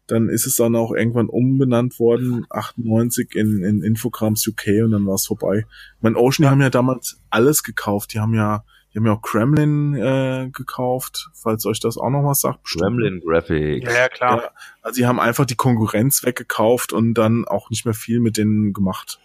[0.08, 5.06] dann ist es dann auch irgendwann umbenannt worden, 98 in, in Infogrames UK und dann
[5.08, 5.66] war es vorbei.
[5.98, 8.14] Ich meine, Ocean, die haben ja damals alles gekauft.
[8.14, 12.26] Die haben ja, die haben ja auch Kremlin äh, gekauft, falls euch das auch noch
[12.26, 12.64] was sagt.
[12.64, 12.98] bestimmt.
[12.98, 13.86] Gremlin Graphics.
[13.86, 14.44] ja, ja, klar.
[14.44, 14.52] Ja,
[14.82, 18.74] also sie haben einfach die Konkurrenz weggekauft und dann auch nicht mehr viel mit denen
[18.74, 19.20] gemacht.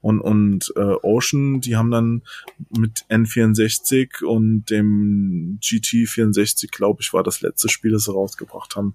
[0.00, 2.22] Und, und äh, Ocean, die haben dann
[2.70, 8.94] mit N64 und dem GT64, glaube ich, war das letzte Spiel, das sie rausgebracht haben,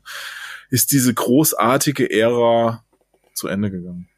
[0.69, 2.83] ist diese großartige Ära
[3.33, 4.09] zu Ende gegangen.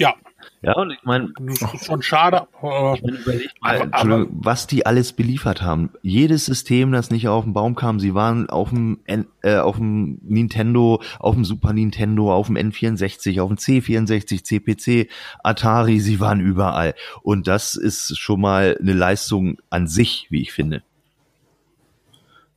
[0.00, 0.16] Ja,
[0.62, 2.46] Ja, und ich meine, das ist schon schade.
[2.60, 5.90] aber- überleg mal, Aber- Entschuldigung, was die alles beliefert haben.
[6.02, 9.76] Jedes System, das nicht auf den Baum kam, sie waren auf dem, N äh, auf
[9.76, 15.08] dem Nintendo, auf dem Super Nintendo, auf dem N64, auf dem C64, CPC,
[15.42, 16.94] Atari, sie waren überall.
[17.22, 20.82] Und das ist schon mal eine Leistung an sich, wie ich finde.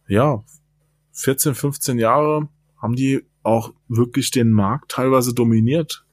[0.08, 0.44] Ja,
[1.14, 2.48] 14, 15 Jahre
[2.82, 6.06] haben die auch wirklich den Markt teilweise dominiert.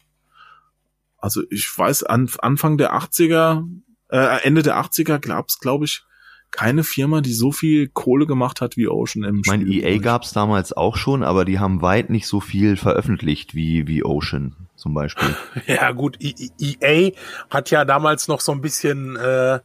[1.25, 3.65] Also ich weiß, an, Anfang der 80er,
[4.11, 6.03] äh, Ende der 80er gab es, glaube ich,
[6.51, 9.65] keine Firma, die so viel Kohle gemacht hat wie Ocean im Ich meine.
[9.65, 14.05] EA gab's damals auch schon, aber die haben weit nicht so viel veröffentlicht wie, wie
[14.05, 15.35] Ocean zum Beispiel.
[15.67, 17.11] Ja, gut, I- I- EA
[17.51, 19.61] hat ja damals noch so ein bisschen äh,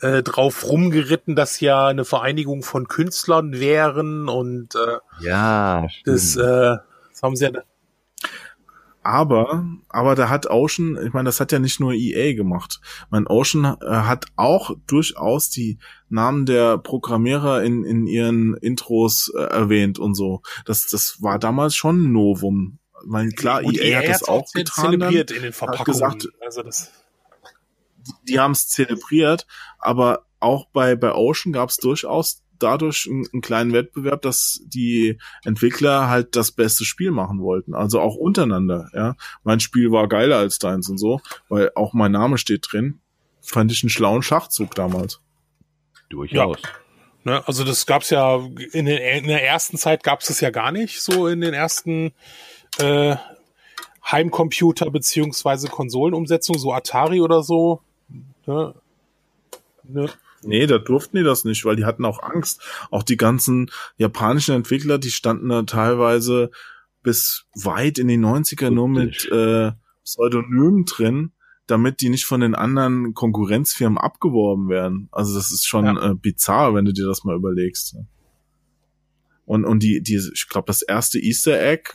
[0.00, 6.76] äh, drauf rumgeritten, dass ja eine Vereinigung von Künstlern wären und äh, Ja, das, äh,
[7.10, 7.50] das haben sie ja.
[9.02, 12.80] Aber, aber da hat Ocean, ich meine, das hat ja nicht nur EA gemacht.
[13.10, 15.78] Mein Ocean äh, hat auch durchaus die
[16.10, 20.42] Namen der Programmierer in, in ihren Intros äh, erwähnt und so.
[20.66, 22.78] Das, das war damals schon ein Novum.
[23.02, 24.84] Ich meine, klar, und EA, hat das hat's auch ze- getan.
[24.84, 25.00] Dann.
[25.00, 25.84] zelebriert in den Verpackungen.
[25.86, 26.90] gesagt- also das,
[28.24, 29.46] Die haben es zelebriert,
[29.78, 35.18] aber auch bei, bei Ocean gab es durchaus dadurch einen, einen kleinen Wettbewerb, dass die
[35.44, 37.74] Entwickler halt das beste Spiel machen wollten.
[37.74, 39.16] Also auch untereinander, ja.
[39.44, 43.00] Mein Spiel war geiler als deins und so, weil auch mein Name steht drin.
[43.40, 45.20] Fand ich einen schlauen Schachzug damals.
[46.08, 46.58] durchaus.
[47.24, 48.36] ne, also das gab's ja
[48.72, 52.12] in, den, in der ersten Zeit gab's es ja gar nicht, so in den ersten
[52.78, 53.16] äh,
[54.10, 57.82] Heimcomputer beziehungsweise Konsolenumsetzungen, so Atari oder so.
[58.46, 58.74] Ne?
[59.84, 60.10] Ne?
[60.42, 62.62] Nee, da durften die das nicht, weil die hatten auch Angst.
[62.90, 66.50] Auch die ganzen japanischen Entwickler, die standen da teilweise
[67.02, 69.72] bis weit in die 90er nur mit äh,
[70.04, 71.32] Pseudonymen drin,
[71.66, 75.08] damit die nicht von den anderen Konkurrenzfirmen abgeworben werden.
[75.12, 76.10] Also das ist schon ja.
[76.10, 77.96] äh, bizarr, wenn du dir das mal überlegst.
[79.44, 81.94] Und, und die, die, ich glaube, das erste Easter Egg,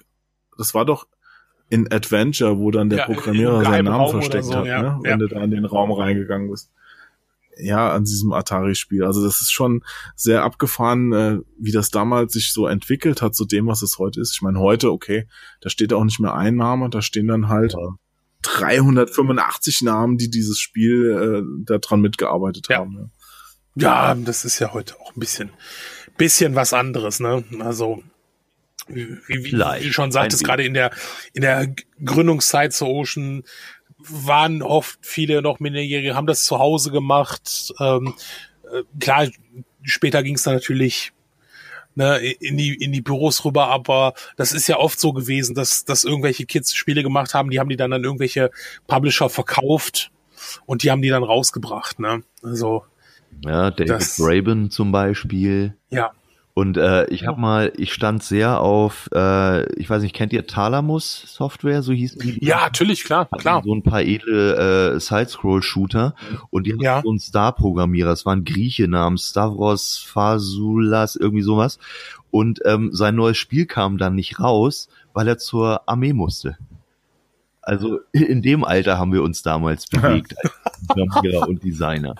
[0.58, 1.08] das war doch
[1.70, 4.82] in Adventure, wo dann der ja, Programmierer seinen Namen Raum versteckt so, hat, ja.
[4.82, 5.00] ne?
[5.02, 6.72] wenn du da in den Raum reingegangen bist
[7.58, 9.04] ja, an diesem Atari-Spiel.
[9.04, 9.84] Also das ist schon
[10.16, 14.22] sehr abgefahren, äh, wie das damals sich so entwickelt hat zu dem, was es heute
[14.22, 14.34] ist.
[14.34, 15.28] Ich meine, heute, okay,
[15.62, 17.96] da steht auch nicht mehr ein Name, da stehen dann halt ja.
[18.44, 22.78] 385 Namen, die dieses Spiel äh, daran mitgearbeitet ja.
[22.80, 23.12] haben.
[23.76, 24.14] Ja.
[24.14, 25.50] ja, das ist ja heute auch ein bisschen,
[26.18, 27.44] bisschen was anderes, ne?
[27.60, 28.04] Also
[28.88, 30.92] wie, wie, wie du schon sagtest, gerade in der
[31.32, 31.74] in der
[32.04, 33.44] Gründungszeit zu Ocean
[34.10, 37.74] waren oft viele noch Minderjährige, haben das zu Hause gemacht.
[37.80, 38.14] Ähm,
[38.72, 39.28] äh, klar,
[39.84, 41.14] später ging es dann natürlich
[41.96, 45.86] ne, in die in die Büros rüber, aber das ist ja oft so gewesen, dass
[45.86, 48.52] dass irgendwelche Kids Spiele gemacht haben, die haben die dann an irgendwelche
[48.88, 50.12] Publisher verkauft
[50.66, 52.24] und die haben die dann rausgebracht, ne?
[52.42, 52.84] Also
[53.44, 55.76] ja, David das, Braben zum Beispiel.
[55.90, 56.12] Ja.
[56.56, 60.46] Und äh, ich habe mal, ich stand sehr auf, äh, ich weiß nicht, kennt ihr
[60.46, 62.46] Talamus Software, so hieß die?
[62.46, 63.64] Ja, natürlich, klar, klar.
[63.66, 66.14] So ein paar edle äh, Side-Scroll-Shooter
[66.52, 67.02] und die hatten ja.
[67.02, 71.80] so einen Star-Programmierer, es war ein Grieche namens Stavros Fasulas, irgendwie sowas.
[72.30, 76.58] Und ähm, sein neues Spiel kam dann nicht raus, weil er zur Armee musste.
[77.64, 80.54] Also in dem Alter haben wir uns damals bewegt als
[80.88, 82.14] Programmierer und Designer.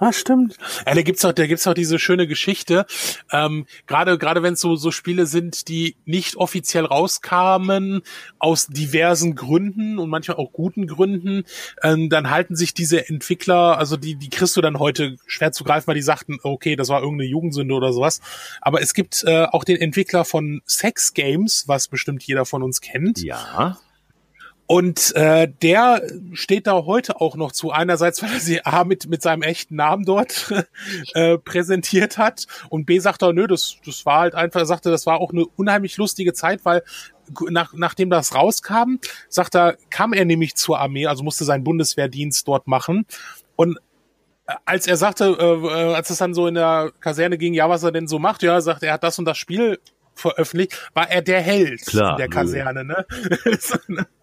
[0.00, 0.56] Ah, stimmt.
[0.86, 2.86] Ja, da gibt's auch, da gibt's auch diese schöne Geschichte.
[3.32, 8.02] Ähm, gerade, gerade wenn es so so Spiele sind, die nicht offiziell rauskamen
[8.38, 11.42] aus diversen Gründen und manchmal auch guten Gründen,
[11.82, 15.64] ähm, dann halten sich diese Entwickler, also die, die kriegst du dann heute schwer zu
[15.64, 18.20] greifen, weil die sagten, okay, das war irgendeine Jugendsünde oder sowas.
[18.60, 22.80] Aber es gibt äh, auch den Entwickler von Sex Games, was bestimmt jeder von uns
[22.80, 23.20] kennt.
[23.20, 23.78] Ja.
[24.70, 26.02] Und äh, der
[26.34, 27.72] steht da heute auch noch zu.
[27.72, 30.52] Einerseits, weil er sie A mit, mit seinem echten Namen dort
[31.14, 34.90] äh, präsentiert hat und B sagt er, nö, das, das war halt einfach, er sagte,
[34.90, 36.82] das war auch eine unheimlich lustige Zeit, weil
[37.48, 38.96] nach, nachdem das rauskam,
[39.30, 43.06] sagt er, kam er nämlich zur Armee, also musste seinen Bundeswehrdienst dort machen.
[43.56, 43.78] Und
[44.46, 47.70] äh, als er sagte, äh, äh, als es dann so in der Kaserne ging, ja,
[47.70, 49.78] was er denn so macht, ja, sagt er, hat das und das Spiel
[50.14, 53.06] veröffentlicht, war er der Held Klar, in der Kaserne, ne?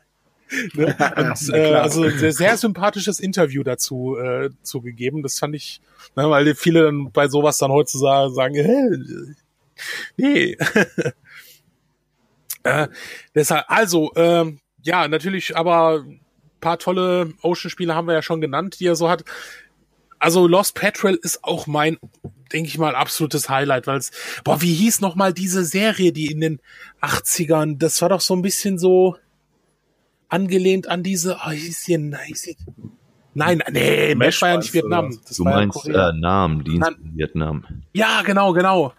[0.73, 0.95] ne?
[1.17, 5.23] Und, äh, also ein sehr, sehr sympathisches Interview dazu äh, zugegeben.
[5.23, 5.81] Das fand ich,
[6.15, 9.35] ne, weil viele dann bei sowas dann heutzutage sagen, äh,
[10.17, 10.53] nee.
[12.63, 12.87] äh,
[13.33, 14.53] deshalb, also, äh,
[14.83, 16.05] ja, natürlich, aber
[16.65, 19.23] paar tolle Ocean-Spiele haben wir ja schon genannt, die er so hat.
[20.17, 21.99] Also Lost Petrol ist auch mein,
[22.51, 24.09] denke ich mal, absolutes Highlight, weil es,
[24.43, 26.59] boah, wie hieß noch mal diese Serie, die in den
[27.01, 29.15] 80ern, das war doch so ein bisschen so,
[30.29, 32.55] angelehnt an diese, oh, hieß hier, hieß
[33.33, 35.17] Nein, nee, Mesh war ja nicht Vietnam.
[35.27, 37.65] Das du meinst ja äh, Namen, Dienst in Vietnam.
[37.91, 38.93] Ja, genau, genau.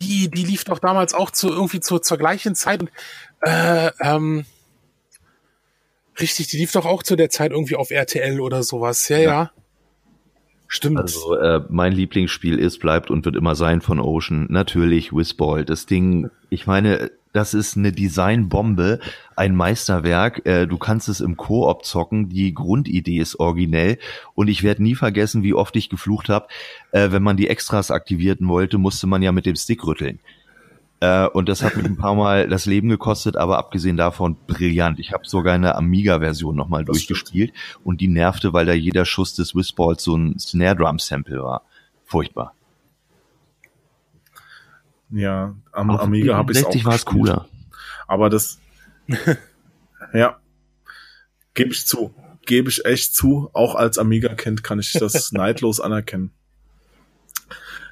[0.00, 2.84] Die, die lief doch damals auch zu irgendwie zu, zur gleichen Zeit.
[3.40, 4.44] Äh, ähm,
[6.20, 9.08] richtig, die lief doch auch zu der Zeit irgendwie auf RTL oder sowas.
[9.08, 9.24] Ja, ja.
[9.24, 9.50] ja.
[10.68, 10.98] Stimmt.
[10.98, 14.46] Also äh, mein Lieblingsspiel ist, bleibt und wird immer sein von Ocean.
[14.50, 15.64] Natürlich Whizball.
[15.64, 19.00] Das Ding, ich meine, das ist eine Designbombe,
[19.34, 20.44] ein Meisterwerk.
[20.44, 22.28] Äh, du kannst es im Koop zocken.
[22.28, 23.98] Die Grundidee ist originell.
[24.34, 26.48] Und ich werde nie vergessen, wie oft ich geflucht habe.
[26.92, 30.20] Äh, wenn man die Extras aktivierten wollte, musste man ja mit dem Stick rütteln.
[31.00, 34.98] Äh, und das hat mich ein paar Mal das Leben gekostet, aber abgesehen davon brillant.
[34.98, 37.52] Ich habe sogar eine Amiga-Version nochmal durchgespielt
[37.84, 41.62] und die nervte, weil da jeder Schuss des Whizballs so ein Snare Drum Sample war.
[42.04, 42.54] Furchtbar.
[45.10, 47.48] Ja, am Auf Amiga habe ich auch war es cooler.
[48.06, 48.58] Aber das,
[50.12, 50.38] ja,
[51.54, 52.14] gebe ich zu,
[52.44, 53.50] gebe ich echt zu.
[53.52, 56.32] Auch als Amiga-Kind kann ich das neidlos anerkennen.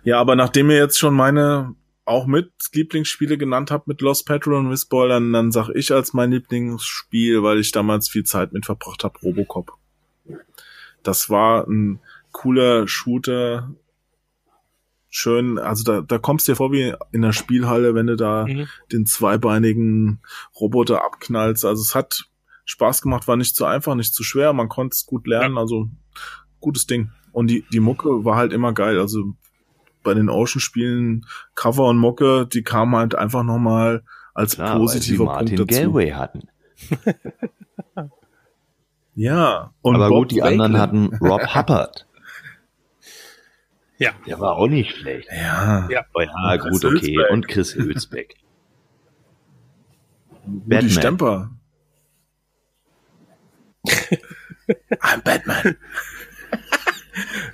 [0.02, 1.74] Ja, aber nachdem ihr jetzt schon meine
[2.06, 6.12] auch mit Lieblingsspiele genannt habt mit Lost Petrol und Whistball, dann, dann sag ich als
[6.12, 9.72] mein Lieblingsspiel, weil ich damals viel Zeit mit verbracht habe, Robocop.
[11.02, 12.00] Das war ein
[12.30, 13.74] cooler Shooter,
[15.08, 18.46] schön, also da, da kommst du dir vor wie in der Spielhalle, wenn du da
[18.46, 18.68] mhm.
[18.92, 20.20] den zweibeinigen
[20.60, 21.64] Roboter abknallst.
[21.64, 22.28] Also es hat
[22.66, 25.88] Spaß gemacht, war nicht zu einfach, nicht zu schwer, man konnte es gut lernen, also
[26.60, 27.10] gutes Ding.
[27.32, 28.98] Und die, die Mucke war halt immer geil.
[28.98, 29.34] Also
[30.06, 34.02] bei den Ocean-Spielen, Cover und Mucke, die kamen halt einfach nochmal
[34.32, 35.66] als Klar, positiver Punkt dazu.
[35.66, 36.48] Galway hatten.
[39.14, 39.72] ja.
[39.82, 40.62] Und Aber Bob gut, die Wakeland.
[40.62, 42.06] anderen hatten Rob Hubbard.
[43.98, 44.12] Ja.
[44.26, 45.28] Der war auch nicht schlecht.
[45.30, 45.88] Ja.
[45.90, 46.04] Ja.
[46.14, 47.16] Oh ja, Chris gut, okay.
[47.16, 47.30] Hülsbeck.
[47.30, 48.36] Und Chris Hülsbeck.
[50.44, 50.90] Batman.
[50.90, 51.50] Stemper.
[55.00, 55.76] I'm Batman.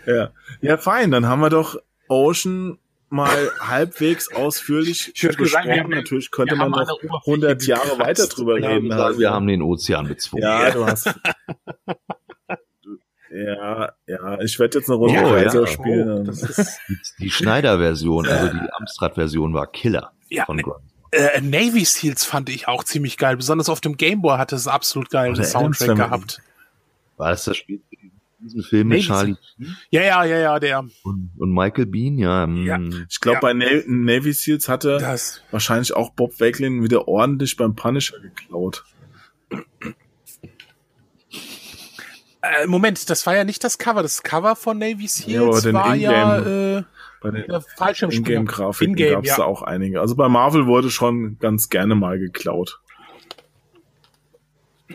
[0.06, 0.30] ja.
[0.60, 1.10] ja, fein.
[1.10, 1.76] Dann haben wir doch
[2.08, 5.70] Ocean mal halbwegs ausführlich besprochen.
[5.70, 8.00] haben- Natürlich könnte wir man noch an der Oberfläche 100 Jahre gekratzt.
[8.00, 8.84] weiter drüber reden.
[8.84, 10.42] würde sagen, wir haben den Ozean bezwungen.
[10.44, 11.14] ja, du hast.
[13.34, 15.66] Ja, ja, ich werde jetzt eine Runde Oh, ja.
[15.66, 16.24] spielen.
[16.26, 16.78] Das ist,
[17.18, 20.12] Die Schneider-Version, also die Amstrad-Version war Killer.
[20.28, 20.80] Ja, von Grunt.
[21.12, 23.36] äh, Navy Seals fand ich auch ziemlich geil.
[23.38, 26.42] Besonders auf dem Game Boy hatte es absolut geilen Addams Soundtrack gehabt.
[27.16, 27.80] War das das Spiel
[28.42, 29.36] diesen Film mit Charlie
[29.90, 30.80] Ja, ja, ja, ja, der.
[31.04, 32.18] und, und Michael Bean?
[32.18, 32.78] Ja, Ja.
[32.78, 33.06] mm.
[33.08, 33.40] Ich glaube, Ja.
[33.40, 35.42] bei Na Navy Seals hatte Das.
[35.50, 38.84] wahrscheinlich auch Bob Wakelin wieder ordentlich beim Punisher geklaut.
[42.42, 44.02] Äh, Moment, das war ja nicht das Cover.
[44.02, 46.38] Das Cover von Navy Ja, Seals den war ja
[46.78, 46.82] äh,
[47.20, 47.44] Bei den
[47.76, 48.44] Fallschirmspringer.
[48.44, 48.74] Gab
[49.24, 49.36] es ja.
[49.36, 50.00] da auch einige.
[50.00, 52.80] Also bei Marvel wurde schon ganz gerne mal geklaut.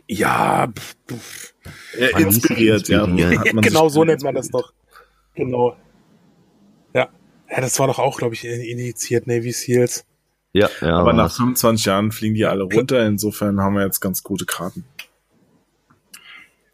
[0.08, 1.54] Ja, pf, pf.
[1.98, 3.06] Äh, hieß inspiriert, ja.
[3.08, 4.74] man genau so nennt man das doch.
[5.36, 5.76] Genau.
[6.94, 7.10] Ja.
[7.50, 10.06] Ja, das war doch auch, glaube ich, initiiert Navy Seals.
[10.54, 10.98] ja, ja.
[10.98, 11.38] Aber nach war's.
[11.38, 13.06] 25 Jahren fliegen die alle runter.
[13.06, 14.86] Insofern haben wir jetzt ganz gute Karten.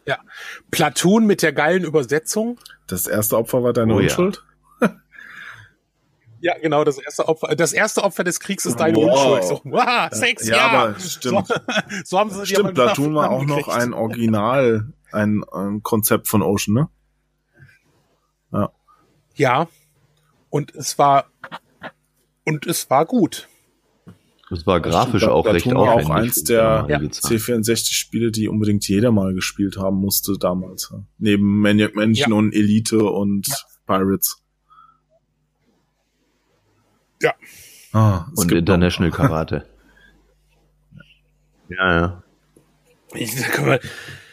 [0.05, 0.19] Ja.
[0.71, 2.59] Platoon mit der geilen Übersetzung.
[2.87, 4.07] Das erste Opfer war deine Oh ja.
[4.07, 4.37] Unschuld?
[4.37, 4.52] Ja,
[6.61, 9.11] genau, das erste Opfer, das erste Opfer des Kriegs ist deine Wow.
[9.39, 9.43] Unschuld.
[9.45, 10.77] So, wow, sechs Ja, Jahre.
[10.89, 11.47] aber stimmt.
[11.47, 11.53] So,
[12.05, 16.41] so haben sie die Stimmt, Platoon war auch noch ein Original, ein, ähm, Konzept von
[16.41, 16.89] Ocean, ne?
[19.35, 19.67] Ja.
[20.51, 21.25] Und es war,
[22.45, 23.47] und es war gut.
[24.51, 26.11] Das war grafisch auch recht Platoon war aufwendig.
[26.11, 27.39] auch eins der Zeit.
[27.39, 30.89] C64-Spiele, die unbedingt jeder mal gespielt haben musste damals.
[30.93, 31.03] ja.
[31.17, 32.37] Neben Maniac Mansion Ja.
[32.37, 33.47] und Elite und
[33.87, 34.42] Pirates.
[37.23, 37.33] Ja.
[37.93, 39.65] Ah, Und International Karate.
[41.69, 42.23] ja, ja.
[43.15, 43.79] Ich, da, können wir,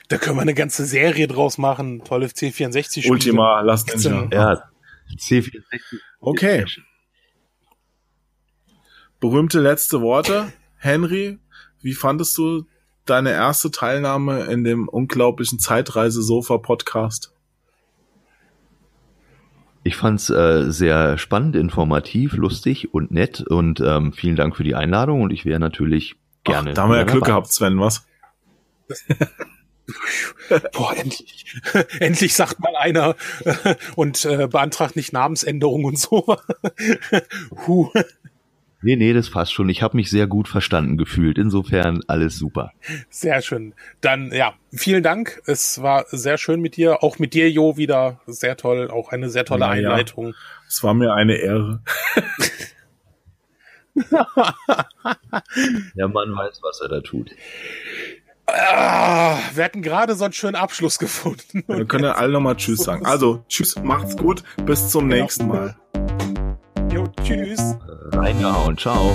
[0.09, 2.03] da können wir eine ganze Serie draus machen.
[2.05, 3.07] Tolle C64-Spiele.
[3.07, 4.23] noch Ultima, Last Ninja.
[4.23, 4.63] denn- Ja,
[5.19, 5.81] C64.
[6.21, 6.65] Okay.
[9.21, 10.53] Berühmte letzte Worte.
[10.79, 11.39] Henry,
[11.83, 12.65] wie fandest du
[13.05, 17.35] deine erste Teilnahme in dem unglaublichen Zeitreise-Sofa-Podcast?
[19.83, 24.75] Ich fand's äh, sehr spannend, informativ, lustig und nett und ähm, vielen Dank für die
[24.75, 26.71] Einladung und ich wäre natürlich gerne.
[26.71, 27.27] Ach, da haben wir ja Glück dabei.
[27.27, 28.07] gehabt, Sven, was?
[30.73, 31.47] Boah, endlich.
[32.01, 33.17] endlich sagt mal einer
[33.97, 36.37] und äh, beantragt nicht Namensänderung und so.
[37.67, 37.91] Huh.
[38.83, 39.69] Nee, nee, das passt schon.
[39.69, 41.37] Ich habe mich sehr gut verstanden gefühlt.
[41.37, 42.73] Insofern alles super.
[43.11, 43.75] Sehr schön.
[44.01, 45.43] Dann, ja, vielen Dank.
[45.45, 47.03] Es war sehr schön mit dir.
[47.03, 48.91] Auch mit dir, Jo, wieder sehr toll.
[48.91, 49.71] Auch eine sehr tolle ja.
[49.71, 50.35] Einleitung.
[50.67, 51.83] Es war mir eine Ehre.
[55.97, 57.31] Der Mann weiß, was er da tut.
[58.47, 61.63] Ah, wir hatten gerade so einen schönen Abschluss gefunden.
[61.67, 63.05] Wir können ja alle nochmal Tschüss sagen.
[63.07, 65.23] Also, Tschüss, macht's gut, bis zum Genau.
[65.23, 65.77] nächsten Mal.
[66.93, 67.77] Jo, tschüss.
[68.13, 68.77] Reingehauen.
[68.77, 69.13] Ciao.